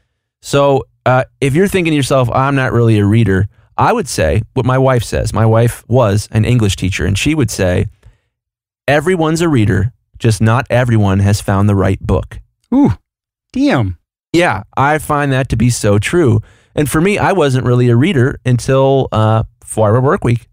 So 0.41 0.85
uh, 1.05 1.25
if 1.41 1.55
you're 1.55 1.69
thinking 1.69 1.93
to 1.93 1.97
yourself, 1.97 2.31
I'm 2.31 2.55
not 2.55 2.73
really 2.73 2.99
a 2.99 3.05
reader, 3.05 3.49
I 3.77 3.93
would 3.93 4.09
say 4.09 4.43
what 4.55 4.65
my 4.65 4.79
wife 4.79 5.03
says. 5.03 5.33
My 5.33 5.47
wife 5.47 5.85
was 5.89 6.29
an 6.31 6.45
English 6.45 6.77
teacher, 6.77 7.05
and 7.05 7.19
she 7.19 7.35
would 7.35 7.51
say, 7.51 7.87
everyone's 8.89 9.41
a 9.41 9.49
reader, 9.49 9.93
just 10.19 10.41
not 10.41 10.67
everyone 10.71 11.19
has 11.19 11.41
found 11.41 11.69
the 11.69 11.75
right 11.75 12.01
book. 12.01 12.39
Ooh, 12.73 12.93
damn. 13.53 13.99
Yeah, 14.33 14.62
I 14.77 14.99
find 14.99 15.33
that 15.33 15.49
to 15.51 15.57
be 15.57 15.71
so 15.71 15.99
true. 15.99 16.41
And 16.75 16.91
for 16.91 17.01
me, 17.01 17.19
I 17.19 17.33
wasn't 17.33 17.67
really 17.67 17.89
a 17.89 17.97
reader 17.97 18.39
until 18.45 19.09
uh, 19.12 19.45
four 19.62 19.89
hour 19.89 20.01
work 20.01 20.25
week. 20.25 20.49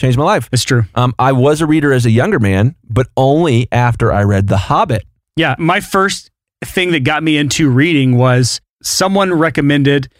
Changed 0.00 0.16
my 0.16 0.24
life. 0.24 0.48
It's 0.50 0.64
true. 0.64 0.84
Um, 0.94 1.14
I 1.18 1.32
was 1.32 1.60
a 1.60 1.66
reader 1.66 1.92
as 1.92 2.06
a 2.06 2.10
younger 2.10 2.40
man, 2.40 2.74
but 2.88 3.08
only 3.18 3.68
after 3.70 4.10
I 4.10 4.22
read 4.22 4.48
The 4.48 4.56
Hobbit. 4.56 5.04
Yeah, 5.36 5.56
my 5.58 5.80
first 5.80 6.30
thing 6.64 6.92
that 6.92 7.04
got 7.04 7.22
me 7.22 7.36
into 7.36 7.68
reading 7.68 8.16
was 8.16 8.62
someone 8.82 9.34
recommended 9.34 10.10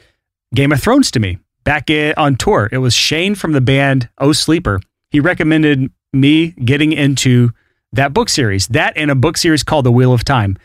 Game 0.54 0.70
of 0.70 0.82
Thrones 0.82 1.10
to 1.12 1.20
me 1.20 1.38
back 1.64 1.88
in, 1.88 2.12
on 2.18 2.36
tour. 2.36 2.68
It 2.70 2.78
was 2.78 2.92
Shane 2.92 3.34
from 3.34 3.52
the 3.52 3.62
band 3.62 4.10
Oh 4.18 4.32
Sleeper. 4.32 4.80
He 5.12 5.18
recommended 5.18 5.90
me 6.12 6.48
getting 6.48 6.92
into 6.92 7.52
that 7.94 8.12
book 8.12 8.28
series, 8.28 8.66
that 8.68 8.92
and 8.96 9.10
a 9.10 9.14
book 9.14 9.38
series 9.38 9.62
called 9.62 9.86
The 9.86 9.92
Wheel 9.92 10.12
of 10.12 10.24
Time. 10.24 10.58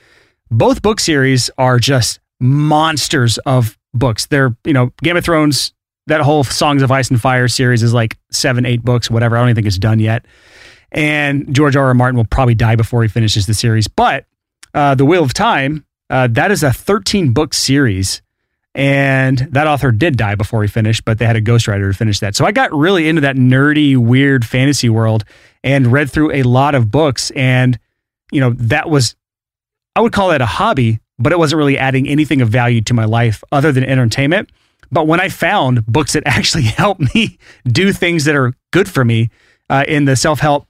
Both 0.51 0.81
book 0.81 0.99
series 0.99 1.49
are 1.57 1.79
just 1.79 2.19
monsters 2.41 3.37
of 3.39 3.77
books. 3.93 4.25
They're, 4.25 4.57
you 4.65 4.73
know, 4.73 4.91
Game 5.01 5.15
of 5.15 5.23
Thrones, 5.23 5.73
that 6.07 6.21
whole 6.21 6.43
Songs 6.43 6.81
of 6.81 6.91
Ice 6.91 7.09
and 7.09 7.19
Fire 7.19 7.47
series 7.47 7.83
is 7.83 7.93
like 7.93 8.17
seven, 8.31 8.65
eight 8.65 8.83
books, 8.83 9.09
whatever. 9.09 9.35
I 9.35 9.39
don't 9.39 9.49
even 9.49 9.55
think 9.55 9.67
it's 9.67 9.77
done 9.77 9.99
yet. 9.99 10.25
And 10.91 11.53
George 11.53 11.75
R. 11.75 11.87
R. 11.87 11.93
Martin 11.93 12.17
will 12.17 12.25
probably 12.25 12.55
die 12.55 12.75
before 12.75 13.01
he 13.01 13.09
finishes 13.09 13.47
the 13.47 13.53
series. 13.53 13.87
But 13.87 14.25
uh, 14.73 14.95
The 14.95 15.05
Wheel 15.05 15.23
of 15.23 15.33
Time, 15.33 15.85
uh, 16.09 16.27
that 16.31 16.51
is 16.51 16.63
a 16.63 16.71
13 16.71 17.33
book 17.33 17.53
series. 17.53 18.21
And 18.75 19.39
that 19.51 19.67
author 19.67 19.91
did 19.91 20.17
die 20.17 20.35
before 20.35 20.61
he 20.61 20.67
finished, 20.67 21.05
but 21.05 21.17
they 21.17 21.25
had 21.25 21.37
a 21.37 21.41
ghostwriter 21.41 21.89
to 21.89 21.97
finish 21.97 22.19
that. 22.19 22.35
So 22.35 22.45
I 22.45 22.51
got 22.51 22.73
really 22.73 23.07
into 23.07 23.21
that 23.21 23.37
nerdy, 23.37 23.95
weird 23.95 24.45
fantasy 24.45 24.89
world 24.89 25.23
and 25.63 25.87
read 25.87 26.11
through 26.11 26.33
a 26.33 26.43
lot 26.43 26.75
of 26.75 26.91
books. 26.91 27.31
And, 27.31 27.79
you 28.33 28.41
know, 28.41 28.51
that 28.57 28.89
was, 28.89 29.15
I 29.95 30.01
would 30.01 30.11
call 30.11 30.29
that 30.29 30.41
a 30.41 30.45
hobby, 30.45 30.99
but 31.17 31.31
it 31.31 31.39
wasn't 31.39 31.57
really 31.57 31.77
adding 31.77 32.05
anything 32.05 32.41
of 32.41 32.49
value 32.49 32.81
to 32.81 32.93
my 32.93 33.05
life 33.05 33.45
other 33.49 33.71
than 33.71 33.85
entertainment. 33.85 34.49
But 34.91 35.07
when 35.07 35.19
I 35.19 35.29
found 35.29 35.85
books 35.85 36.13
that 36.13 36.23
actually 36.25 36.63
help 36.63 36.99
me 36.99 37.37
do 37.65 37.91
things 37.91 38.25
that 38.25 38.35
are 38.35 38.53
good 38.71 38.89
for 38.89 39.05
me 39.05 39.29
uh, 39.69 39.85
in 39.87 40.05
the 40.05 40.15
self 40.15 40.39
help 40.39 40.67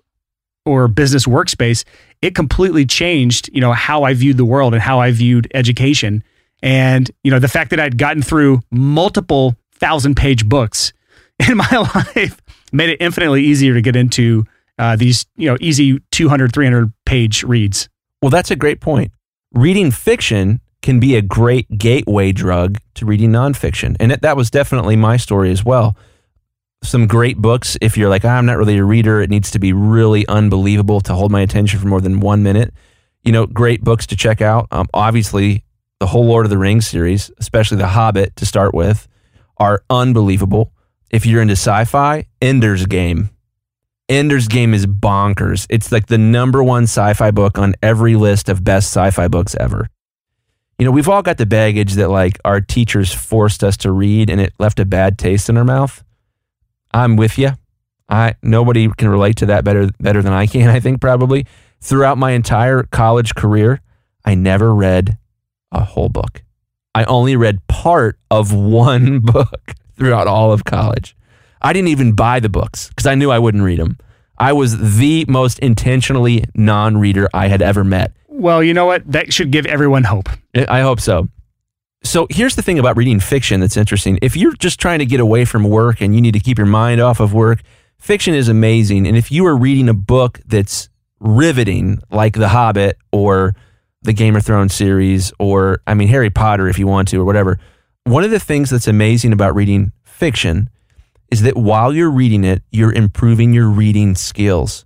or 0.65 0.87
business 0.87 1.25
workspace, 1.25 1.83
it 2.21 2.33
completely 2.35 2.85
changed, 2.85 3.49
you 3.53 3.61
know, 3.61 3.73
how 3.73 4.03
I 4.03 4.13
viewed 4.13 4.37
the 4.37 4.45
world 4.45 4.73
and 4.73 4.81
how 4.81 4.99
I 4.99 5.11
viewed 5.11 5.49
education. 5.53 6.23
And, 6.63 7.09
you 7.23 7.31
know, 7.31 7.39
the 7.39 7.47
fact 7.47 7.69
that 7.69 7.79
I'd 7.79 7.97
gotten 7.97 8.23
through 8.23 8.61
multiple 8.71 9.55
thousand 9.73 10.15
page 10.15 10.47
books 10.47 10.93
in 11.47 11.57
my 11.57 11.69
life 12.15 12.41
made 12.71 12.89
it 12.89 12.97
infinitely 12.99 13.43
easier 13.43 13.73
to 13.73 13.81
get 13.81 13.95
into 13.95 14.45
uh, 14.77 14.95
these, 14.95 15.25
you 15.37 15.49
know, 15.49 15.57
easy 15.61 15.99
200, 16.11 16.51
300 16.51 16.91
page 17.05 17.43
reads. 17.43 17.87
Well, 18.21 18.29
that's 18.29 18.51
a 18.51 18.55
great 18.55 18.81
point. 18.81 19.11
Reading 19.53 19.91
fiction 19.91 20.59
can 20.85 20.99
be 20.99 21.15
a 21.15 21.21
great 21.21 21.79
gateway 21.79 22.31
drug 22.31 22.77
to 22.93 23.07
reading 23.07 23.31
nonfiction. 23.31 23.97
And 23.99 24.11
it, 24.11 24.21
that 24.21 24.37
was 24.37 24.51
definitely 24.51 24.95
my 24.95 25.17
story 25.17 25.49
as 25.49 25.65
well. 25.65 25.97
Some 26.83 27.07
great 27.07 27.39
books. 27.39 27.75
If 27.81 27.97
you're 27.97 28.07
like, 28.07 28.23
I'm 28.23 28.45
not 28.45 28.59
really 28.59 28.77
a 28.77 28.83
reader, 28.83 29.19
it 29.19 29.31
needs 29.31 29.49
to 29.51 29.59
be 29.59 29.73
really 29.73 30.27
unbelievable 30.27 31.01
to 31.01 31.15
hold 31.15 31.31
my 31.31 31.41
attention 31.41 31.79
for 31.79 31.87
more 31.87 32.01
than 32.01 32.19
one 32.19 32.43
minute. 32.43 32.71
You 33.23 33.31
know, 33.31 33.47
great 33.47 33.83
books 33.83 34.05
to 34.05 34.15
check 34.15 34.41
out. 34.41 34.67
Um, 34.69 34.85
obviously, 34.93 35.63
the 35.99 36.05
whole 36.05 36.27
Lord 36.27 36.45
of 36.45 36.51
the 36.51 36.59
Rings 36.59 36.87
series, 36.87 37.31
especially 37.39 37.77
The 37.77 37.87
Hobbit 37.87 38.35
to 38.35 38.45
start 38.45 38.75
with, 38.75 39.07
are 39.57 39.81
unbelievable. 39.89 40.71
If 41.09 41.25
you're 41.25 41.41
into 41.41 41.53
sci 41.53 41.85
fi, 41.85 42.27
Ender's 42.43 42.85
Game. 42.85 43.31
Ender's 44.07 44.47
Game 44.47 44.75
is 44.75 44.85
bonkers. 44.85 45.65
It's 45.67 45.91
like 45.91 46.05
the 46.05 46.19
number 46.19 46.63
one 46.63 46.83
sci 46.83 47.13
fi 47.13 47.31
book 47.31 47.57
on 47.57 47.73
every 47.81 48.15
list 48.15 48.49
of 48.49 48.63
best 48.63 48.95
sci 48.95 49.09
fi 49.09 49.27
books 49.27 49.55
ever. 49.59 49.89
You 50.77 50.85
know, 50.85 50.91
we've 50.91 51.07
all 51.07 51.21
got 51.21 51.37
the 51.37 51.45
baggage 51.45 51.93
that 51.93 52.09
like 52.09 52.37
our 52.43 52.59
teachers 52.59 53.13
forced 53.13 53.63
us 53.63 53.77
to 53.77 53.91
read 53.91 54.29
and 54.29 54.41
it 54.41 54.53
left 54.59 54.79
a 54.79 54.85
bad 54.85 55.17
taste 55.17 55.49
in 55.49 55.57
our 55.57 55.63
mouth. 55.63 56.03
I'm 56.93 57.15
with 57.15 57.37
you. 57.37 57.51
I 58.09 58.35
nobody 58.43 58.89
can 58.89 59.09
relate 59.09 59.37
to 59.37 59.45
that 59.47 59.63
better 59.63 59.89
better 59.99 60.21
than 60.21 60.33
I 60.33 60.47
can, 60.47 60.69
I 60.75 60.79
think 60.79 61.01
probably. 61.01 61.45
Throughout 61.81 62.17
my 62.17 62.31
entire 62.31 62.83
college 62.83 63.35
career, 63.35 63.81
I 64.25 64.35
never 64.35 64.73
read 64.73 65.17
a 65.71 65.83
whole 65.83 66.09
book. 66.09 66.43
I 66.93 67.03
only 67.05 67.35
read 67.35 67.65
part 67.67 68.17
of 68.31 68.53
one 68.53 69.19
book 69.23 69.73
throughout 69.95 70.27
all 70.27 70.51
of 70.51 70.65
college. 70.65 71.15
I 71.61 71.73
didn't 71.73 71.89
even 71.89 72.13
buy 72.13 72.39
the 72.39 72.49
books 72.49 72.89
because 72.89 73.05
I 73.05 73.15
knew 73.15 73.31
I 73.31 73.39
wouldn't 73.39 73.63
read 73.63 73.79
them. 73.79 73.97
I 74.37 74.53
was 74.53 74.97
the 74.97 75.25
most 75.27 75.59
intentionally 75.59 76.45
non 76.53 76.97
reader 76.97 77.29
I 77.33 77.47
had 77.47 77.61
ever 77.61 77.83
met. 77.83 78.11
Well, 78.37 78.61
you 78.61 78.73
know 78.73 78.85
what? 78.85 79.09
That 79.11 79.33
should 79.33 79.51
give 79.51 79.65
everyone 79.65 80.03
hope. 80.03 80.29
I 80.67 80.81
hope 80.81 80.99
so. 80.99 81.29
So 82.03 82.27
here's 82.29 82.55
the 82.55 82.61
thing 82.61 82.77
about 82.77 82.97
reading 82.97 83.19
fiction 83.19 83.61
that's 83.61 83.77
interesting. 83.77 84.19
If 84.21 84.35
you're 84.37 84.53
just 84.53 84.79
trying 84.79 84.99
to 84.99 85.05
get 85.05 85.19
away 85.19 85.45
from 85.45 85.63
work 85.63 86.01
and 86.01 86.13
you 86.13 86.21
need 86.21 86.33
to 86.33 86.39
keep 86.39 86.57
your 86.57 86.67
mind 86.67 87.01
off 87.01 87.19
of 87.19 87.33
work, 87.33 87.61
fiction 87.97 88.35
is 88.35 88.47
amazing. 88.47 89.07
And 89.07 89.17
if 89.17 89.31
you 89.31 89.45
are 89.47 89.55
reading 89.55 89.89
a 89.89 89.93
book 89.93 90.39
that's 90.45 90.89
riveting, 91.19 91.99
like 92.11 92.33
The 92.33 92.49
Hobbit 92.49 92.97
or 93.11 93.55
the 94.01 94.13
Game 94.13 94.35
of 94.35 94.45
Thrones 94.45 94.73
series, 94.73 95.33
or 95.39 95.81
I 95.87 95.93
mean, 95.93 96.09
Harry 96.09 96.29
Potter, 96.29 96.67
if 96.67 96.77
you 96.77 96.85
want 96.85 97.07
to, 97.07 97.21
or 97.21 97.25
whatever, 97.25 97.57
one 98.03 98.23
of 98.23 98.31
the 98.31 98.39
things 98.39 98.69
that's 98.69 98.87
amazing 98.87 99.33
about 99.33 99.55
reading 99.55 99.91
fiction 100.03 100.69
is 101.31 101.41
that 101.41 101.57
while 101.57 101.91
you're 101.91 102.11
reading 102.11 102.43
it, 102.43 102.61
you're 102.69 102.93
improving 102.93 103.51
your 103.53 103.67
reading 103.67 104.13
skills. 104.13 104.85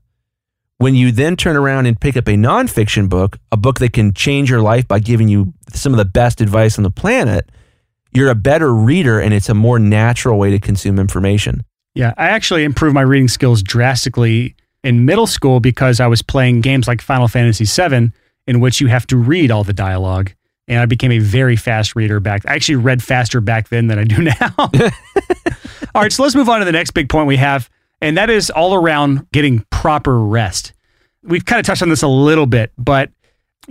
When 0.79 0.95
you 0.95 1.11
then 1.11 1.35
turn 1.35 1.57
around 1.57 1.87
and 1.87 1.99
pick 1.99 2.15
up 2.15 2.29
a 2.29 2.35
nonfiction 2.35 3.09
book, 3.09 3.37
a 3.51 3.57
book 3.57 3.79
that 3.79 3.91
can 3.91 4.13
change 4.13 4.49
your 4.49 4.61
life 4.61 4.87
by 4.87 4.99
giving 4.99 5.27
you 5.27 5.53
some 5.73 5.91
of 5.93 5.97
the 5.97 6.05
best 6.05 6.39
advice 6.39 6.77
on 6.77 6.83
the 6.83 6.89
planet, 6.89 7.49
you're 8.13 8.29
a 8.29 8.35
better 8.35 8.73
reader 8.73 9.19
and 9.19 9.33
it's 9.33 9.49
a 9.49 9.53
more 9.53 9.77
natural 9.77 10.39
way 10.39 10.51
to 10.51 10.59
consume 10.59 10.97
information. 10.97 11.65
Yeah, 11.95 12.13
I 12.17 12.29
actually 12.29 12.63
improved 12.63 12.95
my 12.95 13.01
reading 13.01 13.27
skills 13.27 13.61
drastically 13.61 14.55
in 14.81 15.03
middle 15.03 15.27
school 15.27 15.59
because 15.59 15.99
I 15.99 16.07
was 16.07 16.21
playing 16.21 16.61
games 16.61 16.87
like 16.87 17.01
Final 17.01 17.27
Fantasy 17.27 17.65
VII, 17.65 18.13
in 18.47 18.61
which 18.61 18.79
you 18.79 18.87
have 18.87 19.05
to 19.07 19.17
read 19.17 19.51
all 19.51 19.65
the 19.65 19.73
dialogue. 19.73 20.31
And 20.69 20.79
I 20.79 20.85
became 20.85 21.11
a 21.11 21.19
very 21.19 21.57
fast 21.57 21.93
reader 21.93 22.21
back. 22.21 22.43
I 22.47 22.55
actually 22.55 22.77
read 22.77 23.03
faster 23.03 23.41
back 23.41 23.67
then 23.67 23.87
than 23.87 23.99
I 23.99 24.05
do 24.05 24.21
now. 24.21 24.53
all 24.57 26.01
right, 26.01 26.13
so 26.13 26.23
let's 26.23 26.35
move 26.35 26.47
on 26.47 26.59
to 26.59 26.65
the 26.65 26.71
next 26.71 26.91
big 26.91 27.09
point 27.09 27.27
we 27.27 27.35
have. 27.35 27.69
And 28.01 28.17
that 28.17 28.29
is 28.29 28.49
all 28.49 28.73
around 28.73 29.29
getting 29.31 29.65
proper 29.71 30.19
rest. 30.19 30.73
We've 31.23 31.45
kind 31.45 31.59
of 31.59 31.65
touched 31.65 31.81
on 31.81 31.89
this 31.89 32.01
a 32.01 32.07
little 32.07 32.45
bit, 32.45 32.71
but 32.77 33.09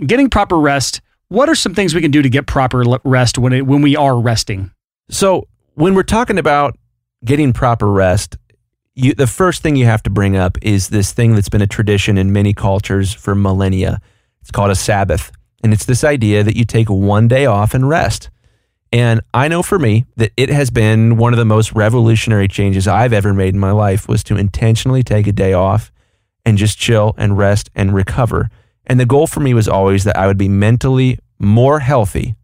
getting 0.05 0.29
proper 0.29 0.57
rest, 0.57 1.01
what 1.29 1.49
are 1.49 1.55
some 1.55 1.73
things 1.73 1.95
we 1.95 2.01
can 2.01 2.11
do 2.11 2.21
to 2.21 2.29
get 2.29 2.47
proper 2.47 2.83
rest 3.03 3.37
when 3.37 3.53
it, 3.53 3.65
when 3.65 3.81
we 3.81 3.95
are 3.95 4.19
resting? 4.19 4.71
So 5.09 5.47
when 5.75 5.95
we're 5.95 6.03
talking 6.03 6.37
about 6.37 6.77
getting 7.25 7.53
proper 7.53 7.91
rest, 7.91 8.37
you, 8.95 9.13
the 9.13 9.27
first 9.27 9.61
thing 9.61 9.75
you 9.75 9.85
have 9.85 10.03
to 10.03 10.09
bring 10.09 10.35
up 10.35 10.57
is 10.61 10.89
this 10.89 11.11
thing 11.11 11.35
that's 11.35 11.49
been 11.49 11.61
a 11.61 11.67
tradition 11.67 12.17
in 12.17 12.33
many 12.33 12.53
cultures 12.53 13.13
for 13.13 13.33
millennia. 13.33 13.99
It's 14.41 14.51
called 14.51 14.71
a 14.71 14.75
Sabbath. 14.75 15.31
And 15.63 15.73
it's 15.73 15.85
this 15.85 16.03
idea 16.03 16.43
that 16.43 16.55
you 16.55 16.65
take 16.65 16.89
one 16.89 17.27
day 17.27 17.45
off 17.45 17.73
and 17.73 17.87
rest. 17.87 18.29
And 18.91 19.21
I 19.33 19.47
know 19.47 19.61
for 19.61 19.77
me 19.77 20.05
that 20.15 20.31
it 20.35 20.49
has 20.49 20.71
been 20.71 21.17
one 21.17 21.33
of 21.33 21.37
the 21.37 21.45
most 21.45 21.73
revolutionary 21.73 22.47
changes 22.47 22.87
I've 22.87 23.13
ever 23.13 23.33
made 23.33 23.53
in 23.53 23.59
my 23.59 23.71
life 23.71 24.07
was 24.07 24.23
to 24.25 24.35
intentionally 24.35 25.03
take 25.03 25.27
a 25.27 25.31
day 25.31 25.53
off 25.53 25.91
and 26.45 26.57
just 26.57 26.79
chill 26.79 27.13
and 27.17 27.37
rest 27.37 27.69
and 27.75 27.93
recover. 27.93 28.49
And 28.87 28.99
the 28.99 29.05
goal 29.05 29.27
for 29.27 29.39
me 29.41 29.53
was 29.53 29.67
always 29.67 30.03
that 30.05 30.17
I 30.17 30.25
would 30.25 30.37
be 30.37 30.49
mentally 30.49 31.19
more 31.37 31.79
healthy 31.79 32.35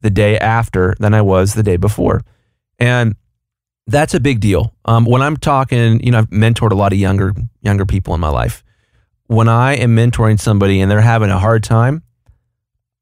the 0.00 0.10
day 0.10 0.38
after 0.38 0.94
than 0.98 1.14
I 1.14 1.22
was 1.22 1.54
the 1.54 1.62
day 1.62 1.76
before. 1.76 2.22
And 2.78 3.14
that's 3.86 4.14
a 4.14 4.20
big 4.20 4.40
deal. 4.40 4.74
Um, 4.84 5.04
when 5.04 5.22
I'm 5.22 5.36
talking, 5.36 6.02
you 6.02 6.10
know, 6.10 6.18
I've 6.18 6.30
mentored 6.30 6.72
a 6.72 6.74
lot 6.74 6.92
of 6.92 6.98
younger 6.98 7.32
younger 7.62 7.86
people 7.86 8.14
in 8.14 8.20
my 8.20 8.28
life. 8.28 8.64
When 9.28 9.48
I 9.48 9.74
am 9.74 9.96
mentoring 9.96 10.38
somebody 10.38 10.80
and 10.80 10.90
they're 10.90 11.00
having 11.00 11.30
a 11.30 11.38
hard 11.38 11.62
time, 11.62 12.02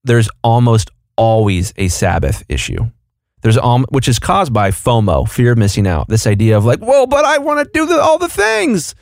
there's 0.04 0.28
almost 0.42 0.90
always 1.16 1.72
a 1.76 1.88
Sabbath 1.88 2.44
issue. 2.48 2.90
There's 3.42 3.58
um, 3.58 3.84
which 3.90 4.08
is 4.08 4.18
caused 4.18 4.52
by 4.52 4.70
FOMO, 4.70 5.28
fear 5.28 5.52
of 5.52 5.58
missing 5.58 5.86
out. 5.86 6.08
This 6.08 6.26
idea 6.26 6.56
of 6.56 6.64
like, 6.64 6.80
well, 6.80 7.06
but 7.06 7.24
I 7.26 7.38
want 7.38 7.64
to 7.64 7.70
do 7.78 7.86
the, 7.86 8.00
all 8.00 8.16
the 8.16 8.28
things. 8.28 8.94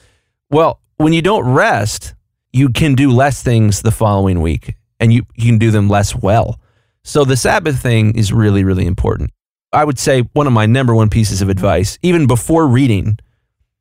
Well, 0.50 0.80
when 0.96 1.12
you 1.12 1.22
don't 1.22 1.48
rest, 1.52 2.14
you 2.52 2.68
can 2.68 2.94
do 2.94 3.10
less 3.10 3.42
things 3.42 3.82
the 3.82 3.92
following 3.92 4.40
week, 4.40 4.74
and 4.98 5.12
you, 5.12 5.22
you 5.36 5.46
can 5.46 5.58
do 5.58 5.70
them 5.70 5.88
less 5.88 6.14
well. 6.14 6.60
So 7.04 7.24
the 7.24 7.36
Sabbath 7.36 7.80
thing 7.80 8.16
is 8.16 8.32
really, 8.32 8.64
really 8.64 8.86
important. 8.86 9.30
I 9.72 9.84
would 9.84 9.98
say 9.98 10.22
one 10.32 10.46
of 10.46 10.52
my 10.52 10.66
number 10.66 10.94
one 10.94 11.08
pieces 11.08 11.40
of 11.40 11.48
advice, 11.48 11.98
even 12.02 12.26
before 12.26 12.66
reading, 12.66 13.18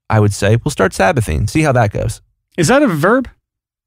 I 0.09 0.19
would 0.19 0.34
say, 0.34 0.57
we'll 0.57 0.71
start 0.71 0.93
Sabbathing. 0.93 1.47
See 1.47 1.61
how 1.61 1.71
that 1.71 1.91
goes. 1.91 2.21
Is 2.57 2.67
that 2.67 2.82
a 2.82 2.88
verb? 2.88 3.29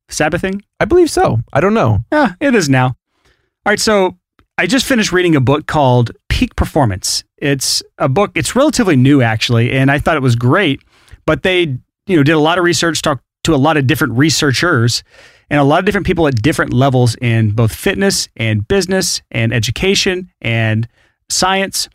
Sabbathing? 0.09 0.63
I 0.81 0.85
believe 0.85 1.11
so. 1.11 1.39
I 1.53 1.61
don't 1.61 1.75
know. 1.75 2.05
Yeah, 2.13 2.35
it 2.41 2.55
is 2.55 2.69
now. 2.69 2.87
All 2.87 3.71
right, 3.71 3.81
so 3.81 4.19
I 4.57 4.69
just 4.69 4.87
finished 4.87 5.11
reading 5.11 5.35
a 5.35 5.41
book 5.41 5.67
called 5.67 6.13
Peak 6.29 6.55
Performance. 6.55 7.25
It's 7.39 7.83
a 7.99 8.09
book, 8.09 8.31
it's 8.37 8.55
relatively 8.55 8.95
new 8.95 9.21
actually, 9.21 9.73
and 9.73 9.91
I 9.91 9.99
thought 9.99 10.17
it 10.17 10.23
was 10.23 10.37
great, 10.37 10.81
but 11.27 11.43
they, 11.43 11.77
you 12.07 12.17
know, 12.17 12.23
did 12.23 12.33
a 12.33 12.39
lot 12.39 12.59
of 12.59 12.65
research, 12.65 13.03
talked 13.03 13.25
to 13.45 13.55
a 13.55 13.57
lot 13.57 13.77
of 13.77 13.89
different 13.89 14.13
researchers 14.17 15.03
and 15.51 15.59
a 15.59 15.65
lot 15.65 15.81
of 15.81 15.87
different 15.87 16.07
people 16.07 16.29
at 16.29 16.41
different 16.41 16.73
levels 16.73 17.17
in 17.17 17.51
both 17.51 17.75
fitness 17.75 18.29
and 18.37 18.67
business 18.69 19.23
and 19.33 19.53
education 19.53 20.31
and 20.41 20.87
science. 21.29 21.89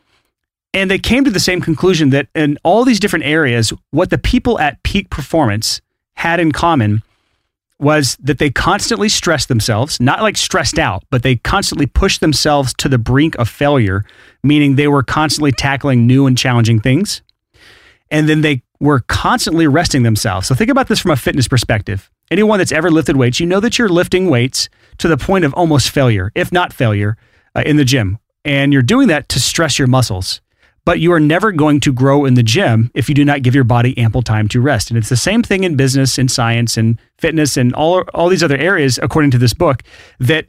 And 0.74 0.92
they 0.92 1.00
came 1.00 1.24
to 1.24 1.32
the 1.32 1.40
same 1.40 1.62
conclusion 1.62 2.10
that 2.10 2.28
in 2.36 2.58
all 2.64 2.84
these 2.84 3.00
different 3.00 3.26
areas, 3.26 3.72
what 3.92 4.10
the 4.10 4.18
people 4.18 4.60
at 4.60 4.84
peak 4.84 5.10
performance 5.10 5.80
had 6.18 6.42
in 6.42 6.52
common 6.52 7.04
was 7.80 8.18
that 8.20 8.40
they 8.40 8.50
constantly 8.50 9.08
stressed 9.08 9.48
themselves, 9.48 10.00
not 10.02 10.22
like 10.22 10.36
stressed 10.36 10.78
out, 10.78 11.04
but 11.10 11.24
they 11.24 11.38
constantly 11.38 11.86
pushed 11.86 12.20
themselves 12.20 12.74
to 12.76 12.90
the 12.90 12.98
brink 12.98 13.38
of 13.38 13.48
failure, 13.48 14.06
meaning 14.44 14.76
they 14.76 14.88
were 14.88 15.04
constantly 15.04 15.52
tackling 15.52 16.06
new 16.06 16.28
and 16.28 16.38
challenging 16.38 16.80
things. 16.80 17.22
And 18.12 18.28
then 18.28 18.42
they 18.42 18.64
were 18.80 19.02
constantly 19.02 19.68
resting 19.68 20.04
themselves. 20.04 20.48
So 20.48 20.56
think 20.56 20.70
about 20.70 20.88
this 20.88 21.00
from 21.00 21.12
a 21.12 21.16
fitness 21.16 21.48
perspective. 21.48 22.10
Anyone 22.32 22.60
that's 22.60 22.72
ever 22.72 22.92
lifted 22.92 23.16
weights, 23.16 23.40
you 23.40 23.46
know 23.46 23.60
that 23.60 23.80
you're 23.80 23.90
lifting 23.90 24.30
weights 24.30 24.70
to 24.98 25.08
the 25.08 25.18
point 25.18 25.46
of 25.46 25.54
almost 25.54 25.90
failure, 25.90 26.32
if 26.36 26.52
not 26.52 26.74
failure, 26.74 27.18
uh, 27.56 27.64
in 27.66 27.78
the 27.78 27.86
gym. 27.86 28.20
And 28.46 28.74
you're 28.74 28.82
doing 28.82 29.08
that 29.08 29.30
to 29.30 29.40
stress 29.40 29.80
your 29.80 29.88
muscles 29.88 30.42
but 30.90 31.00
you 31.00 31.14
are 31.14 31.20
never 31.20 31.52
going 31.52 31.80
to 31.80 31.94
grow 31.94 32.26
in 32.26 32.34
the 32.34 32.42
gym 32.42 32.90
if 32.96 33.08
you 33.08 33.14
do 33.14 33.24
not 33.24 33.44
give 33.44 33.54
your 33.54 33.64
body 33.64 33.96
ample 33.96 34.24
time 34.24 34.48
to 34.48 34.60
rest. 34.60 34.90
And 34.90 34.98
it's 34.98 35.10
the 35.10 35.16
same 35.16 35.44
thing 35.44 35.64
in 35.64 35.76
business 35.76 36.18
and 36.18 36.32
science 36.32 36.78
and 36.78 37.00
fitness 37.20 37.58
and 37.58 37.76
all, 37.76 38.02
all 38.12 38.28
these 38.28 38.42
other 38.42 38.58
areas, 38.58 38.98
according 39.00 39.30
to 39.30 39.38
this 39.38 39.54
book, 39.54 39.84
that 40.20 40.48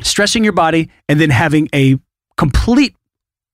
stressing 0.00 0.44
your 0.44 0.54
body 0.54 0.88
and 1.10 1.20
then 1.20 1.28
having 1.28 1.68
a 1.74 1.98
complete 2.38 2.96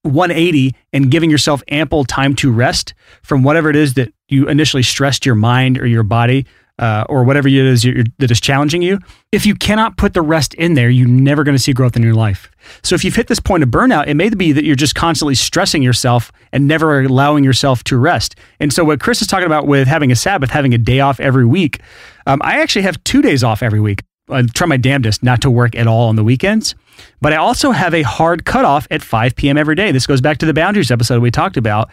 180 0.03 0.77
and 0.93 1.11
giving 1.11 1.29
yourself 1.29 1.61
ample 1.67 2.05
time 2.05 2.37
to 2.37 2.53
rest 2.53 2.95
from 3.25 3.43
whatever 3.43 3.69
it 3.69 3.75
is 3.75 3.95
that 3.95 4.13
you 4.29 4.49
initially 4.49 4.85
stressed 4.85 5.27
your 5.27 5.35
mind 5.35 5.77
or 5.77 5.89
your 5.89 6.05
body 6.05 6.47
uh, 6.79 7.05
or 7.09 7.25
whatever 7.25 7.49
it 7.49 7.55
is 7.55 7.83
that 8.19 8.31
is 8.31 8.41
challenging 8.41 8.83
you, 8.83 8.99
if 9.33 9.47
you 9.47 9.55
cannot 9.55 9.97
put 9.97 10.15
the 10.15 10.23
rest 10.23 10.55
in 10.55 10.75
there, 10.75 10.91
you're 10.91 11.09
never 11.09 11.43
going 11.45 11.57
to 11.57 11.63
see 11.63 11.73
growth 11.73 11.97
in 11.97 12.03
your 12.03 12.15
life. 12.15 12.51
So 12.83 12.95
if 12.95 13.05
you've 13.05 13.17
hit 13.17 13.29
this 13.29 13.41
point 13.41 13.63
of 13.63 13.71
burnout, 13.71 14.09
it 14.09 14.15
may 14.15 14.29
be 14.29 14.53
that 14.53 14.65
you're 14.65 14.77
just 14.77 14.95
constantly 14.95 15.35
stressing 15.35 15.83
yourself 15.83 16.31
and 16.53 16.67
never 16.67 17.01
allowing 17.01 17.45
yourself 17.45 17.83
to 17.85 17.97
rest. 17.97 18.37
And 18.61 18.73
so 18.73 18.85
what 18.85 19.01
Chris 19.01 19.23
is 19.23 19.29
talking 19.29 19.47
about 19.47 19.67
with 19.67 19.89
having 19.89 20.13
a 20.13 20.17
Sabbath, 20.17 20.51
having 20.51 20.75
a 20.75 20.79
day 20.79 21.01
off 21.01 21.21
every 21.21 21.47
week, 21.47 21.81
um, 22.27 22.41
I 22.43 22.61
actually 22.61 22.83
have 22.83 23.03
two 23.05 23.23
days 23.23 23.43
off 23.43 23.63
every 23.63 23.81
week. 23.81 24.03
I 24.29 24.43
try 24.43 24.67
my 24.67 24.77
damnedest 24.77 25.23
not 25.23 25.41
to 25.43 25.51
work 25.51 25.77
at 25.77 25.87
all 25.87 26.09
on 26.09 26.17
the 26.17 26.25
weekends, 26.25 26.75
but 27.21 27.33
I 27.33 27.37
also 27.37 27.71
have 27.71 27.95
a 27.95 28.03
hard 28.03 28.45
cutoff 28.45 28.89
at 28.91 29.01
5 29.01 29.37
p.m. 29.37 29.57
every 29.57 29.77
day. 29.77 29.93
This 29.93 30.07
goes 30.07 30.21
back 30.21 30.39
to 30.39 30.47
the 30.47 30.55
boundaries 30.55 30.91
episode 30.91 31.23
we 31.23 31.31
talked 31.31 31.57
about, 31.57 31.91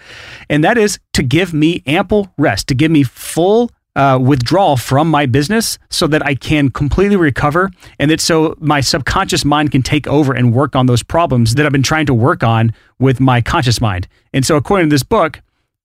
and 0.50 0.64
that 0.64 0.78
is 0.78 1.00
to 1.14 1.22
give 1.22 1.54
me 1.54 1.84
ample 1.86 2.34
rest, 2.40 2.68
to 2.70 2.76
give 2.76 2.90
me 2.90 3.04
full 3.04 3.70
uh, 3.96 4.20
withdrawal 4.22 4.78
from 4.78 5.08
my 5.10 5.26
business 5.26 5.78
so 5.89 6.08
that 6.08 6.26
I 6.26 6.36
can 6.36 6.70
completely 6.70 7.16
recover 7.16 7.70
and 8.00 8.10
that 8.10 8.20
so 8.20 8.56
my 8.60 8.82
subconscious 8.82 9.46
mind 9.46 9.72
can 9.72 9.82
take 9.82 10.08
over 10.08 10.34
and 10.34 10.54
work 10.54 10.76
on 10.76 10.88
those 10.88 11.04
problems 11.04 11.56
that 11.56 11.66
I've 11.66 11.72
been 11.72 11.84
trying 11.84 12.08
to 12.08 12.14
work 12.14 12.44
on 12.44 12.74
with 13.00 13.20
my 13.20 13.41
conscious 13.41 13.80
mind. 13.80 14.08
And 14.34 14.46
so, 14.46 14.56
according 14.56 14.89
to 14.89 14.94
this 14.94 15.04
book, 15.04 15.41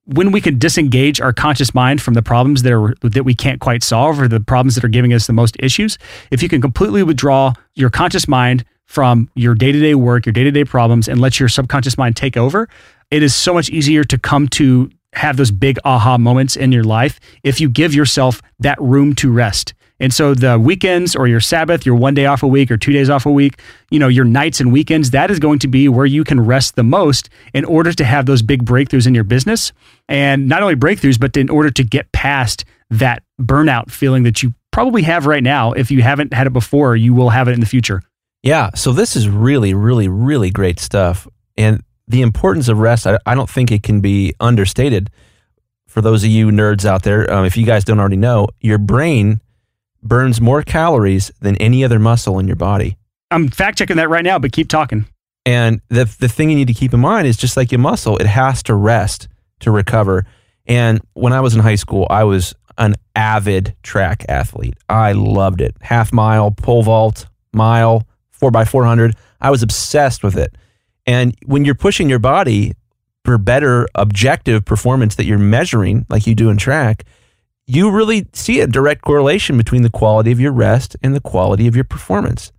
when 0.07 0.33
we 0.33 0.41
can 0.41 0.59
disengage 0.59 1.21
our 1.21 1.35
conscious 1.35 1.75
mind 1.75 2.01
from 2.01 2.15
the 2.15 2.23
problems 2.23 2.63
that 2.63 2.73
are 2.73 2.95
that 3.03 3.25
we 3.25 3.35
can't 3.35 3.61
quite 3.61 3.83
solve 3.83 4.21
or 4.21 4.27
the 4.27 4.41
problems 4.41 4.75
that 4.75 4.85
are 4.85 4.89
giving 4.89 5.13
us 5.13 5.27
the 5.27 5.35
most 5.35 5.57
issues, 5.61 5.99
if 6.31 6.43
you 6.43 6.49
can 6.49 6.63
completely 6.63 7.03
withdraw 7.03 7.53
your 7.75 7.91
conscious 7.91 8.27
mind 8.27 8.65
from 8.87 9.31
your 9.35 9.55
day-to-day 9.55 9.95
work, 9.95 10.25
your 10.25 10.33
day-to-day 10.33 10.65
problems 10.65 11.09
and 11.09 11.21
let 11.21 11.39
your 11.39 11.49
subconscious 11.49 11.99
mind 11.99 12.17
take 12.17 12.39
over, 12.39 12.71
it 13.11 13.23
is 13.23 13.35
so 13.35 13.53
much 13.53 13.69
easier 13.69 14.03
to 14.03 14.17
come 14.17 14.49
to 14.49 14.91
have 15.19 15.37
those 15.37 15.51
big 15.51 15.79
aha 15.85 16.19
moments 16.19 16.57
in 16.57 16.73
your 16.73 16.85
life 16.85 17.21
if 17.43 17.61
you 17.61 17.69
give 17.69 17.95
yourself 17.95 18.41
that 18.59 18.81
room 18.81 19.15
to 19.17 19.31
rest. 19.31 19.75
And 20.01 20.15
so 20.15 20.33
the 20.33 20.59
weekends 20.59 21.17
or 21.17 21.27
your 21.27 21.41
Sabbath, 21.41 21.85
your 21.85 21.97
one 21.97 22.15
day 22.15 22.27
off 22.27 22.45
a 22.45 22.47
week 22.47 22.71
or 22.71 22.77
two 22.77 22.93
days 22.93 23.11
off 23.11 23.27
a 23.27 23.31
week, 23.31 23.61
you 23.91 23.99
know, 23.99 24.07
your 24.07 24.25
nights 24.25 24.61
and 24.61 24.73
weekends, 24.73 25.11
that 25.11 25.31
is 25.31 25.41
going 25.41 25.59
to 25.59 25.69
be 25.69 25.89
where 25.89 26.07
you 26.07 26.23
can 26.23 26.41
rest 26.41 26.77
the 26.77 26.85
most 26.85 27.29
in 27.53 27.65
order 27.65 27.93
to 27.93 28.05
have 28.05 28.27
those 28.27 28.41
big 28.41 28.65
breakthroughs 28.65 29.09
in 29.09 29.15
your 29.15 29.25
business. 29.25 29.73
And 30.09 30.49
not 30.49 30.63
only 30.63 30.77
breakthroughs, 30.77 31.19
but 31.19 31.37
in 31.37 31.51
order 31.51 31.71
to 31.71 31.83
get 31.83 32.13
past 32.13 32.65
that 32.91 33.25
burnout 33.41 33.91
feeling 33.91 34.23
that 34.23 34.43
you 34.43 34.55
probably 34.71 35.03
have 35.03 35.27
right 35.27 35.43
now. 35.43 35.73
If 35.73 35.91
you 35.91 36.03
haven't 36.03 36.33
had 36.33 36.47
it 36.47 36.53
before, 36.53 36.95
you 36.95 37.13
will 37.13 37.31
have 37.31 37.49
it 37.49 37.53
in 37.53 37.61
the 37.61 37.67
future. 37.67 38.03
Yeah. 38.43 38.71
So 38.75 38.93
this 38.93 39.17
is 39.17 39.29
really, 39.29 39.75
really, 39.75 40.07
really 40.07 40.51
great 40.51 40.79
stuff. 40.79 41.27
And 41.57 41.83
the 42.09 42.23
importance 42.23 42.69
of 42.69 42.79
rest, 42.79 43.07
I, 43.07 43.19
I, 43.27 43.35
don't 43.35 43.49
think 43.49 43.71
it 43.71 43.83
can 43.83 44.01
be 44.01 44.35
understated. 44.41 45.11
For 45.87 46.01
those 46.01 46.25
of 46.25 46.31
you 46.31 46.49
nerds 46.49 46.85
out 46.85 47.03
there, 47.03 47.31
um, 47.33 47.45
if 47.45 47.57
you 47.57 47.65
guys 47.65 47.85
don't 47.85 48.01
already 48.01 48.17
know, 48.17 48.49
your 48.61 48.79
brain 48.79 49.41
burns 50.03 50.41
more 50.41 50.63
calories 50.63 51.31
than 51.41 51.57
any 51.57 51.85
other 51.85 51.99
muscle 51.99 52.39
in 52.39 52.47
your 52.47 52.57
body. 52.57 52.97
I'm 53.31 53.49
fact 53.49 53.79
checking 53.79 53.97
that 53.97 54.09
right 54.09 54.25
now, 54.25 54.39
but 54.39 54.53
keep 54.53 54.69
talking. 54.69 55.07
And 55.45 55.81
the 55.89 56.05
the 56.19 56.29
thing 56.29 56.51
you 56.51 56.57
need 56.57 56.69
to 56.69 56.75
keep 56.75 56.93
in 56.93 57.01
mind 57.01 57.27
is 57.27 57.37
just 57.37 57.57
like 57.57 57.73
your 57.73 57.79
muscle, 57.79 58.17
it 58.19 58.27
has 58.27 58.63
to 58.65 58.75
rest 58.75 59.29
to 59.61 59.71
recover. 59.71 60.27
And 60.67 61.01
when 61.15 61.33
I 61.33 61.41
was 61.41 61.55
in 61.55 61.61
high 61.61 61.75
school, 61.75 62.07
I 62.11 62.25
was 62.25 62.55
an 62.77 62.95
avid 63.17 63.75
track 63.83 64.25
athlete. 64.29 64.75
I 64.89 65.13
loved 65.13 65.61
it. 65.61 65.75
Half 65.81 66.13
mile, 66.13 66.51
pole 66.51 66.83
vault, 66.83 67.27
mile, 67.53 68.07
four 68.31 68.51
by 68.51 68.65
four 68.65 68.85
hundred. 68.85 69.17
I 69.41 69.51
was 69.51 69.63
obsessed 69.63 70.23
with 70.23 70.37
it. 70.37 70.55
And 71.09 71.35
when 71.47 71.65
you're 71.65 71.75
pushing 71.75 72.11
your 72.11 72.19
body 72.19 72.75
for 73.25 73.39
better 73.39 73.89
objective 73.95 74.67
performance 74.67 75.15
that 75.15 75.25
you're 75.25 75.39
measuring, 75.39 76.05
like 76.11 76.27
you 76.27 76.35
do 76.35 76.51
in 76.51 76.59
track, 76.59 77.05
you 77.67 77.91
really 77.91 78.27
see 78.35 78.61
a 78.61 78.67
direct 78.67 79.01
correlation 79.01 79.57
between 79.57 79.81
the 79.81 79.91
quality 79.91 80.31
of 80.33 80.39
your 80.39 80.53
rest 80.53 80.97
and 81.03 81.17
the 81.17 81.21
quality 81.21 81.67
of 81.67 81.75
your 81.75 81.85
performance. 81.85 82.53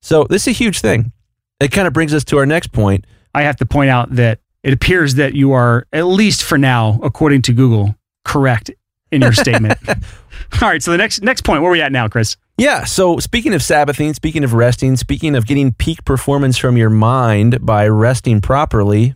So 0.00 0.24
this 0.24 0.44
is 0.44 0.48
a 0.48 0.52
huge 0.52 0.80
thing. 0.80 1.12
It 1.60 1.70
kind 1.70 1.86
of 1.86 1.92
brings 1.92 2.14
us 2.14 2.24
to 2.24 2.38
our 2.38 2.46
next 2.46 2.72
point. 2.72 3.06
I 3.34 3.42
have 3.42 3.56
to 3.56 3.66
point 3.66 3.90
out 3.90 4.10
that 4.16 4.40
it 4.62 4.72
appears 4.72 5.16
that 5.16 5.34
you 5.34 5.52
are, 5.52 5.86
at 5.92 6.06
least 6.06 6.42
for 6.42 6.56
now, 6.56 6.98
according 7.02 7.42
to 7.42 7.52
Google, 7.52 7.94
correct 8.24 8.70
in 9.12 9.20
your 9.22 9.32
statement. 9.44 9.78
All 9.88 10.68
right. 10.68 10.82
So 10.82 10.90
the 10.90 10.98
next 10.98 11.22
next 11.22 11.42
point, 11.42 11.62
where 11.62 11.70
are 11.70 11.72
we 11.72 11.80
at 11.82 11.92
now, 11.92 12.08
Chris? 12.08 12.36
Yeah. 12.58 12.84
So 12.84 13.18
speaking 13.18 13.54
of 13.54 13.62
Sabbathing, 13.62 14.14
speaking 14.14 14.44
of 14.44 14.52
resting, 14.54 14.96
speaking 14.96 15.34
of 15.36 15.46
getting 15.46 15.72
peak 15.72 16.04
performance 16.04 16.58
from 16.58 16.76
your 16.76 16.90
mind 16.90 17.64
by 17.64 17.86
resting 17.88 18.40
properly, 18.40 19.14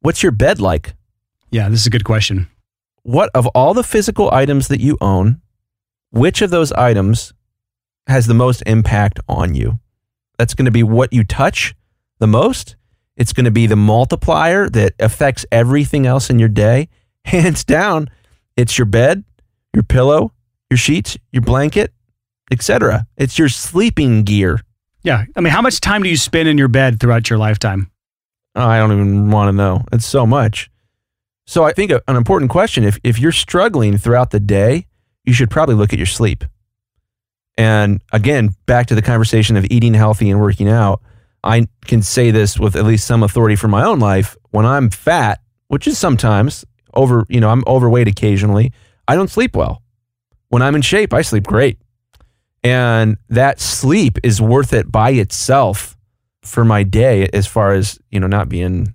what's 0.00 0.22
your 0.22 0.32
bed 0.32 0.60
like? 0.60 0.94
Yeah, 1.50 1.68
this 1.68 1.80
is 1.80 1.86
a 1.86 1.90
good 1.90 2.04
question. 2.04 2.48
what 3.02 3.30
of 3.34 3.46
all 3.48 3.74
the 3.74 3.84
physical 3.84 4.32
items 4.32 4.68
that 4.68 4.80
you 4.80 4.96
own, 5.00 5.40
which 6.10 6.42
of 6.42 6.50
those 6.50 6.72
items 6.72 7.32
has 8.08 8.26
the 8.26 8.34
most 8.34 8.62
impact 8.66 9.20
on 9.28 9.54
you? 9.54 9.78
That's 10.38 10.54
going 10.54 10.64
to 10.64 10.72
be 10.72 10.82
what 10.82 11.12
you 11.12 11.22
touch 11.22 11.74
the 12.18 12.26
most. 12.26 12.74
It's 13.16 13.32
going 13.32 13.44
to 13.44 13.52
be 13.52 13.68
the 13.68 13.76
multiplier 13.76 14.68
that 14.70 14.94
affects 14.98 15.46
everything 15.52 16.06
else 16.06 16.28
in 16.30 16.40
your 16.40 16.48
day. 16.48 16.88
Hands 17.26 17.62
down, 17.64 18.10
it's 18.56 18.78
your 18.78 18.86
bed, 18.86 19.24
your 19.72 19.82
pillow, 19.82 20.32
your 20.70 20.78
sheets, 20.78 21.16
your 21.32 21.42
blanket, 21.42 21.92
etc. 22.50 23.06
It's 23.16 23.38
your 23.38 23.48
sleeping 23.48 24.22
gear. 24.24 24.60
Yeah. 25.02 25.24
I 25.36 25.40
mean, 25.40 25.52
how 25.52 25.60
much 25.62 25.80
time 25.80 26.02
do 26.02 26.08
you 26.08 26.16
spend 26.16 26.48
in 26.48 26.56
your 26.58 26.68
bed 26.68 27.00
throughout 27.00 27.28
your 27.28 27.38
lifetime? 27.38 27.90
Oh, 28.54 28.64
I 28.66 28.78
don't 28.78 28.92
even 28.92 29.30
want 29.30 29.48
to 29.48 29.52
know. 29.52 29.84
It's 29.92 30.06
so 30.06 30.26
much. 30.26 30.70
So 31.46 31.64
I 31.64 31.72
think 31.72 31.90
a- 31.90 32.02
an 32.08 32.16
important 32.16 32.50
question 32.50 32.84
if 32.84 32.98
if 33.04 33.18
you're 33.18 33.32
struggling 33.32 33.98
throughout 33.98 34.30
the 34.30 34.40
day, 34.40 34.86
you 35.24 35.32
should 35.32 35.50
probably 35.50 35.74
look 35.74 35.92
at 35.92 35.98
your 35.98 36.06
sleep. 36.06 36.44
And 37.56 38.02
again, 38.12 38.50
back 38.66 38.86
to 38.86 38.94
the 38.94 39.02
conversation 39.02 39.56
of 39.56 39.66
eating 39.70 39.94
healthy 39.94 40.30
and 40.30 40.40
working 40.40 40.68
out, 40.68 41.02
I 41.42 41.68
can 41.84 42.02
say 42.02 42.30
this 42.30 42.58
with 42.58 42.74
at 42.76 42.84
least 42.84 43.06
some 43.06 43.22
authority 43.22 43.56
for 43.56 43.68
my 43.68 43.84
own 43.84 43.98
life. 43.98 44.36
When 44.50 44.64
I'm 44.66 44.90
fat, 44.90 45.40
which 45.68 45.86
is 45.86 45.98
sometimes 45.98 46.64
over, 46.94 47.24
you 47.28 47.40
know, 47.40 47.50
I'm 47.50 47.64
overweight 47.66 48.08
occasionally, 48.08 48.72
I 49.06 49.14
don't 49.14 49.30
sleep 49.30 49.54
well. 49.56 49.82
When 50.48 50.62
I'm 50.62 50.74
in 50.74 50.82
shape, 50.82 51.12
I 51.12 51.22
sleep 51.22 51.44
great. 51.46 51.78
And 52.62 53.18
that 53.28 53.60
sleep 53.60 54.18
is 54.22 54.40
worth 54.40 54.72
it 54.72 54.90
by 54.90 55.10
itself 55.10 55.96
for 56.42 56.64
my 56.64 56.82
day 56.82 57.28
as 57.32 57.46
far 57.46 57.72
as, 57.72 57.98
you 58.10 58.20
know, 58.20 58.26
not 58.26 58.48
being 58.48 58.94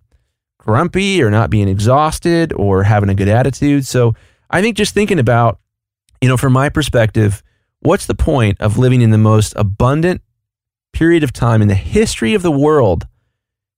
grumpy 0.57 1.21
or 1.21 1.29
not 1.29 1.49
being 1.49 1.67
exhausted 1.67 2.53
or 2.53 2.83
having 2.83 3.09
a 3.09 3.15
good 3.15 3.27
attitude. 3.27 3.85
So 3.85 4.15
I 4.49 4.61
think 4.61 4.77
just 4.77 4.93
thinking 4.93 5.19
about, 5.19 5.59
you 6.21 6.27
know, 6.27 6.37
from 6.37 6.53
my 6.53 6.69
perspective, 6.69 7.43
what's 7.81 8.05
the 8.05 8.15
point 8.15 8.59
of 8.59 8.77
living 8.77 9.01
in 9.01 9.11
the 9.11 9.17
most 9.17 9.53
abundant 9.55 10.21
period 10.93 11.23
of 11.23 11.31
time 11.31 11.61
in 11.61 11.67
the 11.67 11.75
history 11.75 12.33
of 12.33 12.41
the 12.41 12.51
world 12.51 13.07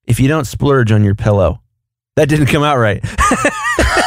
if 0.05 0.19
you 0.19 0.28
don't 0.28 0.45
splurge 0.45 0.91
on 0.91 1.03
your 1.03 1.15
pillow? 1.15 1.61
That 2.15 2.28
didn't 2.28 2.47
come 2.47 2.63
out 2.63 2.78
right. 2.78 3.03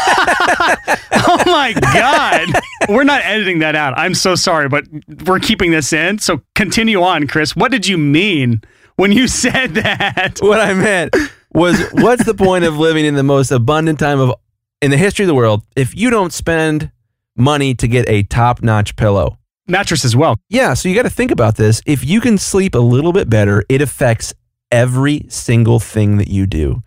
oh 1.13 1.43
my 1.47 1.75
God. 1.93 2.49
we're 2.89 3.05
not 3.05 3.23
editing 3.25 3.61
that 3.61 3.75
out. 3.75 3.95
I'm 3.97 4.15
so 4.15 4.35
sorry, 4.35 4.69
but 4.69 4.85
we're 5.27 5.39
keeping 5.41 5.71
this 5.71 5.93
in. 5.93 6.19
So 6.19 6.43
continue 6.55 7.03
on, 7.03 7.27
Chris. 7.27 7.57
What 7.57 7.71
did 7.71 7.87
you 7.87 7.99
mean 7.99 8.63
when 8.97 9.13
you 9.13 9.29
said 9.45 9.75
that? 9.75 10.39
what 10.41 10.61
I 10.61 10.75
meant 10.75 11.15
was 11.53 11.81
what's 11.93 12.25
the 12.25 12.35
point 12.35 12.65
of 12.65 12.77
living 12.77 13.05
in 13.05 13.15
the 13.15 13.23
most 13.23 13.51
abundant 13.51 13.99
time 13.99 14.21
of 14.21 14.35
in 14.83 14.91
the 14.91 14.97
history 14.97 15.25
of 15.25 15.29
the 15.29 15.35
world 15.35 15.63
if 15.77 15.95
you 15.97 16.11
don't 16.11 16.33
spend 16.33 16.91
money 17.37 17.75
to 17.75 17.89
get 17.89 18.09
a 18.09 18.23
top-notch 18.25 18.97
pillow? 18.97 19.39
Mattress 19.67 20.05
as 20.05 20.15
well. 20.15 20.37
Yeah, 20.51 20.75
so 20.75 20.91
you 20.91 20.95
got 20.95 21.03
to 21.05 21.11
think 21.11 21.31
about 21.31 21.57
this. 21.57 21.81
If 21.87 22.05
you 22.05 22.21
can 22.21 22.37
sleep 22.37 22.75
a 22.75 22.81
little 22.81 23.13
bit 23.15 23.31
better, 23.31 23.65
it 23.71 23.81
affects 23.81 24.35
every 24.71 25.25
single 25.29 25.81
thing 25.81 26.19
that 26.19 26.29
you 26.29 26.47
do. 26.47 26.83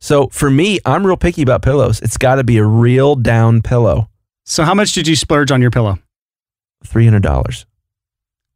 So 0.00 0.28
for 0.28 0.50
me, 0.50 0.78
I'm 0.84 1.06
real 1.06 1.16
picky 1.16 1.42
about 1.42 1.62
pillows. 1.62 2.00
It's 2.00 2.16
got 2.16 2.36
to 2.36 2.44
be 2.44 2.58
a 2.58 2.64
real 2.64 3.16
down 3.16 3.62
pillow. 3.62 4.08
So 4.44 4.62
how 4.64 4.74
much 4.74 4.92
did 4.92 5.08
you 5.08 5.16
splurge 5.16 5.50
on 5.50 5.60
your 5.60 5.70
pillow? 5.70 5.98
$300. 6.84 7.64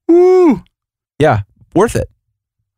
Woo. 0.09 0.63
Yeah, 1.19 1.43
worth 1.75 1.97
it. 1.97 2.09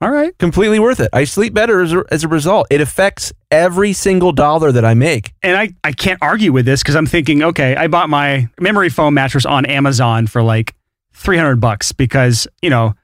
All 0.01 0.11
right. 0.11 0.37
Completely 0.39 0.81
worth 0.81 0.99
it. 0.99 1.11
I 1.13 1.25
sleep 1.25 1.55
better 1.55 1.81
as 1.81 1.93
a, 1.93 2.05
as 2.11 2.25
a 2.25 2.29
result. 2.29 2.67
It 2.71 2.81
affects 2.81 3.33
every 3.53 3.93
single 3.93 4.33
dollar 4.33 4.73
that 4.73 4.85
I 4.85 4.95
make. 4.95 5.33
And 5.45 5.57
I, 5.57 5.71
I 5.85 5.93
can't 5.93 6.19
argue 6.21 6.53
with 6.53 6.65
this 6.65 6.83
because 6.83 6.97
I'm 6.97 7.07
thinking, 7.07 7.43
okay, 7.43 7.77
I 7.77 7.87
bought 7.87 8.09
my 8.09 8.49
memory 8.59 8.89
foam 8.89 9.15
mattress 9.15 9.47
on 9.47 9.65
Amazon 9.65 10.27
for 10.27 10.43
like 10.43 10.75
300 11.15 11.61
bucks 11.61 11.93
because, 11.93 12.49
you 12.63 12.71
know, 12.71 12.95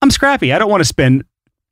I'm 0.00 0.10
scrappy. 0.10 0.52
I 0.52 0.58
don't 0.58 0.70
want 0.70 0.80
to 0.80 0.84
spend 0.88 1.22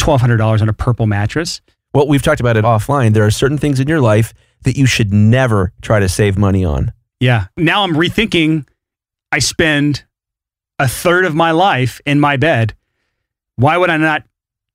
$1,200 0.00 0.62
on 0.62 0.68
a 0.68 0.72
purple 0.72 1.08
mattress. 1.08 1.60
Well, 1.92 2.06
we've 2.06 2.22
talked 2.22 2.40
about 2.40 2.56
it 2.56 2.64
offline. 2.64 3.14
There 3.14 3.26
are 3.26 3.30
certain 3.30 3.58
things 3.58 3.80
in 3.80 3.88
your 3.88 4.00
life 4.00 4.32
that 4.62 4.76
you 4.76 4.86
should 4.86 5.12
never 5.12 5.72
try 5.82 5.98
to 5.98 6.08
save 6.08 6.38
money 6.38 6.64
on. 6.64 6.92
Yeah. 7.18 7.46
Now 7.56 7.82
I'm 7.82 7.94
rethinking 7.94 8.66
I 9.32 9.38
spend 9.38 10.04
a 10.78 10.88
third 10.88 11.24
of 11.24 11.34
my 11.34 11.50
life 11.50 12.00
in 12.06 12.20
my 12.20 12.36
bed. 12.36 12.74
Why 13.56 13.76
would 13.76 13.90
I 13.90 13.96
not 13.96 14.22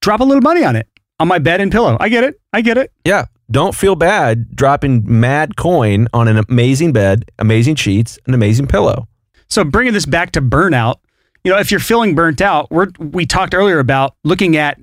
drop 0.01 0.19
a 0.19 0.23
little 0.23 0.41
money 0.41 0.63
on 0.63 0.75
it? 0.75 0.87
On 1.19 1.27
my 1.27 1.39
bed 1.39 1.61
and 1.61 1.71
pillow. 1.71 1.97
I 1.99 2.09
get 2.09 2.23
it. 2.23 2.39
I 2.53 2.61
get 2.61 2.77
it. 2.77 2.91
Yeah. 3.05 3.25
Don't 3.49 3.75
feel 3.75 3.95
bad 3.95 4.55
dropping 4.55 5.03
mad 5.05 5.55
coin 5.55 6.07
on 6.13 6.27
an 6.27 6.43
amazing 6.49 6.93
bed, 6.93 7.25
amazing 7.39 7.75
sheets, 7.75 8.19
an 8.27 8.33
amazing 8.33 8.67
pillow. 8.67 9.07
So 9.49 9.63
bringing 9.63 9.93
this 9.93 10.05
back 10.05 10.31
to 10.31 10.41
burnout, 10.41 10.95
you 11.43 11.51
know, 11.51 11.59
if 11.59 11.71
you're 11.71 11.79
feeling 11.79 12.15
burnt 12.15 12.41
out, 12.41 12.69
we're, 12.71 12.87
we 12.99 13.25
talked 13.25 13.53
earlier 13.53 13.79
about 13.79 14.15
looking 14.23 14.57
at 14.57 14.79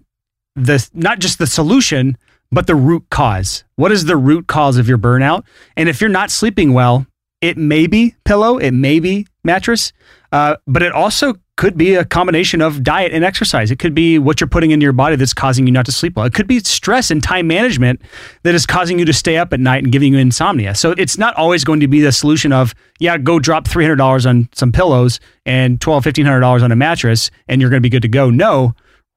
the 0.56 0.88
not 0.94 1.18
just 1.18 1.38
the 1.38 1.46
solution, 1.46 2.16
but 2.50 2.66
the 2.66 2.74
root 2.74 3.04
cause. 3.10 3.64
What 3.76 3.92
is 3.92 4.04
the 4.04 4.16
root 4.16 4.46
cause 4.46 4.76
of 4.76 4.88
your 4.88 4.98
burnout? 4.98 5.44
And 5.76 5.88
if 5.88 6.00
you're 6.00 6.10
not 6.10 6.30
sleeping 6.30 6.72
well, 6.74 7.06
it 7.40 7.56
may 7.56 7.86
be 7.86 8.14
pillow, 8.24 8.58
it 8.58 8.70
may 8.70 9.00
be 9.00 9.26
mattress, 9.42 9.92
uh, 10.30 10.56
but 10.66 10.82
it 10.82 10.92
also 10.92 11.34
could 11.56 11.76
be 11.76 11.94
a 11.94 12.04
combination 12.04 12.62
of 12.62 12.82
diet 12.82 13.12
and 13.12 13.24
exercise. 13.24 13.70
It 13.70 13.78
could 13.78 13.94
be 13.94 14.18
what 14.18 14.40
you're 14.40 14.48
putting 14.48 14.70
into 14.70 14.84
your 14.84 14.92
body 14.92 15.16
that's 15.16 15.34
causing 15.34 15.66
you 15.66 15.72
not 15.72 15.84
to 15.86 15.92
sleep 15.92 16.16
well. 16.16 16.24
It 16.24 16.34
could 16.34 16.46
be 16.46 16.60
stress 16.60 17.10
and 17.10 17.22
time 17.22 17.46
management 17.46 18.00
that 18.42 18.54
is 18.54 18.64
causing 18.64 18.98
you 18.98 19.04
to 19.04 19.12
stay 19.12 19.36
up 19.36 19.52
at 19.52 19.60
night 19.60 19.82
and 19.82 19.92
giving 19.92 20.14
you 20.14 20.18
insomnia. 20.18 20.74
So 20.74 20.92
it's 20.92 21.18
not 21.18 21.34
always 21.36 21.64
going 21.64 21.80
to 21.80 21.88
be 21.88 22.00
the 22.00 22.12
solution 22.12 22.52
of, 22.52 22.74
yeah, 23.00 23.18
go 23.18 23.38
drop 23.38 23.64
$300 23.64 24.28
on 24.28 24.48
some 24.54 24.72
pillows 24.72 25.20
and 25.44 25.78
$1,200, 25.78 26.12
$1,500 26.14 26.62
on 26.62 26.72
a 26.72 26.76
mattress 26.76 27.30
and 27.48 27.60
you're 27.60 27.70
going 27.70 27.82
to 27.82 27.86
be 27.86 27.90
good 27.90 28.02
to 28.02 28.08
go. 28.08 28.30
No, 28.30 28.74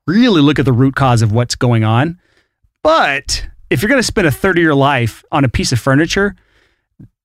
really 0.08 0.42
look 0.42 0.60
at 0.60 0.66
the 0.66 0.74
root 0.74 0.96
cause 0.96 1.22
of 1.22 1.32
what's 1.32 1.56
going 1.56 1.84
on. 1.84 2.20
But 2.84 3.48
if 3.70 3.82
you're 3.82 3.90
going 3.90 4.00
to 4.00 4.04
spend 4.04 4.28
a 4.28 4.32
third 4.32 4.58
of 4.58 4.64
your 4.64 4.76
life 4.76 5.24
on 5.32 5.44
a 5.44 5.50
piece 5.50 5.72
of 5.72 5.80
furniture, 5.80 6.36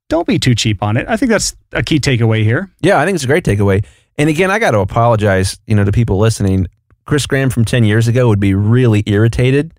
don't 0.09 0.27
be 0.27 0.39
too 0.39 0.55
cheap 0.55 0.83
on 0.83 0.97
it. 0.97 1.07
I 1.09 1.17
think 1.17 1.31
that's 1.31 1.55
a 1.73 1.83
key 1.83 2.01
takeaway 2.01 2.43
here. 2.43 2.71
Yeah, 2.81 2.99
I 2.99 3.05
think 3.05 3.15
it's 3.15 3.25
a 3.25 3.29
great 3.29 3.45
takeaway. 3.45 3.85
And 4.19 4.29
again, 4.29 4.51
I 4.51 4.59
got 4.59 4.73
to 4.73 4.81
apologize, 4.81 5.59
you 5.67 5.75
know, 5.75 5.85
to 5.85 5.93
people 5.93 6.19
listening. 6.19 6.67
Chris 7.07 7.27
Graham 7.27 7.51
from 7.51 7.65
10 7.65 7.85
years 7.85 8.09
ago 8.09 8.29
would 8.29 8.41
be 8.41 8.55
really 8.55 9.03
irritated 9.07 9.73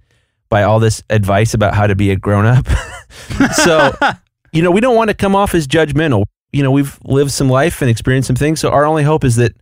by 0.49 0.64
all 0.64 0.80
this 0.80 1.04
advice 1.10 1.54
about 1.54 1.74
how 1.74 1.88
to 1.88 1.95
be 1.95 2.12
a 2.12 2.16
grown 2.16 2.45
up. 2.45 2.68
so, 3.54 3.93
you 4.52 4.62
know, 4.62 4.72
we 4.72 4.82
don't 4.82 4.95
want 4.95 5.10
to 5.10 5.14
come 5.14 5.36
off 5.36 5.54
as 5.54 5.68
judgmental. 5.68 6.24
You 6.52 6.64
know, 6.64 6.72
we've 6.72 6.99
lived 7.04 7.32
some 7.32 7.49
life 7.49 7.82
and 7.82 7.89
experienced 7.89 8.28
some 8.28 8.36
things. 8.36 8.60
So 8.60 8.70
our 8.70 8.86
only 8.86 9.04
hope 9.04 9.24
is 9.24 9.38
that 9.38 9.56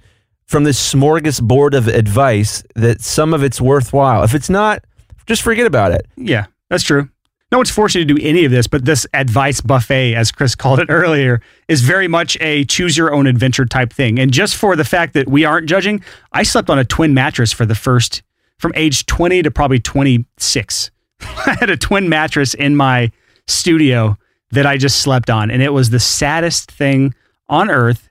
from 0.49 0.63
this 0.63 0.93
smorgasbord 0.93 1.75
of 1.75 1.87
advice 1.87 2.63
that 2.73 3.01
some 3.01 3.35
of 3.35 3.43
it's 3.43 3.61
worthwhile. 3.61 4.23
If 4.23 4.33
it's 4.33 4.49
not, 4.49 4.83
just 5.27 5.43
forget 5.43 5.67
about 5.67 5.91
it. 5.91 6.07
Yeah, 6.17 6.47
that's 6.69 6.83
true. 6.83 7.07
No 7.51 7.59
one's 7.59 7.69
forcing 7.69 7.99
you 7.99 8.07
to 8.07 8.13
do 8.15 8.27
any 8.27 8.45
of 8.45 8.51
this, 8.51 8.65
but 8.65 8.83
this 8.83 9.05
advice 9.13 9.61
buffet, 9.61 10.15
as 10.15 10.31
Chris 10.31 10.55
called 10.55 10.79
it 10.79 10.87
earlier, 10.89 11.39
is 11.67 11.81
very 11.81 12.07
much 12.07 12.35
a 12.41 12.65
choose 12.65 12.97
your 12.97 13.13
own 13.13 13.27
adventure 13.27 13.67
type 13.67 13.93
thing. 13.93 14.17
And 14.17 14.31
just 14.31 14.55
for 14.55 14.75
the 14.75 14.83
fact 14.83 15.13
that 15.13 15.29
we 15.29 15.45
aren't 15.45 15.69
judging, 15.69 16.03
I 16.33 16.41
slept 16.41 16.71
on 16.71 16.79
a 16.79 16.83
twin 16.83 17.13
mattress 17.13 17.51
for 17.51 17.67
the 17.67 17.75
first, 17.75 18.23
from 18.57 18.73
age 18.75 19.05
20 19.05 19.43
to 19.43 19.51
probably 19.51 19.79
26. 19.79 20.89
I 21.21 21.57
had 21.59 21.69
a 21.69 21.77
twin 21.77 22.09
mattress 22.09 22.55
in 22.55 22.75
my 22.75 23.11
studio 23.45 24.17
that 24.49 24.65
I 24.65 24.77
just 24.77 25.01
slept 25.01 25.29
on, 25.29 25.51
and 25.51 25.61
it 25.61 25.73
was 25.73 25.91
the 25.91 25.99
saddest 25.99 26.71
thing 26.71 27.13
on 27.47 27.69
earth. 27.69 28.08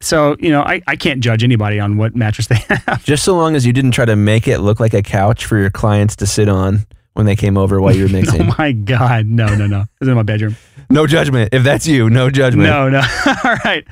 So, 0.00 0.36
you 0.38 0.50
know, 0.50 0.62
I, 0.62 0.82
I 0.86 0.96
can't 0.96 1.20
judge 1.20 1.42
anybody 1.42 1.80
on 1.80 1.96
what 1.96 2.14
mattress 2.14 2.48
they 2.48 2.56
have. 2.68 3.04
Just 3.04 3.24
so 3.24 3.34
long 3.34 3.56
as 3.56 3.64
you 3.66 3.72
didn't 3.72 3.92
try 3.92 4.04
to 4.04 4.16
make 4.16 4.46
it 4.46 4.58
look 4.58 4.78
like 4.78 4.94
a 4.94 5.02
couch 5.02 5.46
for 5.46 5.58
your 5.58 5.70
clients 5.70 6.16
to 6.16 6.26
sit 6.26 6.48
on 6.48 6.86
when 7.14 7.24
they 7.26 7.36
came 7.36 7.56
over 7.56 7.80
while 7.80 7.94
you 7.94 8.02
were 8.04 8.08
mixing. 8.12 8.42
oh 8.42 8.54
my 8.58 8.72
God. 8.72 9.26
No, 9.26 9.46
no, 9.54 9.66
no. 9.66 9.80
It 9.82 9.88
was 10.00 10.08
in 10.08 10.14
my 10.14 10.22
bedroom. 10.22 10.56
no 10.90 11.06
judgment. 11.06 11.50
If 11.52 11.64
that's 11.64 11.86
you, 11.86 12.10
no 12.10 12.28
judgment. 12.30 12.68
No, 12.68 12.88
no. 12.88 13.00
all 13.44 13.56
right. 13.64 13.86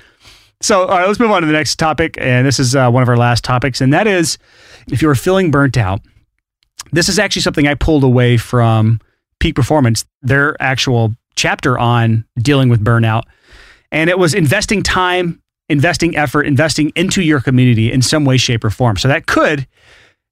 So, 0.61 0.83
all 0.83 0.99
right, 0.99 1.07
let's 1.07 1.19
move 1.21 1.31
on 1.31 1.43
to 1.43 1.47
the 1.47 1.53
next 1.53 1.77
topic. 1.77 2.17
And 2.19 2.47
this 2.47 2.59
is 2.59 2.77
uh, 2.77 2.91
one 2.91 3.03
of 3.03 3.09
our 3.09 3.17
last 3.17 3.45
topics. 3.45 3.81
And 3.81 3.93
that 3.93 4.07
is 4.07 4.39
if 4.89 5.01
you 5.03 5.09
are 5.09 5.15
feeling 5.15 5.51
burnt 5.51 5.77
out, 5.77 6.01
this 6.93 7.09
is 7.09 7.19
actually 7.19 7.43
something 7.43 7.67
I 7.67 7.75
pulled 7.75 8.05
away 8.05 8.37
from 8.37 9.01
Peak 9.41 9.57
Performance, 9.57 10.05
their 10.23 10.61
actual 10.63 11.15
chapter 11.35 11.79
on 11.79 12.25
dealing 12.39 12.69
with 12.69 12.85
burnout. 12.85 13.23
And 13.91 14.09
it 14.09 14.19
was 14.19 14.35
investing 14.35 14.83
time, 14.83 15.41
investing 15.69 16.17
effort, 16.17 16.43
investing 16.43 16.93
into 16.95 17.23
your 17.23 17.41
community 17.41 17.91
in 17.91 18.03
some 18.03 18.25
way, 18.25 18.37
shape, 18.37 18.65
or 18.65 18.71
form. 18.71 18.97
So 18.97 19.09
that 19.09 19.27
could, 19.27 19.67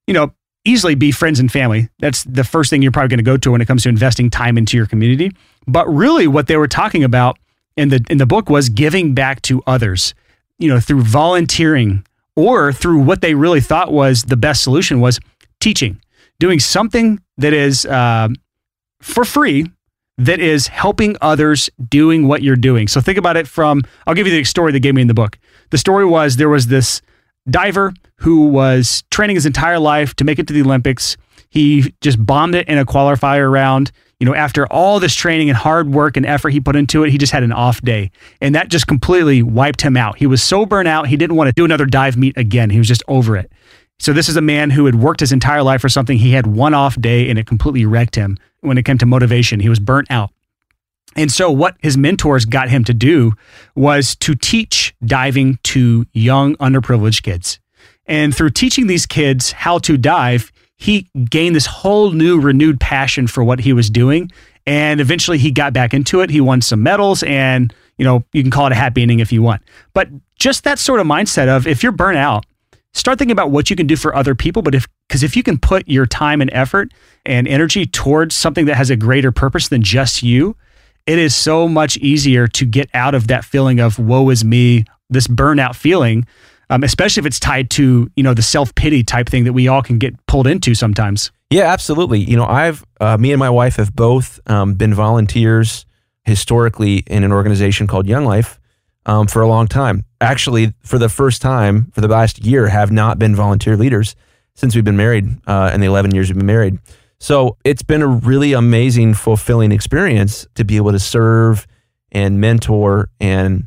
you 0.06 0.14
know, 0.14 0.32
easily 0.64 0.94
be 0.94 1.10
friends 1.10 1.40
and 1.40 1.50
family. 1.50 1.88
That's 1.98 2.24
the 2.24 2.44
first 2.44 2.70
thing 2.70 2.82
you're 2.82 2.92
probably 2.92 3.08
going 3.08 3.18
to 3.18 3.24
go 3.24 3.36
to 3.36 3.50
when 3.50 3.60
it 3.60 3.66
comes 3.66 3.82
to 3.84 3.88
investing 3.88 4.30
time 4.30 4.56
into 4.56 4.76
your 4.76 4.86
community. 4.86 5.32
But 5.66 5.88
really 5.88 6.26
what 6.26 6.46
they 6.46 6.56
were 6.56 6.68
talking 6.68 7.04
about 7.04 7.38
in 7.76 7.88
the 7.88 8.04
in 8.10 8.18
the 8.18 8.26
book 8.26 8.50
was 8.50 8.68
giving 8.68 9.14
back 9.14 9.42
to 9.42 9.62
others, 9.66 10.14
you 10.58 10.68
know, 10.68 10.78
through 10.78 11.02
volunteering 11.02 12.04
or 12.36 12.72
through 12.72 13.00
what 13.00 13.20
they 13.20 13.34
really 13.34 13.60
thought 13.60 13.92
was 13.92 14.24
the 14.24 14.36
best 14.36 14.62
solution 14.62 15.00
was 15.00 15.18
teaching, 15.60 16.00
doing 16.38 16.60
something 16.60 17.20
that 17.38 17.52
is 17.52 17.86
uh, 17.86 18.28
for 19.00 19.24
free 19.24 19.70
that 20.18 20.40
is 20.40 20.66
helping 20.66 21.16
others 21.20 21.70
doing 21.88 22.28
what 22.28 22.42
you're 22.42 22.56
doing. 22.56 22.86
So 22.88 23.00
think 23.00 23.18
about 23.18 23.36
it 23.36 23.48
from, 23.48 23.82
I'll 24.06 24.14
give 24.14 24.26
you 24.26 24.32
the 24.32 24.44
story 24.44 24.72
that 24.72 24.80
gave 24.80 24.94
me 24.94 25.02
in 25.02 25.08
the 25.08 25.14
book. 25.14 25.38
The 25.70 25.78
story 25.78 26.04
was 26.04 26.36
there 26.36 26.48
was 26.48 26.66
this 26.66 27.00
diver 27.48 27.92
who 28.16 28.46
was 28.46 29.04
training 29.10 29.36
his 29.36 29.46
entire 29.46 29.78
life 29.78 30.14
to 30.14 30.24
make 30.24 30.38
it 30.38 30.46
to 30.48 30.52
the 30.52 30.62
Olympics. 30.62 31.16
He 31.50 31.94
just 32.00 32.24
bombed 32.24 32.54
it 32.54 32.68
in 32.68 32.78
a 32.78 32.84
qualifier 32.84 33.50
round. 33.50 33.90
You 34.20 34.26
know, 34.26 34.34
after 34.34 34.66
all 34.66 35.00
this 35.00 35.14
training 35.14 35.48
and 35.50 35.56
hard 35.56 35.92
work 35.92 36.16
and 36.16 36.24
effort 36.24 36.50
he 36.50 36.60
put 36.60 36.76
into 36.76 37.02
it, 37.02 37.10
he 37.10 37.18
just 37.18 37.32
had 37.32 37.42
an 37.42 37.50
off 37.50 37.80
day. 37.82 38.12
And 38.40 38.54
that 38.54 38.68
just 38.68 38.86
completely 38.86 39.42
wiped 39.42 39.82
him 39.82 39.96
out. 39.96 40.18
He 40.18 40.26
was 40.26 40.42
so 40.42 40.64
burnt 40.64 40.86
out, 40.86 41.08
he 41.08 41.16
didn't 41.16 41.34
want 41.34 41.48
to 41.48 41.52
do 41.52 41.64
another 41.64 41.86
dive 41.86 42.16
meet 42.16 42.36
again. 42.36 42.70
He 42.70 42.78
was 42.78 42.86
just 42.86 43.02
over 43.08 43.36
it. 43.36 43.50
So 44.02 44.12
this 44.12 44.28
is 44.28 44.36
a 44.36 44.42
man 44.42 44.70
who 44.70 44.86
had 44.86 44.96
worked 44.96 45.20
his 45.20 45.30
entire 45.30 45.62
life 45.62 45.80
for 45.80 45.88
something. 45.88 46.18
He 46.18 46.32
had 46.32 46.44
one 46.44 46.74
off 46.74 47.00
day 47.00 47.30
and 47.30 47.38
it 47.38 47.46
completely 47.46 47.86
wrecked 47.86 48.16
him 48.16 48.36
when 48.60 48.76
it 48.76 48.84
came 48.84 48.98
to 48.98 49.06
motivation. 49.06 49.60
He 49.60 49.68
was 49.68 49.78
burnt 49.78 50.10
out. 50.10 50.30
And 51.14 51.30
so, 51.30 51.52
what 51.52 51.76
his 51.78 51.96
mentors 51.96 52.44
got 52.44 52.68
him 52.68 52.82
to 52.84 52.94
do 52.94 53.34
was 53.76 54.16
to 54.16 54.34
teach 54.34 54.92
diving 55.04 55.60
to 55.64 56.04
young, 56.12 56.56
underprivileged 56.56 57.22
kids. 57.22 57.60
And 58.06 58.34
through 58.34 58.50
teaching 58.50 58.88
these 58.88 59.06
kids 59.06 59.52
how 59.52 59.78
to 59.78 59.96
dive, 59.96 60.50
he 60.76 61.08
gained 61.30 61.54
this 61.54 61.66
whole 61.66 62.10
new, 62.10 62.40
renewed 62.40 62.80
passion 62.80 63.28
for 63.28 63.44
what 63.44 63.60
he 63.60 63.72
was 63.72 63.88
doing. 63.88 64.32
And 64.66 65.00
eventually, 65.00 65.38
he 65.38 65.52
got 65.52 65.72
back 65.72 65.94
into 65.94 66.22
it. 66.22 66.30
He 66.30 66.40
won 66.40 66.60
some 66.60 66.82
medals, 66.82 67.22
and 67.22 67.72
you 67.98 68.04
know, 68.04 68.24
you 68.32 68.42
can 68.42 68.50
call 68.50 68.66
it 68.66 68.72
a 68.72 68.76
happy 68.76 69.02
ending 69.02 69.20
if 69.20 69.30
you 69.30 69.42
want. 69.42 69.62
But 69.94 70.08
just 70.40 70.64
that 70.64 70.80
sort 70.80 70.98
of 70.98 71.06
mindset 71.06 71.46
of 71.46 71.68
if 71.68 71.84
you're 71.84 71.92
burnt 71.92 72.18
out, 72.18 72.46
start 72.94 73.18
thinking 73.18 73.32
about 73.32 73.50
what 73.50 73.70
you 73.70 73.76
can 73.76 73.86
do 73.86 73.96
for 73.96 74.14
other 74.14 74.34
people. 74.34 74.62
But 74.62 74.74
if, 74.74 74.86
because 75.08 75.22
if 75.22 75.36
you 75.36 75.42
can 75.42 75.58
put 75.58 75.88
your 75.88 76.06
time 76.06 76.40
and 76.40 76.50
effort 76.52 76.92
and 77.24 77.48
energy 77.48 77.86
towards 77.86 78.34
something 78.34 78.66
that 78.66 78.76
has 78.76 78.90
a 78.90 78.96
greater 78.96 79.32
purpose 79.32 79.68
than 79.68 79.82
just 79.82 80.22
you, 80.22 80.56
it 81.06 81.18
is 81.18 81.34
so 81.34 81.68
much 81.68 81.96
easier 81.98 82.46
to 82.48 82.64
get 82.64 82.88
out 82.94 83.14
of 83.14 83.26
that 83.28 83.44
feeling 83.44 83.80
of 83.80 83.98
woe 83.98 84.30
is 84.30 84.44
me, 84.44 84.84
this 85.10 85.26
burnout 85.26 85.74
feeling, 85.74 86.26
um, 86.70 86.84
especially 86.84 87.20
if 87.20 87.26
it's 87.26 87.40
tied 87.40 87.70
to 87.70 88.10
you 88.14 88.22
know 88.22 88.34
the 88.34 88.42
self 88.42 88.74
pity 88.74 89.02
type 89.02 89.28
thing 89.28 89.44
that 89.44 89.52
we 89.52 89.68
all 89.68 89.82
can 89.82 89.98
get 89.98 90.14
pulled 90.26 90.46
into 90.46 90.74
sometimes. 90.74 91.32
Yeah, 91.50 91.64
absolutely. 91.64 92.20
You 92.20 92.36
know, 92.36 92.46
I've 92.46 92.84
uh, 93.00 93.18
me 93.18 93.32
and 93.32 93.38
my 93.38 93.50
wife 93.50 93.76
have 93.76 93.94
both 93.94 94.40
um, 94.48 94.74
been 94.74 94.94
volunteers 94.94 95.84
historically 96.24 96.98
in 97.08 97.24
an 97.24 97.32
organization 97.32 97.88
called 97.88 98.06
Young 98.06 98.24
Life 98.24 98.60
um, 99.06 99.26
for 99.26 99.42
a 99.42 99.48
long 99.48 99.66
time. 99.66 100.04
Actually, 100.20 100.74
for 100.80 100.98
the 100.98 101.08
first 101.08 101.42
time 101.42 101.90
for 101.92 102.00
the 102.00 102.08
last 102.08 102.44
year, 102.44 102.68
have 102.68 102.92
not 102.92 103.18
been 103.18 103.34
volunteer 103.34 103.76
leaders 103.76 104.14
since 104.54 104.74
we've 104.74 104.84
been 104.84 104.96
married 104.96 105.26
uh, 105.46 105.70
in 105.72 105.80
the 105.80 105.86
11 105.86 106.14
years 106.14 106.28
we've 106.28 106.36
been 106.36 106.46
married. 106.46 106.78
So 107.18 107.56
it's 107.64 107.82
been 107.82 108.02
a 108.02 108.06
really 108.06 108.52
amazing, 108.52 109.14
fulfilling 109.14 109.72
experience 109.72 110.46
to 110.56 110.64
be 110.64 110.76
able 110.76 110.92
to 110.92 110.98
serve 110.98 111.66
and 112.10 112.40
mentor 112.40 113.08
and 113.20 113.66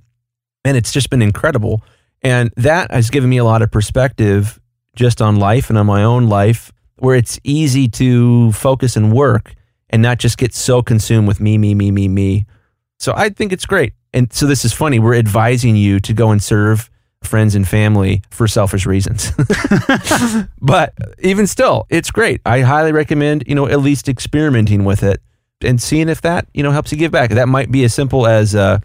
and 0.65 0.75
it's 0.75 0.91
just 0.91 1.11
been 1.11 1.21
incredible. 1.21 1.83
And 2.23 2.51
that 2.57 2.91
has 2.91 3.11
given 3.11 3.29
me 3.29 3.38
a 3.38 3.43
lot 3.43 3.61
of 3.61 3.71
perspective 3.71 4.59
just 4.95 5.21
on 5.21 5.36
life 5.36 5.69
and 5.69 5.77
on 5.77 5.86
my 5.86 6.03
own 6.03 6.27
life 6.27 6.71
where 6.97 7.15
it's 7.15 7.39
easy 7.43 7.88
to 7.89 8.51
focus 8.51 8.95
and 8.95 9.13
work 9.13 9.53
and 9.89 10.01
not 10.01 10.17
just 10.17 10.38
get 10.38 10.53
so 10.53 10.81
consumed 10.81 11.27
with 11.27 11.39
me, 11.39 11.57
me, 11.57 11.75
me, 11.75 11.91
me, 11.91 12.07
me. 12.07 12.45
So 12.99 13.13
I 13.15 13.29
think 13.29 13.53
it's 13.53 13.65
great. 13.65 13.93
And 14.16 14.32
so 14.32 14.47
this 14.47 14.63
is 14.63 14.72
funny. 14.72 14.97
We're 14.97 15.16
advising 15.16 15.76
you 15.76 15.99
to 15.99 16.13
go 16.13 16.32
and 16.32 16.41
serve 16.41 16.89
friends 17.22 17.53
and 17.53 17.68
family 17.68 18.22
for 18.30 18.47
selfish 18.47 18.86
reasons. 18.86 19.32
but 20.61 20.93
even 21.20 21.47
still, 21.47 21.86
it's 21.89 22.11
great. 22.11 22.39
I 22.45 22.61
highly 22.61 22.93
recommend, 22.93 23.43
you 23.45 23.55
know, 23.55 23.68
at 23.68 23.82
least 23.82 24.07
experimenting 24.07 24.86
with 24.86 25.03
it 25.03 25.22
and 25.61 25.82
seeing 25.82 26.07
if 26.07 26.22
that, 26.22 26.47
you 26.53 26.63
know, 26.63 26.72
helps 26.72 26.93
you 26.93 26.97
give 26.97 27.11
back. 27.11 27.32
That 27.32 27.49
might 27.49 27.72
be 27.72 27.84
as 27.84 27.93
simple 27.93 28.26
as 28.26 28.55
uh, 28.55 28.80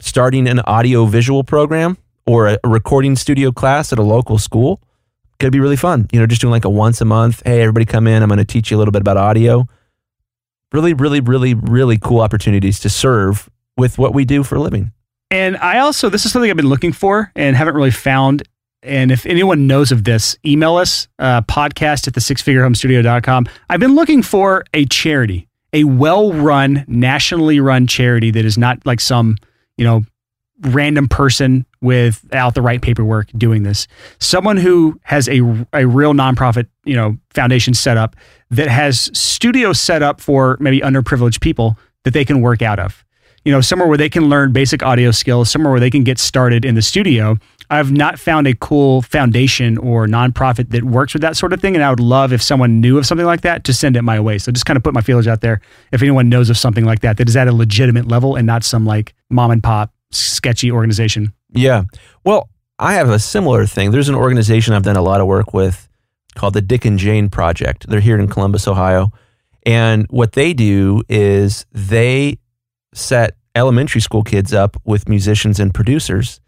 starting 0.00 0.48
an 0.48 0.60
audio 0.60 1.04
visual 1.04 1.44
program 1.44 1.98
or 2.26 2.48
a, 2.48 2.58
recording 2.64 3.16
studio 3.16 3.52
class 3.52 3.92
at 3.92 3.98
a 3.98 4.02
local 4.02 4.38
school. 4.38 4.80
Could 5.40 5.52
be 5.52 5.60
really 5.60 5.76
fun. 5.76 6.08
You 6.10 6.20
know, 6.20 6.26
just 6.26 6.40
doing 6.40 6.52
like 6.52 6.64
a 6.64 6.70
once 6.70 7.02
a 7.02 7.04
month, 7.04 7.42
hey, 7.44 7.60
everybody 7.60 7.84
come 7.84 8.06
in, 8.06 8.22
I'm 8.22 8.30
going 8.30 8.38
to 8.38 8.46
teach 8.46 8.70
you 8.70 8.78
a 8.78 8.78
little 8.78 8.92
bit 8.92 9.02
about 9.02 9.18
audio. 9.18 9.66
Really, 10.72 10.94
really, 10.94 11.20
really, 11.20 11.52
really 11.52 11.98
cool 11.98 12.20
opportunities 12.20 12.80
to 12.80 12.88
serve 12.88 13.50
with 13.76 13.98
what 13.98 14.14
we 14.14 14.24
do 14.24 14.42
for 14.42 14.56
a 14.56 14.60
living. 14.60 14.92
And 15.30 15.56
I 15.56 15.78
also, 15.78 16.10
this 16.10 16.26
is 16.26 16.32
something 16.32 16.50
I've 16.50 16.56
been 16.56 16.68
looking 16.68 16.92
for 16.92 17.32
and 17.34 17.56
haven't 17.56 17.74
really 17.74 17.90
found. 17.90 18.42
And 18.82 19.10
if 19.10 19.24
anyone 19.24 19.66
knows 19.66 19.90
of 19.90 20.04
this, 20.04 20.36
email 20.44 20.76
us, 20.76 21.08
uh, 21.18 21.40
podcast 21.42 22.06
at 22.06 22.14
the 22.14 22.20
sixfigurehomestudio.com. 22.20 23.46
I've 23.70 23.80
been 23.80 23.94
looking 23.94 24.22
for 24.22 24.64
a 24.74 24.84
charity, 24.84 25.48
a 25.72 25.84
well 25.84 26.34
run, 26.34 26.84
nationally 26.86 27.60
run 27.60 27.86
charity 27.86 28.30
that 28.30 28.44
is 28.44 28.58
not 28.58 28.84
like 28.84 29.00
some, 29.00 29.38
you 29.78 29.84
know, 29.84 30.02
random 30.60 31.08
person 31.08 31.64
without 31.80 32.54
the 32.54 32.62
right 32.62 32.82
paperwork 32.82 33.30
doing 33.36 33.62
this. 33.62 33.88
Someone 34.20 34.58
who 34.58 35.00
has 35.04 35.28
a, 35.28 35.40
a 35.72 35.86
real 35.86 36.12
nonprofit, 36.12 36.68
you 36.84 36.94
know, 36.94 37.16
foundation 37.30 37.72
set 37.72 37.96
up 37.96 38.16
that 38.50 38.68
has 38.68 39.10
studios 39.18 39.80
set 39.80 40.02
up 40.02 40.20
for 40.20 40.58
maybe 40.60 40.80
underprivileged 40.80 41.40
people 41.40 41.78
that 42.04 42.12
they 42.12 42.24
can 42.24 42.42
work 42.42 42.60
out 42.60 42.78
of 42.78 43.02
you 43.44 43.52
know, 43.52 43.60
somewhere 43.60 43.88
where 43.88 43.98
they 43.98 44.08
can 44.08 44.28
learn 44.28 44.52
basic 44.52 44.82
audio 44.82 45.10
skills, 45.10 45.50
somewhere 45.50 45.70
where 45.70 45.80
they 45.80 45.90
can 45.90 46.04
get 46.04 46.18
started 46.18 46.64
in 46.64 46.74
the 46.74 46.82
studio. 46.82 47.36
I've 47.70 47.90
not 47.90 48.18
found 48.18 48.46
a 48.46 48.54
cool 48.54 49.02
foundation 49.02 49.78
or 49.78 50.06
nonprofit 50.06 50.70
that 50.70 50.84
works 50.84 51.14
with 51.14 51.22
that 51.22 51.36
sort 51.36 51.52
of 51.52 51.60
thing. 51.60 51.74
And 51.74 51.82
I 51.82 51.90
would 51.90 52.00
love 52.00 52.32
if 52.32 52.42
someone 52.42 52.80
knew 52.80 52.98
of 52.98 53.06
something 53.06 53.26
like 53.26 53.40
that 53.40 53.64
to 53.64 53.72
send 53.72 53.96
it 53.96 54.02
my 54.02 54.20
way. 54.20 54.38
So 54.38 54.52
just 54.52 54.66
kind 54.66 54.76
of 54.76 54.82
put 54.82 54.92
my 54.92 55.00
feelers 55.00 55.26
out 55.26 55.40
there. 55.40 55.60
If 55.90 56.02
anyone 56.02 56.28
knows 56.28 56.50
of 56.50 56.58
something 56.58 56.84
like 56.84 57.00
that, 57.00 57.16
that 57.16 57.28
is 57.28 57.36
at 57.36 57.48
a 57.48 57.52
legitimate 57.52 58.06
level 58.06 58.36
and 58.36 58.46
not 58.46 58.62
some 58.62 58.84
like 58.84 59.14
mom 59.30 59.50
and 59.50 59.62
pop 59.62 59.92
sketchy 60.10 60.70
organization. 60.70 61.32
Yeah. 61.50 61.84
Well, 62.24 62.50
I 62.78 62.94
have 62.94 63.08
a 63.08 63.18
similar 63.18 63.66
thing. 63.66 63.90
There's 63.90 64.08
an 64.08 64.14
organization 64.14 64.74
I've 64.74 64.82
done 64.82 64.96
a 64.96 65.02
lot 65.02 65.20
of 65.20 65.26
work 65.26 65.54
with 65.54 65.88
called 66.34 66.54
the 66.54 66.62
Dick 66.62 66.84
and 66.84 66.98
Jane 66.98 67.30
Project. 67.30 67.88
They're 67.88 68.00
here 68.00 68.18
in 68.18 68.28
Columbus, 68.28 68.68
Ohio. 68.68 69.12
And 69.64 70.06
what 70.10 70.32
they 70.32 70.52
do 70.52 71.02
is 71.08 71.64
they 71.72 72.38
set 72.94 73.36
elementary 73.54 74.00
school 74.00 74.22
kids 74.22 74.52
up 74.52 74.76
with 74.84 75.08
musicians 75.08 75.60
and 75.60 75.74
producers 75.74 76.40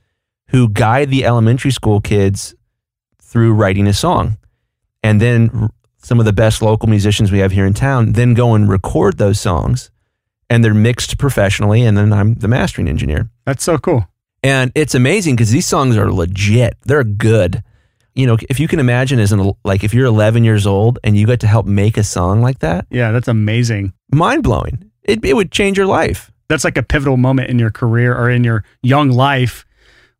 who 0.48 0.68
guide 0.68 1.10
the 1.10 1.24
elementary 1.24 1.70
school 1.70 2.00
kids 2.00 2.54
through 3.22 3.52
writing 3.52 3.86
a 3.86 3.92
song. 3.92 4.36
And 5.02 5.20
then 5.20 5.68
some 5.98 6.18
of 6.18 6.24
the 6.26 6.32
best 6.32 6.62
local 6.62 6.88
musicians 6.88 7.32
we 7.32 7.38
have 7.40 7.52
here 7.52 7.66
in 7.66 7.74
town 7.74 8.12
then 8.12 8.34
go 8.34 8.54
and 8.54 8.68
record 8.68 9.18
those 9.18 9.40
songs 9.40 9.90
and 10.50 10.62
they're 10.64 10.74
mixed 10.74 11.18
professionally. 11.18 11.82
And 11.82 11.96
then 11.96 12.12
I'm 12.12 12.34
the 12.34 12.48
mastering 12.48 12.88
engineer. 12.88 13.28
That's 13.44 13.64
so 13.64 13.78
cool. 13.78 14.06
And 14.42 14.70
it's 14.74 14.94
amazing 14.94 15.36
because 15.36 15.50
these 15.50 15.66
songs 15.66 15.96
are 15.96 16.12
legit. 16.12 16.76
They're 16.84 17.04
good. 17.04 17.62
You 18.14 18.26
know, 18.26 18.36
if 18.48 18.60
you 18.60 18.68
can 18.68 18.78
imagine 18.78 19.18
as 19.18 19.32
an 19.32 19.52
like 19.64 19.82
if 19.82 19.92
you're 19.94 20.06
11 20.06 20.44
years 20.44 20.66
old 20.66 20.98
and 21.02 21.16
you 21.16 21.26
get 21.26 21.40
to 21.40 21.46
help 21.46 21.66
make 21.66 21.96
a 21.96 22.04
song 22.04 22.42
like 22.42 22.60
that, 22.60 22.86
Yeah, 22.90 23.10
that's 23.10 23.28
amazing. 23.28 23.92
mind 24.12 24.42
blowing. 24.42 24.90
It, 25.02 25.24
it 25.24 25.34
would 25.34 25.50
change 25.50 25.76
your 25.76 25.86
life. 25.86 26.30
That's 26.48 26.64
like 26.64 26.76
a 26.76 26.82
pivotal 26.82 27.16
moment 27.16 27.50
in 27.50 27.58
your 27.58 27.70
career 27.70 28.16
or 28.16 28.30
in 28.30 28.44
your 28.44 28.64
young 28.82 29.10
life. 29.10 29.64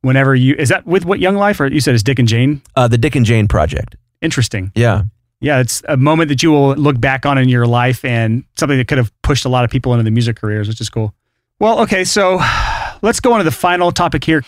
Whenever 0.01 0.35
you, 0.35 0.55
is 0.59 0.69
that 0.69 0.87
with 0.87 1.07
what 1.07 1.19
young 1.19 1.37
life 1.37 1.61
or 1.61 1.67
you 1.67 1.81
said 1.81 1.95
it's 1.95 2.03
Dick 2.03 2.19
and 2.19 2.29
Jane? 2.29 2.61
Uh, 2.77 2.89
the 2.89 2.99
Dick 2.99 3.15
and 3.17 3.25
Jane 3.25 3.49
Project. 3.49 3.97
Interesting. 4.21 4.71
Yeah. 4.75 5.05
Yeah, 5.41 5.61
it's 5.61 5.83
a 5.89 5.97
moment 5.97 6.29
that 6.29 6.43
you 6.43 6.51
will 6.51 6.75
look 6.75 6.99
back 6.99 7.27
on 7.27 7.37
in 7.37 7.49
your 7.49 7.67
life 7.67 8.05
and 8.05 8.45
something 8.59 8.79
that 8.79 8.89
could 8.89 8.99
have 8.99 9.13
pushed 9.23 9.45
a 9.45 9.49
lot 9.49 9.65
of 9.65 9.71
people 9.71 9.93
into 9.93 10.05
the 10.05 10.11
music 10.11 10.37
careers, 10.37 10.69
which 10.69 10.81
is 10.81 10.89
cool. 10.89 11.15
Well, 11.59 11.81
okay, 11.81 12.05
so 12.05 12.41
let's 13.03 13.21
go 13.21 13.33
on 13.33 13.39
to 13.39 13.45
the 13.45 13.51
final 13.51 13.93
topic 13.93 14.25
here. 14.25 14.43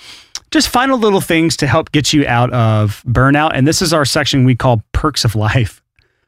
Just 0.50 0.68
final 0.68 0.98
little 0.98 1.20
things 1.20 1.56
to 1.58 1.66
help 1.66 1.92
get 1.92 2.12
you 2.12 2.26
out 2.26 2.52
of 2.52 3.02
burnout. 3.06 3.50
And 3.54 3.66
this 3.66 3.82
is 3.82 3.92
our 3.92 4.04
section 4.04 4.44
we 4.44 4.54
call 4.54 4.82
perks 4.92 5.24
of 5.24 5.34
life. 5.34 5.82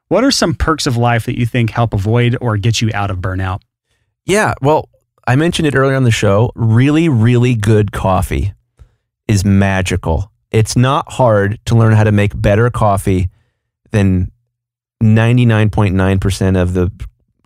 What 0.09 0.25
are 0.25 0.31
some 0.31 0.55
perks 0.55 0.87
of 0.87 0.97
life 0.97 1.27
that 1.27 1.39
you 1.39 1.47
think 1.47 1.71
help 1.71 1.95
avoid 1.95 2.37
or 2.41 2.57
get 2.57 2.81
you 2.81 2.91
out 2.95 3.11
of 3.11 3.19
burnout? 3.19 3.61
Yeah. 4.25 4.55
Well, 4.61 4.89
I 5.29 5.37
mentioned 5.37 5.69
it 5.69 5.75
earlier 5.75 5.95
on 5.95 6.05
the 6.05 6.11
show. 6.11 6.53
Really, 6.55 7.11
really 7.11 7.55
good 7.55 7.93
coffee 7.93 8.55
is 9.29 9.45
magical. 9.45 10.33
It's 10.51 10.75
not 10.75 11.13
hard 11.13 11.59
to 11.67 11.77
learn 11.77 11.93
how 11.93 12.05
to 12.05 12.13
make 12.13 12.33
better 12.41 12.71
coffee 12.71 13.29
than 13.91 14.33
99.9% 15.03 16.57
of 16.57 16.73
the 16.73 16.91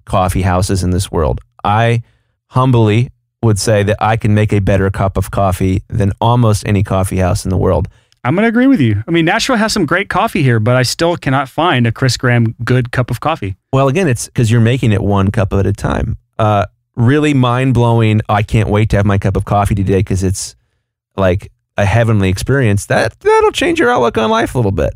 coffee 0.04 0.42
houses 0.42 0.84
in 0.84 0.90
this 0.90 1.10
world. 1.10 1.40
I 1.64 2.04
humbly 2.50 3.10
would 3.42 3.58
say 3.58 3.82
that 3.82 3.96
I 4.00 4.16
can 4.16 4.32
make 4.32 4.52
a 4.52 4.60
better 4.60 4.88
cup 4.88 5.16
of 5.16 5.32
coffee 5.32 5.82
than 5.88 6.12
almost 6.20 6.64
any 6.64 6.84
coffee 6.84 7.18
house 7.18 7.44
in 7.44 7.50
the 7.50 7.56
world. 7.56 7.88
I'm 8.22 8.36
going 8.36 8.44
to 8.44 8.48
agree 8.48 8.68
with 8.68 8.80
you. 8.80 9.02
I 9.08 9.10
mean, 9.10 9.24
Nashville 9.24 9.56
has 9.56 9.72
some 9.72 9.86
great 9.86 10.08
coffee 10.08 10.44
here, 10.44 10.60
but 10.60 10.76
I 10.76 10.84
still 10.84 11.16
cannot 11.16 11.48
find 11.48 11.88
a 11.88 11.90
Chris 11.90 12.16
Graham 12.16 12.54
good 12.62 12.92
cup 12.92 13.10
of 13.10 13.18
coffee. 13.18 13.56
Well, 13.72 13.88
again, 13.88 14.06
it's 14.06 14.26
because 14.26 14.52
you're 14.52 14.60
making 14.60 14.92
it 14.92 15.02
one 15.02 15.32
cup 15.32 15.52
at 15.52 15.66
a 15.66 15.72
time. 15.72 16.16
Uh, 16.38 16.66
really 16.96 17.34
mind 17.34 17.74
blowing. 17.74 18.20
I 18.28 18.42
can't 18.42 18.68
wait 18.68 18.90
to 18.90 18.96
have 18.96 19.06
my 19.06 19.18
cup 19.18 19.36
of 19.36 19.44
coffee 19.44 19.74
today 19.74 19.98
because 19.98 20.22
it's 20.22 20.56
like 21.16 21.50
a 21.76 21.84
heavenly 21.84 22.28
experience. 22.28 22.86
That 22.86 23.18
that'll 23.20 23.52
change 23.52 23.78
your 23.78 23.90
outlook 23.90 24.18
on 24.18 24.30
life 24.30 24.54
a 24.54 24.58
little 24.58 24.72
bit. 24.72 24.94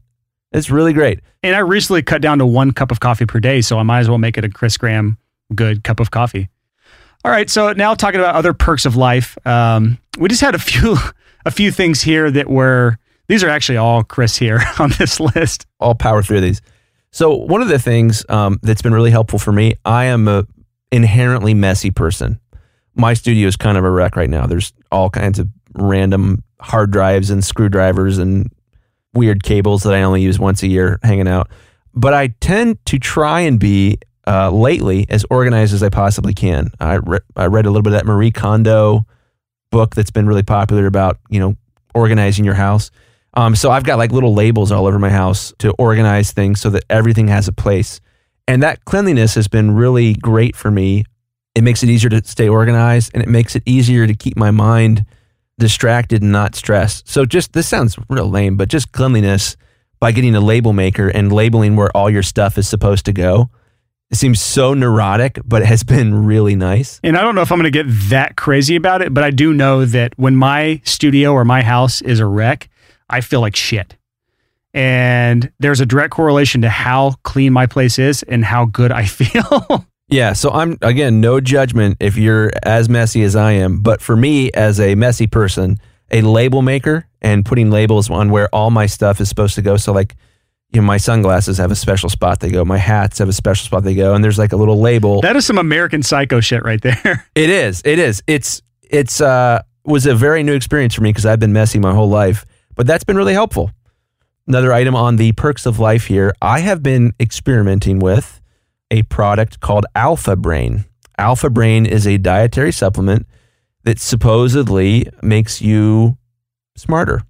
It's 0.53 0.71
really 0.71 0.93
great. 0.93 1.21
And 1.43 1.55
I 1.55 1.61
recently 1.61 2.03
cut 2.03 2.23
down 2.23 2.39
to 2.39 2.47
one 2.47 2.73
cup 2.73 2.91
of 2.91 3.01
coffee 3.01 3.27
per 3.27 3.41
day, 3.41 3.61
so 3.61 3.79
I 3.79 3.83
might 3.83 4.01
as 4.01 4.09
well 4.09 4.19
make 4.19 4.39
it 4.39 4.45
a 4.45 4.49
Chris 4.49 4.77
Graham 4.77 5.19
good 5.55 5.85
cup 5.85 6.01
of 6.01 6.11
coffee. 6.11 6.49
All 7.25 7.31
right, 7.31 7.51
so 7.51 7.73
now 7.73 7.95
talking 7.95 8.21
about 8.21 8.37
other 8.37 8.53
perks 8.53 8.87
of 8.87 8.97
life, 8.97 9.37
um, 9.47 9.99
we 10.19 10.29
just 10.29 10.41
had 10.41 10.55
a 10.55 10.59
few 10.59 10.97
a 11.45 11.51
few 11.51 11.71
things 11.71 12.03
here 12.03 12.31
that 12.31 12.49
were 12.49 12.99
these 13.29 13.43
are 13.43 13.49
actually 13.49 13.79
all 13.79 14.03
Chris 14.05 14.37
here 14.37 14.61
on 14.79 14.91
this 14.99 15.21
list. 15.21 15.67
I'll 15.81 15.95
power 15.95 16.23
through 16.23 16.41
these. 16.41 16.61
So 17.11 17.35
one 17.35 17.63
of 17.63 17.69
the 17.69 17.79
things 17.79 18.25
um, 18.29 18.59
that's 18.63 18.83
been 18.83 18.93
really 18.93 19.11
helpful 19.11 19.39
for 19.39 19.53
me, 19.53 19.75
I 19.85 20.07
am 20.07 20.29
a 20.29 20.47
inherently 20.93 21.55
messy 21.55 21.91
person. 21.91 22.41
My 22.95 23.15
studio 23.15 23.47
is 23.49 23.57
kind 23.57 23.77
of 23.77 23.85
a 23.85 23.91
wreck 23.91 24.17
right 24.17 24.31
now. 24.31 24.47
There's 24.47 24.73
all 24.91 25.11
kinds 25.11 25.39
of 25.39 25.49
random 25.75 26.43
hard 26.61 26.91
drives 26.91 27.31
and 27.31 27.45
screwdrivers 27.45 28.19
and 28.19 28.51
weird 29.13 29.43
cables 29.43 29.83
that 29.83 29.95
I 29.95 30.03
only 30.03 30.23
use 30.23 30.39
once 30.39 30.63
a 30.63 30.69
year 30.69 30.99
hanging 31.03 31.29
out. 31.29 31.51
But 31.95 32.15
I 32.15 32.29
tend 32.41 32.85
to 32.87 32.99
try 32.99 33.41
and 33.41 33.59
be 33.59 33.99
uh, 34.27 34.51
lately 34.51 35.07
as 35.09 35.25
organized 35.31 35.73
as 35.73 35.83
I 35.83 35.89
possibly 35.89 36.35
can. 36.35 36.71
I, 36.81 36.95
re- 36.95 37.21
I 37.37 37.47
read 37.47 37.67
a 37.67 37.71
little 37.71 37.83
bit 37.83 37.93
of 37.93 37.99
that 37.99 38.07
Marie 38.07 38.31
Kondo 38.31 39.07
book 39.71 39.95
that's 39.95 40.11
been 40.11 40.27
really 40.27 40.43
popular 40.43 40.87
about 40.87 41.19
you 41.31 41.41
know 41.41 41.57
organizing 41.95 42.45
your 42.45 42.55
house. 42.55 42.91
Um, 43.35 43.55
so 43.55 43.71
I've 43.71 43.85
got 43.85 43.99
like 43.99 44.13
little 44.13 44.35
labels 44.35 44.73
all 44.73 44.87
over 44.87 44.99
my 44.99 45.11
house 45.11 45.53
to 45.59 45.73
organize 45.73 46.33
things 46.33 46.61
so 46.61 46.71
that 46.71 46.85
everything 46.89 47.29
has 47.29 47.49
a 47.49 47.53
place. 47.53 48.01
And 48.49 48.63
that 48.63 48.85
cleanliness 48.85 49.35
has 49.35 49.49
been 49.49 49.73
really 49.73 50.15
great 50.15 50.55
for 50.55 50.71
me. 50.71 51.05
It 51.55 51.63
makes 51.63 51.83
it 51.83 51.89
easier 51.89 52.11
to 52.11 52.25
stay 52.25 52.49
organized 52.49 53.11
and 53.15 53.23
it 53.23 53.29
makes 53.29 53.57
it 53.57 53.63
easier 53.67 54.07
to 54.07 54.15
keep 54.15 54.37
my 54.37 54.51
mind 54.51 55.05
distracted 55.59 56.23
and 56.23 56.33
not 56.33 56.55
stressed. 56.55 57.09
So 57.09 57.25
just 57.25 57.53
this 57.53 57.67
sounds 57.67 57.97
real 58.09 58.29
lame, 58.29 58.57
but 58.57 58.69
just 58.69 58.93
cleanliness 58.93 59.57
by 59.99 60.13
getting 60.13 60.35
a 60.35 60.41
label 60.41 60.73
maker 60.73 61.09
and 61.09 61.33
labeling 61.33 61.77
where 61.77 61.95
all 61.97 62.11
your 62.11 62.23
stuff 62.23 62.59
is 62.59 62.69
supposed 62.69 63.07
to 63.07 63.13
go. 63.13 63.51
It 64.11 64.17
seems 64.17 64.41
so 64.41 64.75
neurotic, 64.75 65.41
but 65.45 65.63
it 65.63 65.67
has 65.67 65.83
been 65.85 66.27
really 66.27 66.55
nice. 66.55 67.01
And 67.03 67.17
I 67.17 67.23
don't 67.23 67.35
know 67.35 67.43
if 67.43 67.51
I'm 67.51 67.59
going 67.59 67.73
to 67.73 67.83
get 67.83 67.91
that 68.11 68.37
crazy 68.37 68.77
about 68.77 69.03
it, 69.03 69.13
but 69.13 69.25
I 69.25 69.31
do 69.31 69.53
know 69.53 69.85
that 69.87 70.13
when 70.17 70.37
my 70.37 70.81
studio 70.85 71.33
or 71.33 71.45
my 71.45 71.63
house 71.63 72.03
is 72.03 72.21
a 72.21 72.27
wreck, 72.27 72.69
I 73.09 73.21
feel 73.21 73.41
like 73.41 73.57
shit. 73.57 73.97
And 74.77 75.51
there's 75.59 75.81
a 75.81 75.87
direct 75.87 76.13
correlation 76.13 76.61
to 76.61 76.69
how 76.69 77.15
clean 77.23 77.53
my 77.55 77.65
place 77.67 77.99
is 77.99 78.23
and 78.25 78.45
how 78.45 78.67
good 78.67 78.93
I 78.93 79.05
feel. 79.07 79.87
Yeah, 80.09 80.35
so 80.35 80.51
I'm 80.51 80.77
again 80.83 81.21
no 81.21 81.41
judgment 81.41 81.97
if 81.99 82.17
you're 82.17 82.53
as 82.63 82.89
messy 82.89 83.23
as 83.25 83.35
I 83.35 83.53
am, 83.53 83.81
but 83.81 84.01
for 84.01 84.15
me 84.17 84.53
as 84.53 84.79
a 84.79 84.95
messy 84.95 85.27
person, 85.27 85.79
a 86.13 86.21
label 86.21 86.63
maker 86.63 87.09
and 87.23 87.45
putting 87.45 87.71
labels 87.71 88.09
on 88.11 88.31
where 88.31 88.49
all 88.55 88.71
my 88.71 88.87
stuff 88.87 89.21
is 89.21 89.29
supposed 89.29 89.57
to 89.57 89.63
go. 89.63 89.77
So 89.77 89.93
like, 89.93 90.15
you 90.71 90.81
know, 90.81 90.87
my 90.87 90.99
sunglasses 90.99 91.59
have 91.59 91.71
a 91.73 91.75
special 91.75 92.09
spot 92.09 92.39
they 92.41 92.51
go, 92.51 92.65
my 92.65 92.77
hats 92.77 93.19
have 93.19 93.29
a 93.29 93.33
special 93.33 93.65
spot 93.65 93.83
they 93.83 93.95
go, 93.95 94.15
and 94.15 94.23
there's 94.23 94.39
like 94.39 94.53
a 94.53 94.57
little 94.57 94.79
label. 94.79 95.23
that 95.23 95.35
is 95.37 95.47
some 95.47 95.59
American 95.59 96.03
psycho 96.03 96.39
shit 96.41 96.63
right 96.65 96.83
there. 96.83 97.27
It 97.35 97.51
is. 97.51 97.83
It 97.85 97.99
is. 97.99 98.23
It's 98.27 98.63
it's 98.83 99.21
uh 99.21 99.63
was 99.85 100.07
a 100.07 100.15
very 100.15 100.43
new 100.43 100.55
experience 100.55 100.95
for 100.95 101.03
me 101.03 101.11
because 101.11 101.25
I've 101.27 101.41
been 101.41 101.53
messy 101.53 101.79
my 101.81 101.95
whole 101.95 102.09
life, 102.11 102.45
but 102.77 102.87
that's 102.87 103.05
been 103.05 103.17
really 103.17 103.33
helpful. 103.33 103.71
Another 104.49 104.73
item 104.73 104.95
on 104.95 105.17
the 105.17 105.33
perks 105.33 105.67
of 105.67 105.81
life 105.81 106.07
here, 106.07 106.33
I 106.41 106.61
have 106.61 106.81
been 106.81 107.13
experimenting 107.19 107.99
with 107.99 108.41
a 108.93 109.03
product 109.05 109.59
called 109.59 109.87
Alpha 109.97 110.37
Brain. 110.37 110.85
Alpha 111.19 111.51
Brain 111.51 111.85
is 111.85 112.07
a 112.07 112.17
dietary 112.17 112.71
supplement 112.71 113.27
that 113.83 113.99
supposedly 113.99 115.09
makes 115.21 115.61
you 115.61 116.17
smarter, 116.77 117.23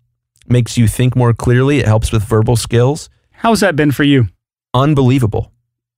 makes 0.47 0.77
you 0.77 0.87
think 0.87 1.17
more 1.17 1.33
clearly. 1.33 1.79
It 1.79 1.87
helps 1.87 2.13
with 2.13 2.23
verbal 2.23 2.57
skills. 2.57 3.09
How's 3.31 3.61
that 3.61 3.77
been 3.77 3.93
for 3.93 4.05
you? 4.05 4.29
Unbelievable. 4.75 5.53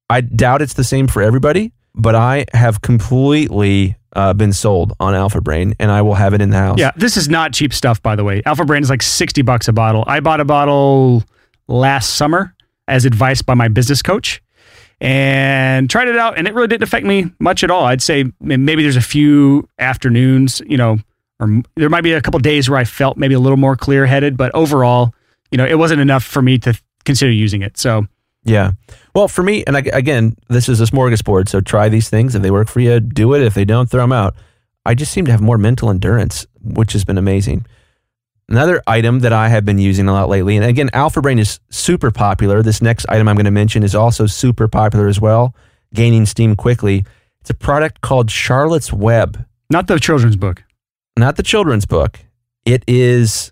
I 0.09 0.21
doubt 0.21 0.63
it's 0.63 0.75
the 0.75 0.85
same 0.85 1.09
for 1.09 1.21
everybody, 1.21 1.73
but 1.97 2.15
I 2.15 2.45
have 2.53 2.81
completely 2.81 3.97
uh, 4.15 4.33
been 4.35 4.53
sold 4.53 4.93
on 5.01 5.15
Alpha 5.15 5.41
Brain 5.41 5.75
and 5.79 5.91
I 5.91 6.03
will 6.03 6.15
have 6.15 6.35
it 6.35 6.41
in 6.41 6.51
the 6.51 6.57
house. 6.57 6.79
Yeah, 6.79 6.93
this 6.97 7.17
is 7.17 7.29
not 7.29 7.53
cheap 7.53 7.73
stuff, 7.75 8.03
by 8.03 8.17
the 8.17 8.25
way. 8.25 8.43
Alpha 8.47 8.65
Brain 8.65 8.83
is 8.83 8.91
like 8.91 9.03
60 9.03 9.43
bucks 9.43 9.69
a 9.69 9.73
bottle. 9.73 10.05
I 10.07 10.21
bought 10.21 10.41
a 10.41 10.45
bottle 10.45 11.25
last 11.67 12.15
summer 12.17 12.55
as 12.87 13.05
advice 13.05 13.43
by 13.43 13.55
my 13.55 13.69
business 13.69 14.01
coach 14.03 14.43
and 15.01 15.89
tried 15.89 16.09
it 16.09 16.17
out, 16.17 16.39
and 16.39 16.49
it 16.49 16.55
really 16.55 16.67
didn't 16.67 16.83
affect 16.83 17.07
me 17.07 17.31
much 17.39 17.63
at 17.63 17.71
all. 17.71 17.85
I'd 17.85 18.03
say 18.03 18.25
maybe 18.41 18.83
there's 18.83 18.97
a 18.97 19.01
few 19.01 19.69
afternoons, 19.79 20.61
you 20.67 20.77
know, 20.77 20.99
or 21.39 21.63
there 21.77 21.89
might 21.89 22.01
be 22.03 22.13
a 22.13 22.21
couple 22.21 22.41
days 22.41 22.69
where 22.69 22.79
I 22.79 22.85
felt 22.85 23.17
maybe 23.17 23.35
a 23.35 23.39
little 23.39 23.57
more 23.59 23.77
clear 23.77 24.07
headed, 24.07 24.37
but 24.37 24.53
overall, 24.55 25.15
you 25.53 25.59
know, 25.59 25.65
it 25.65 25.79
wasn't 25.79 26.01
enough 26.01 26.25
for 26.25 26.43
me 26.43 26.59
to 26.59 26.79
consider 27.05 27.31
using 27.31 27.63
it. 27.63 27.79
So, 27.79 28.07
Yeah. 28.45 28.73
Well, 29.19 29.27
for 29.27 29.43
me, 29.43 29.65
and 29.67 29.77
I, 29.77 29.81
again, 29.81 30.37
this 30.47 30.69
is 30.69 30.81
a 30.81 30.85
smorgasbord. 30.85 31.49
So 31.49 31.61
try 31.61 31.89
these 31.89 32.09
things. 32.09 32.37
If 32.37 32.43
they 32.43 32.53
work 32.53 32.69
for 32.69 32.79
you, 32.79 33.01
do 33.01 33.35
it. 33.35 33.43
If 33.43 33.53
they 33.53 33.65
don't, 33.65 33.91
throw 33.91 34.03
them 34.03 34.13
out. 34.13 34.37
I 34.87 34.95
just 34.95 35.11
seem 35.11 35.25
to 35.25 35.33
have 35.33 35.41
more 35.41 35.59
mental 35.59 35.91
endurance, 35.91 36.47
which 36.63 36.93
has 36.93 37.05
been 37.05 37.19
amazing. 37.19 37.67
Another 38.49 38.81
item 38.87 39.19
that 39.19 39.33
I 39.33 39.49
have 39.49 39.65
been 39.65 39.81
using 39.81 40.07
a 40.07 40.13
lot 40.13 40.29
lately, 40.29 40.55
and 40.57 40.65
again, 40.65 40.89
Alpha 40.93 41.21
Brain 41.21 41.41
is 41.41 41.59
super 41.69 42.13
popular. 42.13 42.63
This 42.63 42.81
next 42.81 43.07
item 43.09 43.27
I'm 43.27 43.35
going 43.35 43.45
to 43.47 43.51
mention 43.51 43.83
is 43.83 43.93
also 43.93 44.27
super 44.27 44.69
popular 44.69 45.09
as 45.09 45.21
well, 45.21 45.53
gaining 45.93 46.25
steam 46.25 46.55
quickly. 46.55 47.05
It's 47.41 47.51
a 47.51 47.55
product 47.55 48.03
called 48.03 48.31
Charlotte's 48.31 48.93
Web, 48.93 49.45
not 49.69 49.89
the 49.89 49.99
children's 49.99 50.37
book. 50.37 50.63
not 51.17 51.35
the 51.35 51.43
children's 51.43 51.87
book. 51.87 52.21
It 52.65 52.85
is 52.87 53.51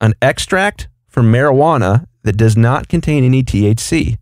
an 0.00 0.14
extract 0.22 0.86
from 1.08 1.32
marijuana 1.32 2.06
that 2.22 2.36
does 2.36 2.56
not 2.56 2.86
contain 2.86 3.24
any 3.24 3.42
THC. 3.42 4.16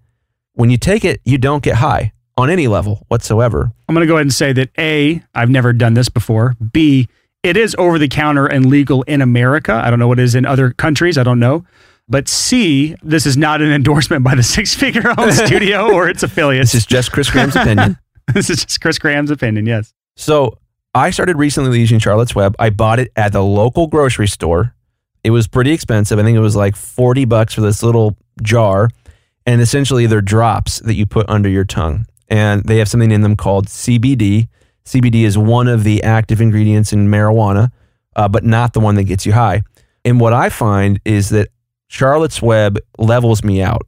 When 0.56 0.70
you 0.70 0.78
take 0.78 1.04
it, 1.04 1.20
you 1.22 1.36
don't 1.36 1.62
get 1.62 1.76
high 1.76 2.12
on 2.38 2.48
any 2.48 2.66
level 2.66 3.04
whatsoever. 3.08 3.70
I'm 3.88 3.94
going 3.94 4.06
to 4.06 4.10
go 4.10 4.14
ahead 4.14 4.22
and 4.22 4.32
say 4.32 4.54
that 4.54 4.70
A, 4.78 5.22
I've 5.34 5.50
never 5.50 5.74
done 5.74 5.92
this 5.92 6.08
before. 6.08 6.54
B, 6.72 7.08
it 7.42 7.58
is 7.58 7.76
over 7.78 7.98
the 7.98 8.08
counter 8.08 8.46
and 8.46 8.64
legal 8.64 9.02
in 9.02 9.20
America. 9.20 9.74
I 9.74 9.90
don't 9.90 9.98
know 9.98 10.08
what 10.08 10.18
it 10.18 10.22
is 10.22 10.34
in 10.34 10.46
other 10.46 10.70
countries. 10.70 11.18
I 11.18 11.24
don't 11.24 11.38
know. 11.38 11.66
But 12.08 12.26
C, 12.26 12.96
this 13.02 13.26
is 13.26 13.36
not 13.36 13.60
an 13.60 13.70
endorsement 13.72 14.24
by 14.24 14.34
the 14.34 14.42
Six 14.42 14.74
Figure 14.74 15.02
Home 15.02 15.30
Studio 15.46 15.92
or 15.92 16.08
its 16.08 16.22
affiliates. 16.22 16.72
This 16.72 16.82
is 16.82 16.86
just 16.86 17.12
Chris 17.12 17.28
Graham's 17.30 17.54
opinion. 17.54 17.98
this 18.32 18.48
is 18.48 18.64
just 18.64 18.80
Chris 18.80 18.98
Graham's 18.98 19.30
opinion. 19.30 19.66
Yes. 19.66 19.92
So 20.16 20.56
I 20.94 21.10
started 21.10 21.36
recently 21.36 21.78
using 21.78 21.98
Charlotte's 21.98 22.34
Web. 22.34 22.56
I 22.58 22.70
bought 22.70 22.98
it 22.98 23.12
at 23.14 23.32
the 23.32 23.44
local 23.44 23.88
grocery 23.88 24.28
store. 24.28 24.74
It 25.22 25.30
was 25.32 25.46
pretty 25.46 25.72
expensive. 25.72 26.18
I 26.18 26.22
think 26.22 26.34
it 26.34 26.40
was 26.40 26.56
like 26.56 26.76
40 26.76 27.26
bucks 27.26 27.52
for 27.52 27.60
this 27.60 27.82
little 27.82 28.16
jar. 28.42 28.88
And 29.46 29.60
essentially, 29.60 30.06
they're 30.06 30.20
drops 30.20 30.80
that 30.80 30.94
you 30.94 31.06
put 31.06 31.28
under 31.28 31.48
your 31.48 31.64
tongue. 31.64 32.06
And 32.28 32.64
they 32.64 32.78
have 32.78 32.88
something 32.88 33.12
in 33.12 33.20
them 33.20 33.36
called 33.36 33.68
CBD. 33.68 34.48
CBD 34.84 35.22
is 35.22 35.38
one 35.38 35.68
of 35.68 35.84
the 35.84 36.02
active 36.02 36.40
ingredients 36.40 36.92
in 36.92 37.08
marijuana, 37.08 37.70
uh, 38.16 38.28
but 38.28 38.44
not 38.44 38.72
the 38.72 38.80
one 38.80 38.96
that 38.96 39.04
gets 39.04 39.24
you 39.24 39.32
high. 39.32 39.62
And 40.04 40.20
what 40.20 40.32
I 40.32 40.48
find 40.48 41.00
is 41.04 41.30
that 41.30 41.48
Charlotte's 41.88 42.42
Web 42.42 42.78
levels 42.98 43.44
me 43.44 43.62
out. 43.62 43.86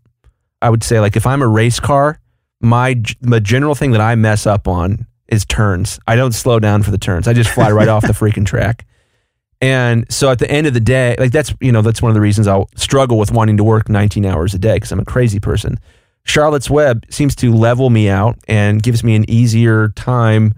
I 0.62 0.70
would 0.70 0.82
say, 0.82 1.00
like, 1.00 1.16
if 1.16 1.26
I'm 1.26 1.42
a 1.42 1.48
race 1.48 1.80
car, 1.80 2.20
my, 2.60 3.00
the 3.20 3.40
general 3.40 3.74
thing 3.74 3.92
that 3.92 4.00
I 4.00 4.14
mess 4.14 4.46
up 4.46 4.66
on 4.66 5.06
is 5.28 5.44
turns. 5.44 6.00
I 6.06 6.16
don't 6.16 6.32
slow 6.32 6.58
down 6.58 6.82
for 6.82 6.90
the 6.90 6.98
turns. 6.98 7.28
I 7.28 7.32
just 7.32 7.50
fly 7.50 7.70
right 7.70 7.88
off 7.88 8.02
the 8.02 8.08
freaking 8.12 8.46
track. 8.46 8.86
And 9.60 10.10
so 10.10 10.30
at 10.30 10.38
the 10.38 10.50
end 10.50 10.66
of 10.66 10.74
the 10.74 10.80
day, 10.80 11.16
like 11.18 11.32
that's, 11.32 11.52
you 11.60 11.72
know, 11.72 11.82
that's 11.82 12.00
one 12.00 12.10
of 12.10 12.14
the 12.14 12.20
reasons 12.20 12.46
I'll 12.46 12.68
struggle 12.76 13.18
with 13.18 13.32
wanting 13.32 13.56
to 13.56 13.64
work 13.64 13.88
19 13.88 14.24
hours 14.24 14.54
a 14.54 14.58
day 14.58 14.74
because 14.74 14.92
I'm 14.92 15.00
a 15.00 15.04
crazy 15.04 15.40
person. 15.40 15.78
Charlotte's 16.24 16.70
Web 16.70 17.06
seems 17.10 17.34
to 17.36 17.52
level 17.52 17.90
me 17.90 18.08
out 18.08 18.38
and 18.46 18.82
gives 18.82 19.02
me 19.02 19.16
an 19.16 19.28
easier 19.28 19.88
time 19.90 20.54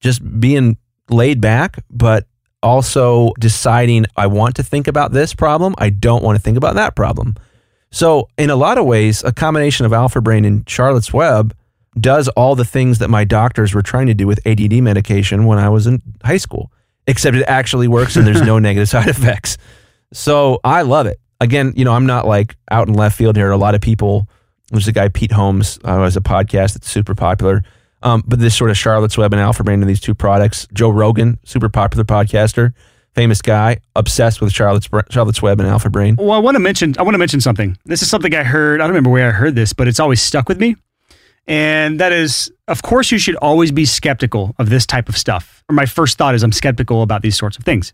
just 0.00 0.40
being 0.40 0.76
laid 1.10 1.40
back, 1.40 1.82
but 1.90 2.26
also 2.62 3.32
deciding 3.38 4.06
I 4.16 4.26
want 4.26 4.56
to 4.56 4.62
think 4.62 4.86
about 4.86 5.12
this 5.12 5.34
problem. 5.34 5.74
I 5.78 5.90
don't 5.90 6.22
want 6.22 6.36
to 6.36 6.42
think 6.42 6.56
about 6.56 6.74
that 6.74 6.94
problem. 6.94 7.36
So, 7.90 8.28
in 8.36 8.50
a 8.50 8.56
lot 8.56 8.76
of 8.76 8.84
ways, 8.84 9.24
a 9.24 9.32
combination 9.32 9.86
of 9.86 9.92
Alpha 9.92 10.20
Brain 10.20 10.44
and 10.44 10.68
Charlotte's 10.68 11.12
Web 11.12 11.56
does 11.98 12.28
all 12.28 12.54
the 12.54 12.64
things 12.64 12.98
that 12.98 13.08
my 13.08 13.24
doctors 13.24 13.74
were 13.74 13.82
trying 13.82 14.08
to 14.08 14.14
do 14.14 14.26
with 14.26 14.46
ADD 14.46 14.74
medication 14.82 15.46
when 15.46 15.58
I 15.58 15.68
was 15.68 15.86
in 15.86 16.02
high 16.22 16.36
school, 16.36 16.70
except 17.08 17.36
it 17.36 17.44
actually 17.48 17.88
works 17.88 18.14
and 18.14 18.24
there's 18.24 18.42
no 18.42 18.58
negative 18.60 18.88
side 18.88 19.08
effects. 19.08 19.58
So, 20.12 20.60
I 20.62 20.82
love 20.82 21.06
it. 21.06 21.18
Again, 21.40 21.72
you 21.76 21.84
know, 21.84 21.92
I'm 21.92 22.06
not 22.06 22.26
like 22.26 22.56
out 22.70 22.86
in 22.88 22.94
left 22.94 23.18
field 23.18 23.36
here. 23.36 23.50
A 23.50 23.56
lot 23.56 23.74
of 23.74 23.80
people, 23.80 24.28
there's 24.70 24.88
a 24.88 24.92
guy, 24.92 25.08
Pete 25.08 25.32
Holmes, 25.32 25.78
uh, 25.84 26.02
has 26.02 26.16
a 26.16 26.20
podcast 26.20 26.74
that's 26.74 26.88
super 26.88 27.14
popular. 27.14 27.62
Um, 28.02 28.22
but 28.26 28.38
this 28.38 28.54
sort 28.56 28.70
of 28.70 28.76
Charlotte's 28.76 29.18
Web 29.18 29.32
and 29.32 29.40
Alpha 29.40 29.64
Brain 29.64 29.80
these 29.80 30.00
two 30.00 30.14
products. 30.14 30.68
Joe 30.72 30.90
Rogan, 30.90 31.38
super 31.44 31.68
popular 31.68 32.04
podcaster, 32.04 32.72
famous 33.14 33.42
guy, 33.42 33.78
obsessed 33.96 34.40
with 34.40 34.52
Charlotte's 34.52 34.88
Charlotte's 35.10 35.42
Web 35.42 35.60
and 35.60 35.68
Alpha 35.68 35.90
Brain. 35.90 36.16
Well, 36.16 36.32
I 36.32 36.38
want 36.38 36.54
to 36.54 36.60
mention 36.60 36.94
I 36.98 37.02
want 37.02 37.14
to 37.14 37.18
mention 37.18 37.40
something. 37.40 37.76
This 37.84 38.02
is 38.02 38.10
something 38.10 38.34
I 38.34 38.44
heard. 38.44 38.80
I 38.80 38.84
don't 38.84 38.90
remember 38.90 39.10
where 39.10 39.28
I 39.28 39.32
heard 39.32 39.54
this, 39.54 39.72
but 39.72 39.88
it's 39.88 40.00
always 40.00 40.22
stuck 40.22 40.48
with 40.48 40.60
me. 40.60 40.76
And 41.46 41.98
that 42.00 42.12
is, 42.12 42.50
of 42.66 42.82
course, 42.82 43.10
you 43.10 43.18
should 43.18 43.36
always 43.36 43.72
be 43.72 43.84
skeptical 43.84 44.54
of 44.58 44.68
this 44.68 44.84
type 44.84 45.08
of 45.08 45.16
stuff. 45.16 45.64
Or 45.68 45.74
my 45.74 45.86
first 45.86 46.18
thought 46.18 46.34
is 46.34 46.42
I'm 46.42 46.52
skeptical 46.52 47.02
about 47.02 47.22
these 47.22 47.36
sorts 47.36 47.56
of 47.56 47.64
things. 47.64 47.92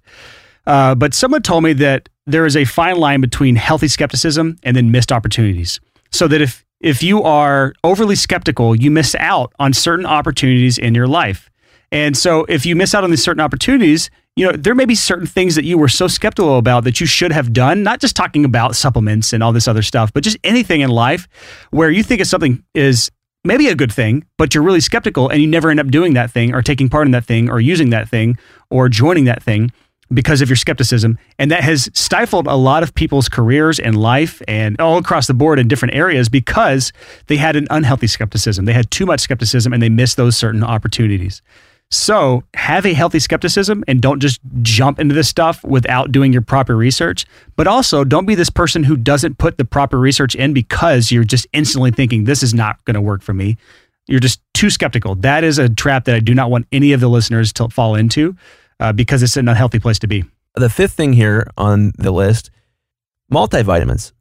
Uh, 0.67 0.95
but 0.95 1.15
someone 1.15 1.43
told 1.43 1.63
me 1.63 1.73
that 1.75 2.09
there 2.27 2.47
is 2.47 2.57
a 2.57 2.65
fine 2.65 2.97
line 2.97 3.21
between 3.21 3.55
healthy 3.57 3.89
skepticism 3.89 4.57
and 4.63 4.77
then 4.77 4.91
missed 4.91 5.13
opportunities. 5.13 5.81
So 6.11 6.27
that 6.29 6.41
if 6.41 6.65
if 6.81 7.03
you 7.03 7.23
are 7.23 7.73
overly 7.83 8.15
skeptical, 8.15 8.75
you 8.75 8.91
miss 8.91 9.15
out 9.15 9.53
on 9.59 9.73
certain 9.73 10.05
opportunities 10.05 10.77
in 10.77 10.95
your 10.95 11.07
life. 11.07 11.51
And 11.91 12.17
so 12.17 12.45
if 12.49 12.67
you 12.67 12.77
miss 12.77 12.95
out 12.95 13.05
on 13.05 13.11
these 13.11 13.23
certain 13.23 13.41
opportunities, 13.41 14.11
you 14.37 14.45
know, 14.45 14.53
there 14.53 14.75
may 14.75 14.85
be 14.85 14.97
certain 14.97 15.27
things 15.27 15.55
that 15.55 15.65
you 15.65 15.79
were 15.79 15.89
so 15.89 16.09
skeptical 16.09 16.59
about 16.59 16.85
that 16.85 17.01
you 17.01 17.07
should 17.07 17.33
have 17.33 17.53
done, 17.53 17.83
not 17.83 18.01
just 18.01 18.17
talking 18.17 18.45
about 18.45 18.75
supplements 18.75 19.33
and 19.33 19.43
all 19.43 19.53
this 19.53 19.69
other 19.69 19.83
stuff, 19.83 20.13
but 20.13 20.25
just 20.25 20.37
anything 20.43 20.81
in 20.81 20.91
life 20.91 21.29
where 21.71 21.91
you 21.91 22.03
think 22.03 22.21
of 22.21 22.27
something 22.27 22.63
is 22.75 23.11
maybe 23.45 23.69
a 23.69 23.75
good 23.75 23.93
thing, 23.93 24.25
but 24.39 24.55
you're 24.55 24.65
really 24.65 24.81
skeptical 24.81 25.29
and 25.29 25.41
you 25.41 25.47
never 25.47 25.71
end 25.71 25.81
up 25.81 25.89
doing 25.89 26.15
that 26.15 26.31
thing 26.31 26.55
or 26.55 26.63
taking 26.63 26.89
part 26.89 27.07
in 27.07 27.13
that 27.13 27.25
thing 27.25 27.51
or 27.51 27.61
using 27.61 27.91
that 27.91 28.09
thing 28.09 28.39
or 28.71 28.89
joining 28.89 29.25
that 29.25 29.43
thing 29.43 29.71
because 30.13 30.41
of 30.41 30.49
your 30.49 30.57
skepticism. 30.57 31.19
And 31.39 31.51
that 31.51 31.63
has 31.63 31.91
stifled 31.95 32.47
a 32.47 32.55
lot 32.55 32.83
of 32.83 32.95
people's 32.95 33.29
careers 33.29 33.79
and 33.79 33.97
life 33.97 34.43
and 34.49 34.81
all 34.81 34.99
across 34.99 35.27
the 35.27 35.35
board 35.35 35.59
in 35.59 35.69
different 35.69 35.95
areas 35.95 36.29
because 36.29 36.93
they 37.27 37.37
had 37.37 37.57
an 37.57 37.67
unhealthy 37.71 38.07
skepticism. 38.07 38.65
They 38.65 38.73
had 38.73 38.91
too 38.91 39.07
much 39.07 39.21
skepticism 39.21 39.73
and 39.73 39.83
they 39.83 39.89
missed 39.89 40.17
those 40.17 40.37
certain 40.37 40.63
opportunities. 40.63 41.43
So 41.91 42.43
have 42.55 42.87
a 42.87 42.93
healthy 42.93 43.21
skepticism 43.21 43.85
and 43.87 44.01
don't 44.01 44.21
just 44.21 44.41
jump 44.63 44.99
into 44.99 45.15
this 45.15 45.29
stuff 45.29 45.63
without 45.63 46.11
doing 46.11 46.33
your 46.33 46.43
proper 46.43 46.77
research. 46.77 47.25
But 47.57 47.67
also 47.67 48.03
don't 48.05 48.27
be 48.27 48.35
this 48.35 48.51
person 48.51 48.85
who 48.85 48.97
doesn't 48.97 49.39
put 49.39 49.59
the 49.59 49.65
proper 49.65 49.99
research 49.99 50.35
in 50.35 50.53
because 50.53 51.13
you're 51.13 51.25
just 51.25 51.47
instantly 51.53 51.93
thinking 51.93 52.25
this 52.25 52.43
is 52.43 52.53
not 52.53 52.85
going 52.85 52.95
to 52.95 53.01
work 53.01 53.23
for 53.23 53.33
me. 53.33 53.57
You're 54.07 54.21
just 54.21 54.41
too 54.55 54.71
skeptical. 54.71 55.15
That 55.15 55.45
is 55.45 55.59
a 55.59 55.69
trap 55.69 56.05
that 56.07 56.17
I 56.17 56.21
do 56.21 56.35
not 56.35 56.51
want 56.51 56.67
any 56.73 56.93
of 56.93 57.01
the 57.01 57.09
listeners 57.09 57.53
to 57.55 57.69
fall 57.69 57.95
into 57.95 58.37
uh, 58.81 58.93
because 58.93 59.23
it's 59.23 59.37
an 59.37 59.49
unhealthy 59.49 59.79
place 59.79 59.99
to 60.01 60.07
be. 60.07 60.25
The 60.57 60.69
fifth 60.69 60.93
thing 60.95 61.13
here 61.13 61.47
on 61.57 61.93
the 61.97 62.11
list 62.11 62.51
multivitamins. 63.33 64.13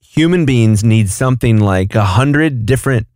Human 0.00 0.44
beings 0.44 0.84
need 0.84 1.10
something 1.10 1.58
like 1.58 1.94
a 1.94 2.04
hundred 2.04 2.66
different 2.66 3.06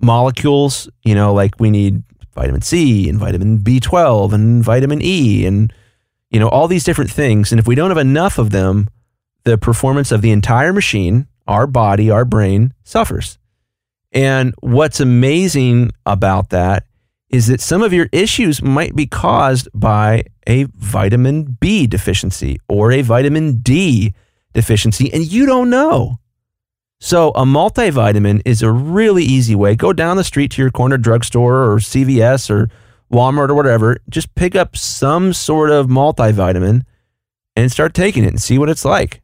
molecules. 0.00 0.88
You 1.02 1.14
know, 1.14 1.34
like 1.34 1.58
we 1.58 1.70
need 1.70 2.02
vitamin 2.36 2.62
C 2.62 3.08
and 3.08 3.18
vitamin 3.18 3.58
B12 3.58 4.32
and 4.32 4.62
vitamin 4.62 5.00
E 5.02 5.44
and, 5.46 5.72
you 6.30 6.38
know, 6.38 6.48
all 6.48 6.68
these 6.68 6.84
different 6.84 7.10
things. 7.10 7.50
And 7.50 7.58
if 7.58 7.66
we 7.66 7.74
don't 7.74 7.90
have 7.90 7.98
enough 7.98 8.38
of 8.38 8.50
them, 8.50 8.88
the 9.42 9.58
performance 9.58 10.12
of 10.12 10.22
the 10.22 10.30
entire 10.30 10.72
machine, 10.72 11.26
our 11.48 11.66
body, 11.66 12.10
our 12.10 12.24
brain 12.24 12.74
suffers. 12.84 13.38
And 14.12 14.54
what's 14.60 15.00
amazing 15.00 15.90
about 16.04 16.50
that 16.50 16.84
is 17.30 17.48
that 17.48 17.60
some 17.60 17.82
of 17.82 17.92
your 17.92 18.08
issues 18.12 18.62
might 18.62 18.94
be 18.94 19.06
caused 19.06 19.68
by 19.74 20.24
a 20.46 20.64
vitamin 20.74 21.56
B 21.58 21.86
deficiency 21.86 22.58
or 22.68 22.92
a 22.92 23.02
vitamin 23.02 23.58
D 23.58 24.14
deficiency, 24.54 25.12
and 25.12 25.30
you 25.30 25.46
don't 25.46 25.70
know. 25.70 26.18
So, 26.98 27.30
a 27.30 27.44
multivitamin 27.44 28.40
is 28.44 28.62
a 28.62 28.70
really 28.70 29.22
easy 29.22 29.54
way. 29.54 29.76
Go 29.76 29.92
down 29.92 30.16
the 30.16 30.24
street 30.24 30.50
to 30.52 30.62
your 30.62 30.70
corner 30.70 30.96
drugstore 30.96 31.70
or 31.70 31.76
CVS 31.76 32.48
or 32.48 32.70
Walmart 33.12 33.50
or 33.50 33.54
whatever. 33.54 33.98
Just 34.08 34.34
pick 34.34 34.56
up 34.56 34.76
some 34.76 35.32
sort 35.32 35.70
of 35.70 35.88
multivitamin 35.88 36.82
and 37.54 37.70
start 37.70 37.94
taking 37.94 38.24
it 38.24 38.28
and 38.28 38.40
see 38.40 38.58
what 38.58 38.70
it's 38.70 38.84
like. 38.84 39.20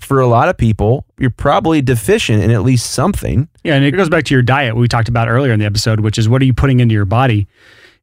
For 0.00 0.20
a 0.20 0.26
lot 0.26 0.48
of 0.48 0.56
people, 0.56 1.04
you're 1.18 1.30
probably 1.30 1.80
deficient 1.80 2.42
in 2.42 2.50
at 2.50 2.62
least 2.62 2.92
something. 2.92 3.48
Yeah, 3.62 3.74
and 3.74 3.84
it 3.84 3.92
goes 3.92 4.08
back 4.08 4.24
to 4.24 4.34
your 4.34 4.42
diet 4.42 4.76
we 4.76 4.88
talked 4.88 5.08
about 5.08 5.28
earlier 5.28 5.52
in 5.52 5.60
the 5.60 5.66
episode, 5.66 6.00
which 6.00 6.18
is 6.18 6.28
what 6.28 6.42
are 6.42 6.44
you 6.44 6.54
putting 6.54 6.80
into 6.80 6.92
your 6.92 7.04
body? 7.04 7.46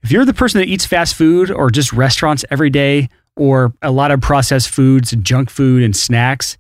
If 0.02 0.12
you're 0.12 0.24
the 0.24 0.34
person 0.34 0.60
that 0.60 0.68
eats 0.68 0.86
fast 0.86 1.16
food 1.16 1.52
or 1.52 1.70
just 1.70 1.91
restaurants 1.91 2.45
every 2.50 2.70
day 2.70 3.10
or 3.36 3.74
a 3.82 3.91
lot 3.91 4.12
of 4.12 4.22
processed 4.22 4.70
foods 4.70 5.12
junk 5.12 5.50
food 5.50 5.84
and 5.84 5.95
snacks, 5.95 6.58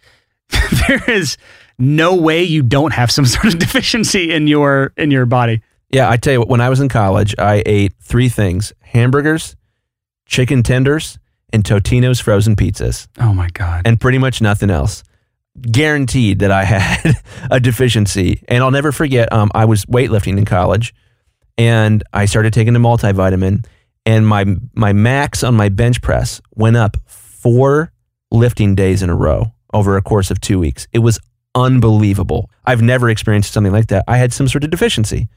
there 0.87 1.03
is 1.09 1.37
no 1.77 2.15
way 2.15 2.43
you 2.43 2.61
don't 2.61 2.93
have 2.93 3.11
some 3.11 3.25
sort 3.35 3.45
of 3.45 3.59
deficiency 3.59 4.31
in 4.33 4.47
your 4.47 4.93
in 4.97 5.11
your 5.11 5.25
body. 5.25 5.61
Yeah, 5.91 6.09
I 6.09 6.17
tell 6.17 6.33
you 6.33 6.39
what, 6.39 6.49
when 6.49 6.61
I 6.61 6.69
was 6.69 6.79
in 6.79 6.89
college, 6.89 7.33
I 7.39 7.63
ate 7.65 7.93
three 7.99 8.29
things 8.29 8.73
hamburgers, 8.81 9.55
chicken 10.25 10.61
tenders, 10.61 11.17
and 11.51 11.63
Totino's 11.63 12.19
frozen 12.19 12.55
pizzas. 12.55 13.07
Oh 13.19 13.33
my 13.33 13.49
God. 13.49 13.83
And 13.85 13.99
pretty 13.99 14.17
much 14.17 14.41
nothing 14.41 14.69
else. 14.69 15.03
Guaranteed 15.59 16.39
that 16.39 16.51
I 16.51 16.63
had 16.65 17.15
a 17.49 17.59
deficiency. 17.59 18.43
And 18.47 18.63
I'll 18.63 18.71
never 18.71 18.91
forget, 18.91 19.31
um, 19.33 19.51
I 19.53 19.65
was 19.65 19.85
weightlifting 19.85 20.37
in 20.37 20.45
college 20.45 20.93
and 21.57 22.03
I 22.13 22.25
started 22.25 22.53
taking 22.53 22.75
a 22.75 22.79
multivitamin, 22.79 23.65
and 24.05 24.25
my, 24.25 24.45
my 24.75 24.93
max 24.93 25.43
on 25.43 25.55
my 25.55 25.67
bench 25.67 26.01
press 26.01 26.39
went 26.55 26.77
up 26.77 26.95
four 27.05 27.91
lifting 28.31 28.75
days 28.75 29.03
in 29.03 29.09
a 29.09 29.15
row 29.15 29.51
over 29.73 29.97
a 29.97 30.01
course 30.01 30.31
of 30.31 30.41
two 30.41 30.59
weeks. 30.59 30.87
It 30.93 30.99
was 30.99 31.19
unbelievable. 31.55 32.49
I've 32.65 32.81
never 32.81 33.09
experienced 33.09 33.53
something 33.53 33.73
like 33.73 33.87
that. 33.87 34.03
I 34.07 34.17
had 34.17 34.33
some 34.33 34.47
sort 34.47 34.63
of 34.63 34.69
deficiency 34.69 35.27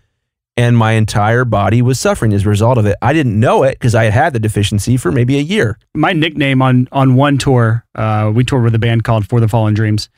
and 0.56 0.76
my 0.76 0.92
entire 0.92 1.44
body 1.44 1.80
was 1.80 1.98
suffering 1.98 2.32
as 2.32 2.44
a 2.44 2.48
result 2.48 2.78
of 2.78 2.86
it. 2.86 2.96
I 3.00 3.12
didn't 3.12 3.38
know 3.38 3.62
it 3.62 3.72
because 3.72 3.94
I 3.94 4.04
had 4.04 4.12
had 4.12 4.32
the 4.32 4.38
deficiency 4.38 4.96
for 4.96 5.10
maybe 5.10 5.38
a 5.38 5.42
year. 5.42 5.78
My 5.94 6.12
nickname 6.12 6.60
on 6.62 6.88
on 6.92 7.14
one 7.14 7.38
tour, 7.38 7.84
uh, 7.94 8.30
we 8.34 8.44
toured 8.44 8.64
with 8.64 8.74
a 8.74 8.78
band 8.78 9.04
called 9.04 9.26
For 9.26 9.40
the 9.40 9.48
Fallen 9.48 9.74
Dreams, 9.74 10.08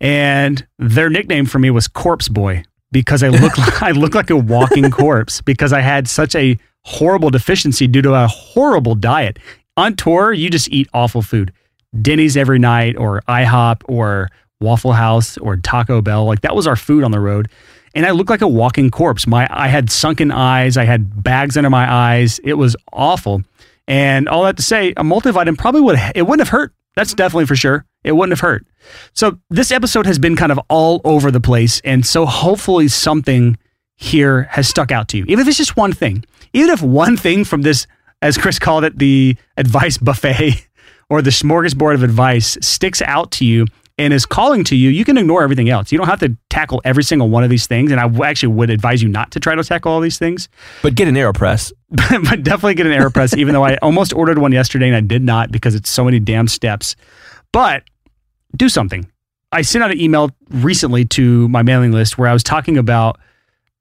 and 0.00 0.66
their 0.78 1.08
nickname 1.08 1.46
for 1.46 1.58
me 1.58 1.70
was 1.70 1.86
Corpse 1.86 2.28
Boy 2.28 2.64
because 2.90 3.22
I 3.22 3.28
look 3.28 3.56
like, 3.58 3.82
I 3.82 3.90
look 3.92 4.14
like 4.14 4.30
a 4.30 4.36
walking 4.36 4.90
corpse 4.90 5.40
because 5.40 5.72
I 5.72 5.80
had 5.80 6.08
such 6.08 6.34
a 6.34 6.58
horrible 6.84 7.30
deficiency 7.30 7.86
due 7.86 8.02
to 8.02 8.14
a 8.14 8.26
horrible 8.26 8.94
diet. 8.94 9.38
On 9.76 9.94
tour, 9.94 10.32
you 10.32 10.50
just 10.50 10.68
eat 10.70 10.88
awful 10.92 11.22
food. 11.22 11.52
Denny's 12.00 12.36
every 12.36 12.58
night 12.58 12.96
or 12.96 13.22
IHOP 13.28 13.82
or 13.86 14.28
Waffle 14.60 14.92
House 14.92 15.38
or 15.38 15.56
Taco 15.56 16.02
Bell. 16.02 16.24
Like 16.26 16.42
that 16.42 16.54
was 16.54 16.66
our 16.66 16.76
food 16.76 17.04
on 17.04 17.10
the 17.10 17.20
road. 17.20 17.48
And 17.94 18.04
I 18.04 18.10
looked 18.10 18.30
like 18.30 18.42
a 18.42 18.48
walking 18.48 18.90
corpse. 18.90 19.26
My 19.26 19.46
I 19.50 19.68
had 19.68 19.90
sunken 19.90 20.30
eyes, 20.30 20.76
I 20.76 20.84
had 20.84 21.22
bags 21.22 21.56
under 21.56 21.70
my 21.70 21.90
eyes. 21.90 22.38
It 22.44 22.54
was 22.54 22.76
awful. 22.92 23.42
And 23.86 24.28
all 24.28 24.44
that 24.44 24.56
to 24.58 24.62
say, 24.62 24.90
a 24.90 25.02
multivitamin 25.02 25.56
probably 25.56 25.80
would 25.80 25.98
it 26.14 26.22
wouldn't 26.22 26.46
have 26.46 26.50
hurt. 26.50 26.72
That's 26.94 27.14
definitely 27.14 27.46
for 27.46 27.56
sure. 27.56 27.86
It 28.04 28.12
wouldn't 28.12 28.32
have 28.32 28.40
hurt. 28.40 28.66
So 29.12 29.38
this 29.50 29.70
episode 29.70 30.06
has 30.06 30.18
been 30.18 30.36
kind 30.36 30.52
of 30.52 30.60
all 30.68 31.00
over 31.04 31.30
the 31.30 31.40
place. 31.40 31.80
And 31.84 32.04
so 32.04 32.26
hopefully 32.26 32.88
something 32.88 33.56
here 33.96 34.44
has 34.44 34.68
stuck 34.68 34.90
out 34.92 35.08
to 35.08 35.18
you. 35.18 35.24
Even 35.28 35.40
if 35.40 35.48
it's 35.48 35.58
just 35.58 35.76
one 35.76 35.92
thing. 35.92 36.24
Even 36.52 36.70
if 36.70 36.82
one 36.82 37.16
thing 37.16 37.44
from 37.44 37.62
this, 37.62 37.86
as 38.22 38.38
Chris 38.38 38.58
called 38.58 38.84
it, 38.84 38.98
the 38.98 39.36
advice 39.56 39.98
buffet 39.98 40.66
or 41.10 41.22
the 41.22 41.30
smorgasbord 41.30 41.94
of 41.94 42.02
advice 42.02 42.58
sticks 42.60 43.02
out 43.02 43.30
to 43.32 43.44
you 43.44 43.66
and 43.98 44.12
is 44.12 44.24
calling 44.24 44.62
to 44.64 44.76
you, 44.76 44.90
you 44.90 45.04
can 45.04 45.18
ignore 45.18 45.42
everything 45.42 45.68
else. 45.68 45.90
You 45.90 45.98
don't 45.98 46.06
have 46.06 46.20
to 46.20 46.36
tackle 46.50 46.80
every 46.84 47.02
single 47.02 47.28
one 47.28 47.42
of 47.42 47.50
these 47.50 47.66
things. 47.66 47.90
And 47.90 48.00
I 48.00 48.28
actually 48.28 48.54
would 48.54 48.70
advise 48.70 49.02
you 49.02 49.08
not 49.08 49.32
to 49.32 49.40
try 49.40 49.54
to 49.54 49.64
tackle 49.64 49.90
all 49.90 50.00
these 50.00 50.18
things. 50.18 50.48
But 50.82 50.94
get 50.94 51.08
an 51.08 51.14
AeroPress. 51.14 51.72
but 51.90 52.42
definitely 52.44 52.74
get 52.74 52.86
an 52.86 52.92
AeroPress, 52.92 53.36
even 53.36 53.54
though 53.54 53.64
I 53.64 53.76
almost 53.82 54.12
ordered 54.12 54.38
one 54.38 54.52
yesterday 54.52 54.86
and 54.86 54.96
I 54.96 55.00
did 55.00 55.22
not 55.22 55.50
because 55.50 55.74
it's 55.74 55.90
so 55.90 56.04
many 56.04 56.20
damn 56.20 56.46
steps. 56.46 56.94
But 57.52 57.82
do 58.56 58.68
something. 58.68 59.10
I 59.50 59.62
sent 59.62 59.82
out 59.82 59.90
an 59.90 60.00
email 60.00 60.30
recently 60.50 61.04
to 61.06 61.48
my 61.48 61.62
mailing 61.62 61.90
list 61.90 62.18
where 62.18 62.28
I 62.28 62.32
was 62.32 62.42
talking 62.42 62.78
about 62.78 63.18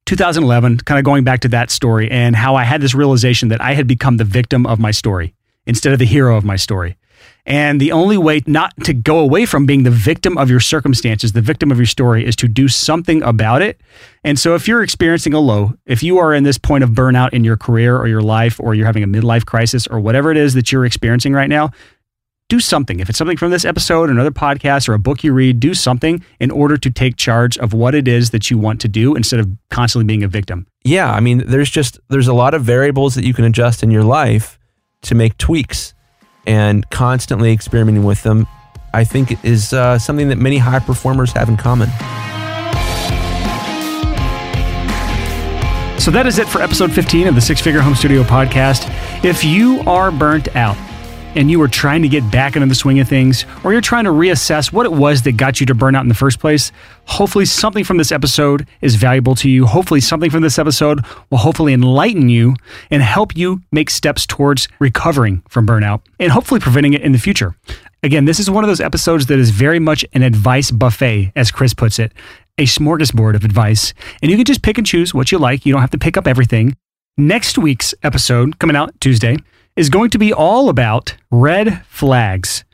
2011, 0.06 0.80
kind 0.80 0.98
of 0.98 1.04
going 1.04 1.26
back 1.26 1.42
to 1.42 1.50
that 1.50 1.70
story 1.70 2.10
and 2.10 2.36
how 2.36 2.56
I 2.56 2.64
had 2.64 2.82
this 2.82 2.96
realization 2.96 3.50
that 3.50 3.62
I 3.62 3.74
had 3.74 3.86
become 3.86 4.18
the 4.18 4.24
victim 4.24 4.66
of 4.66 4.80
my 4.80 4.92
story 4.92 5.36
instead 5.66 5.92
of 5.92 6.00
the 6.00 6.06
hero 6.06 6.38
of 6.38 6.46
my 6.46 6.56
story. 6.56 6.98
And 7.48 7.80
the 7.80 7.94
only 7.94 8.18
way 8.18 8.42
not 8.46 8.74
to 8.84 8.94
go 8.94 9.20
away 9.20 9.46
from 9.46 9.66
being 9.66 9.84
the 9.84 9.90
victim 9.90 10.38
of 10.38 10.50
your 10.50 10.60
circumstances, 10.60 11.32
the 11.32 11.42
victim 11.42 11.72
of 11.72 11.78
your 11.78 11.86
story, 11.86 12.26
is 12.26 12.36
to 12.36 12.48
do 12.48 12.68
something 12.68 13.24
about 13.24 13.62
it. 13.62 13.80
And 14.26 14.38
so, 14.38 14.54
if 14.54 14.68
you're 14.68 14.84
experiencing 14.84 15.34
a 15.34 15.40
low, 15.40 15.74
if 15.86 16.04
you 16.04 16.18
are 16.18 16.34
in 16.34 16.44
this 16.44 16.58
point 16.58 16.84
of 16.84 16.90
burnout 16.90 17.32
in 17.32 17.46
your 17.46 17.56
career 17.56 17.98
or 17.98 18.06
your 18.08 18.22
life, 18.22 18.60
or 18.60 18.76
you're 18.76 18.86
having 18.86 19.04
a 19.04 19.08
midlife 19.08 19.46
crisis, 19.46 19.88
or 19.88 20.02
whatever 20.02 20.30
it 20.30 20.36
is 20.36 20.56
that 20.56 20.74
you're 20.74 20.86
experiencing 20.86 21.32
right 21.32 21.48
now, 21.50 21.72
do 22.50 22.60
something. 22.60 23.00
If 23.00 23.08
it's 23.08 23.18
something 23.18 23.38
from 23.38 23.52
this 23.52 23.64
episode, 23.64 24.10
another 24.10 24.32
podcast, 24.32 24.90
or 24.90 24.94
a 24.94 25.00
book 25.00 25.24
you 25.24 25.32
read, 25.32 25.62
do 25.62 25.74
something 25.74 26.24
in 26.42 26.52
order 26.52 26.76
to 26.76 26.90
take 26.90 27.16
charge 27.16 27.58
of 27.58 27.72
what 27.72 27.96
it 27.96 28.10
is 28.10 28.32
that 28.32 28.52
you 28.52 28.58
want 28.58 28.82
to 28.82 28.90
do 28.90 29.16
instead 29.16 29.40
of 29.40 29.50
constantly 29.70 30.06
being 30.06 30.24
a 30.24 30.28
victim. 30.28 30.68
Yeah, 30.84 31.10
I 31.10 31.22
mean, 31.22 31.44
there's 31.48 31.70
just 31.70 31.98
there's 32.10 32.28
a 32.28 32.34
lot 32.34 32.54
of 32.54 32.64
variables 32.64 33.16
that 33.16 33.24
you 33.24 33.34
can 33.34 33.46
adjust 33.46 33.84
in 33.84 33.90
your 33.90 34.04
life 34.04 34.60
to 35.04 35.16
make 35.16 35.38
tweaks 35.38 35.94
and 36.48 36.90
constantly 36.90 37.52
experimenting 37.52 38.04
with 38.04 38.24
them, 38.24 38.48
I 38.94 39.04
think 39.04 39.44
is 39.46 39.74
uh, 39.74 40.00
something 40.00 40.30
that 40.30 40.38
many 40.38 40.58
high 40.58 40.80
performers 40.80 41.34
have 41.34 41.50
in 41.50 41.58
common. 41.58 41.90
So 46.00 46.12
that 46.12 46.26
is 46.26 46.40
it 46.40 46.48
for 46.48 46.62
episode 46.62 46.94
15 46.94 47.28
of 47.28 47.36
the 47.36 47.42
Six 47.42 47.60
Figure 47.60 47.82
Home 47.82 47.94
Studio 47.94 48.24
podcast. 48.24 48.90
If 49.26 49.44
you 49.44 49.82
are 49.82 50.10
burnt 50.10 50.56
out, 50.56 50.78
and 51.38 51.52
you 51.52 51.62
are 51.62 51.68
trying 51.68 52.02
to 52.02 52.08
get 52.08 52.30
back 52.32 52.56
into 52.56 52.68
the 52.68 52.74
swing 52.74 53.00
of 53.00 53.08
things, 53.08 53.46
or 53.64 53.72
you're 53.72 53.80
trying 53.80 54.06
to 54.06 54.10
reassess 54.10 54.74
what 54.74 54.88
it 54.88 54.92
was 54.92 55.22
that 55.22 55.38
got 55.38 55.60
you 55.60 55.68
to 55.68 55.76
burnout 55.76 56.02
in 56.02 56.08
the 56.08 56.16
first 56.16 56.40
place, 56.40 56.72
hopefully 57.06 57.46
something 57.46 57.84
from 57.84 57.98
this 57.98 58.12
episode 58.12 58.68
is 58.82 58.96
valuable 58.96 59.36
to 59.36 59.48
you. 59.48 59.68
Hopefully 59.68 60.02
something 60.02 60.32
from 60.32 60.42
this 60.42 60.58
episode 60.58 61.06
will 61.30 61.38
hopefully 61.38 61.74
enlighten 61.74 62.28
you 62.28 62.56
and 62.90 63.04
help 63.04 63.38
you 63.38 63.62
make 63.72 63.92
steps 63.92 64.26
towards 64.26 64.68
recovering 64.80 65.44
from 65.48 65.68
burnout 65.68 66.02
and 66.20 66.32
hopefully 66.32 66.60
preventing 66.60 66.94
it 66.94 67.02
in 67.02 67.12
the 67.12 67.20
future. 67.20 67.56
Again, 68.02 68.26
this 68.26 68.40
is 68.40 68.50
one 68.50 68.64
of 68.64 68.68
those 68.68 68.82
episodes 68.82 69.28
that 69.28 69.38
is 69.38 69.52
very 69.52 69.80
much 69.80 70.04
an 70.14 70.24
advice 70.24 70.72
buffet, 70.72 71.32
as 71.36 71.52
Chris 71.52 71.76
puts 71.76 72.00
it, 72.00 72.14
a 72.58 72.64
smorgasbord 72.64 73.36
of 73.36 73.46
advice. 73.46 73.94
And 74.24 74.32
you 74.32 74.38
can 74.38 74.46
just 74.46 74.64
pick 74.64 74.80
and 74.80 74.88
choose 74.88 75.14
what 75.14 75.32
you 75.32 75.38
like. 75.38 75.68
You 75.68 75.74
don't 75.74 75.82
have 75.82 75.92
to 75.92 76.00
pick 76.00 76.18
up 76.18 76.26
everything. 76.26 76.76
Next 77.16 77.60
week's 77.60 77.94
episode, 78.02 78.58
coming 78.58 78.76
out 78.76 79.00
Tuesday, 79.00 79.38
is 79.78 79.90
going 79.90 80.10
to 80.10 80.18
be 80.18 80.34
all 80.34 80.68
about 80.68 81.16
red 81.32 81.86
flags. 81.88 82.66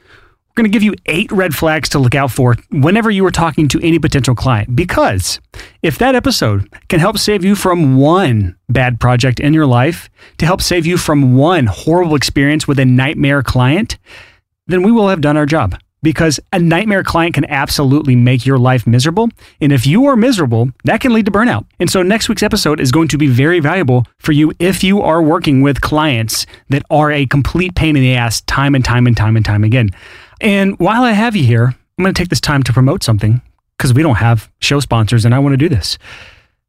We're 0.56 0.64
going 0.64 0.72
to 0.72 0.76
give 0.76 0.84
you 0.84 0.94
eight 1.08 1.32
red 1.32 1.56
flags 1.56 1.90
to 1.90 2.00
look 2.00 2.16
out 2.16 2.32
for 2.32 2.56
whenever 2.70 3.12
you 3.12 3.26
are 3.26 3.32
talking 3.32 3.68
to 3.70 3.80
any 3.82 4.00
potential 4.00 4.36
client. 4.36 4.76
Because 4.76 5.40
if 5.82 5.98
that 5.98 6.16
episode 6.16 6.72
can 6.90 7.00
help 7.00 7.18
save 7.18 7.44
you 7.44 7.56
from 7.56 7.98
one 7.98 8.56
bad 8.70 9.00
project 9.00 9.40
in 9.40 9.54
your 9.54 9.66
life, 9.66 10.10
to 10.38 10.46
help 10.46 10.62
save 10.62 10.86
you 10.86 10.98
from 10.98 11.36
one 11.36 11.66
horrible 11.66 12.16
experience 12.16 12.68
with 12.68 12.80
a 12.80 12.86
nightmare 12.86 13.44
client, 13.44 13.98
then 14.68 14.84
we 14.84 14.92
will 14.92 15.10
have 15.10 15.22
done 15.22 15.38
our 15.38 15.46
job. 15.46 15.76
Because 16.04 16.40
a 16.52 16.60
nightmare 16.60 17.04
client 17.04 17.34
can 17.34 17.46
absolutely 17.46 18.16
make 18.16 18.46
your 18.46 18.60
life 18.60 18.86
miserable. 18.86 19.30
And 19.60 19.72
if 19.72 19.88
you 19.88 20.06
are 20.06 20.16
miserable, 20.16 20.70
that 20.84 21.02
can 21.02 21.14
lead 21.14 21.26
to 21.26 21.32
burnout. 21.32 21.66
And 21.80 21.90
so 21.90 22.04
next 22.04 22.30
week's 22.30 22.44
episode 22.44 22.80
is 22.80 22.92
going 22.92 23.08
to 23.08 23.18
be 23.18 23.28
very 23.28 23.60
valuable 23.60 24.06
for 24.20 24.34
you 24.34 24.52
if 24.60 24.84
you 24.84 25.02
are 25.02 25.24
working 25.24 25.62
with 25.62 25.82
clients 25.82 26.46
that 26.70 26.84
are 26.92 27.12
a 27.12 27.26
complete 27.26 27.74
pain 27.74 27.96
in 27.96 28.04
the 28.04 28.14
ass 28.14 28.42
time 28.42 28.76
and 28.76 28.86
time 28.86 29.08
and 29.08 29.18
time 29.18 29.36
and 29.36 29.46
time 29.46 29.64
again. 29.64 29.90
And 30.40 30.78
while 30.78 31.04
I 31.04 31.14
have 31.14 31.36
you 31.36 31.46
here, 31.46 31.74
I'm 31.98 32.04
going 32.04 32.14
to 32.14 32.22
take 32.22 32.30
this 32.30 32.42
time 32.42 32.62
to 32.64 32.74
promote 32.74 33.02
something 33.02 33.42
because 33.78 33.94
we 33.94 34.04
don't 34.04 34.16
have 34.16 34.52
show 34.60 34.80
sponsors 34.80 35.26
and 35.26 35.34
I 35.34 35.40
want 35.40 35.54
to 35.54 35.58
do 35.58 35.70
this. 35.70 35.98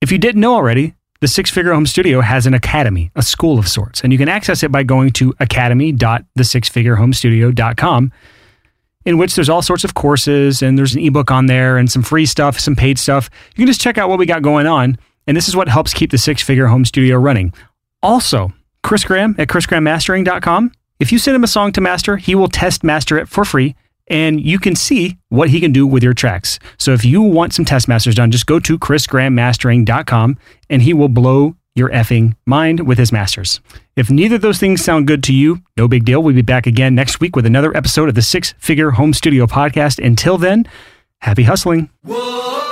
If 0.00 0.12
you 0.12 0.18
didn't 0.18 0.40
know 0.40 0.54
already, 0.54 0.94
the 1.20 1.28
Six 1.28 1.50
Figure 1.50 1.72
Home 1.72 1.86
Studio 1.86 2.20
has 2.20 2.46
an 2.46 2.52
academy, 2.52 3.10
a 3.16 3.22
school 3.22 3.58
of 3.58 3.66
sorts, 3.66 4.02
and 4.02 4.12
you 4.12 4.18
can 4.18 4.28
access 4.28 4.62
it 4.62 4.70
by 4.70 4.82
going 4.82 5.10
to 5.12 5.32
academy.thesixfigurehomestudio.com, 5.40 8.12
in 9.04 9.18
which 9.18 9.34
there's 9.34 9.48
all 9.48 9.62
sorts 9.62 9.84
of 9.84 9.94
courses 9.94 10.62
and 10.62 10.78
there's 10.78 10.94
an 10.94 11.02
ebook 11.02 11.30
on 11.30 11.46
there 11.46 11.76
and 11.76 11.90
some 11.90 12.02
free 12.02 12.26
stuff, 12.26 12.58
some 12.58 12.76
paid 12.76 12.98
stuff. 12.98 13.30
You 13.54 13.64
can 13.64 13.66
just 13.66 13.80
check 13.80 13.98
out 13.98 14.08
what 14.08 14.18
we 14.18 14.26
got 14.26 14.42
going 14.42 14.66
on, 14.66 14.98
and 15.26 15.36
this 15.36 15.48
is 15.48 15.56
what 15.56 15.68
helps 15.68 15.94
keep 15.94 16.10
the 16.10 16.18
Six 16.18 16.42
Figure 16.42 16.66
Home 16.66 16.84
Studio 16.84 17.16
running. 17.16 17.52
Also, 18.02 18.52
Chris 18.82 19.04
Graham 19.04 19.34
at 19.38 19.48
chrisgrahammastering.com. 19.48 20.72
If 21.00 21.10
you 21.10 21.18
send 21.18 21.34
him 21.34 21.44
a 21.44 21.48
song 21.48 21.72
to 21.72 21.80
master, 21.80 22.16
he 22.16 22.34
will 22.34 22.48
test 22.48 22.84
master 22.84 23.18
it 23.18 23.28
for 23.28 23.44
free 23.44 23.74
and 24.08 24.44
you 24.44 24.58
can 24.58 24.76
see 24.76 25.18
what 25.28 25.48
he 25.48 25.60
can 25.60 25.72
do 25.72 25.86
with 25.86 26.02
your 26.02 26.12
tracks. 26.12 26.58
So 26.78 26.92
if 26.92 27.04
you 27.04 27.22
want 27.22 27.54
some 27.54 27.64
test 27.64 27.88
masters 27.88 28.14
done, 28.14 28.30
just 28.30 28.46
go 28.46 28.60
to 28.60 28.78
chrisgrahammastering.com 28.78 30.38
and 30.70 30.82
he 30.82 30.92
will 30.92 31.08
blow 31.08 31.56
your 31.74 31.90
effing 31.90 32.36
mind 32.46 32.86
with 32.86 32.98
his 32.98 33.12
masters. 33.12 33.60
If 33.96 34.10
neither 34.10 34.36
of 34.36 34.42
those 34.42 34.58
things 34.58 34.84
sound 34.84 35.06
good 35.06 35.22
to 35.24 35.34
you, 35.34 35.62
no 35.76 35.88
big 35.88 36.04
deal. 36.04 36.22
We'll 36.22 36.34
be 36.34 36.42
back 36.42 36.66
again 36.66 36.94
next 36.94 37.20
week 37.20 37.36
with 37.36 37.46
another 37.46 37.76
episode 37.76 38.08
of 38.08 38.14
the 38.14 38.22
Six 38.22 38.54
Figure 38.58 38.92
Home 38.92 39.12
Studio 39.12 39.46
podcast. 39.46 40.04
Until 40.04 40.38
then, 40.38 40.68
happy 41.20 41.42
hustling. 41.44 41.90
Whoa. 42.02 42.63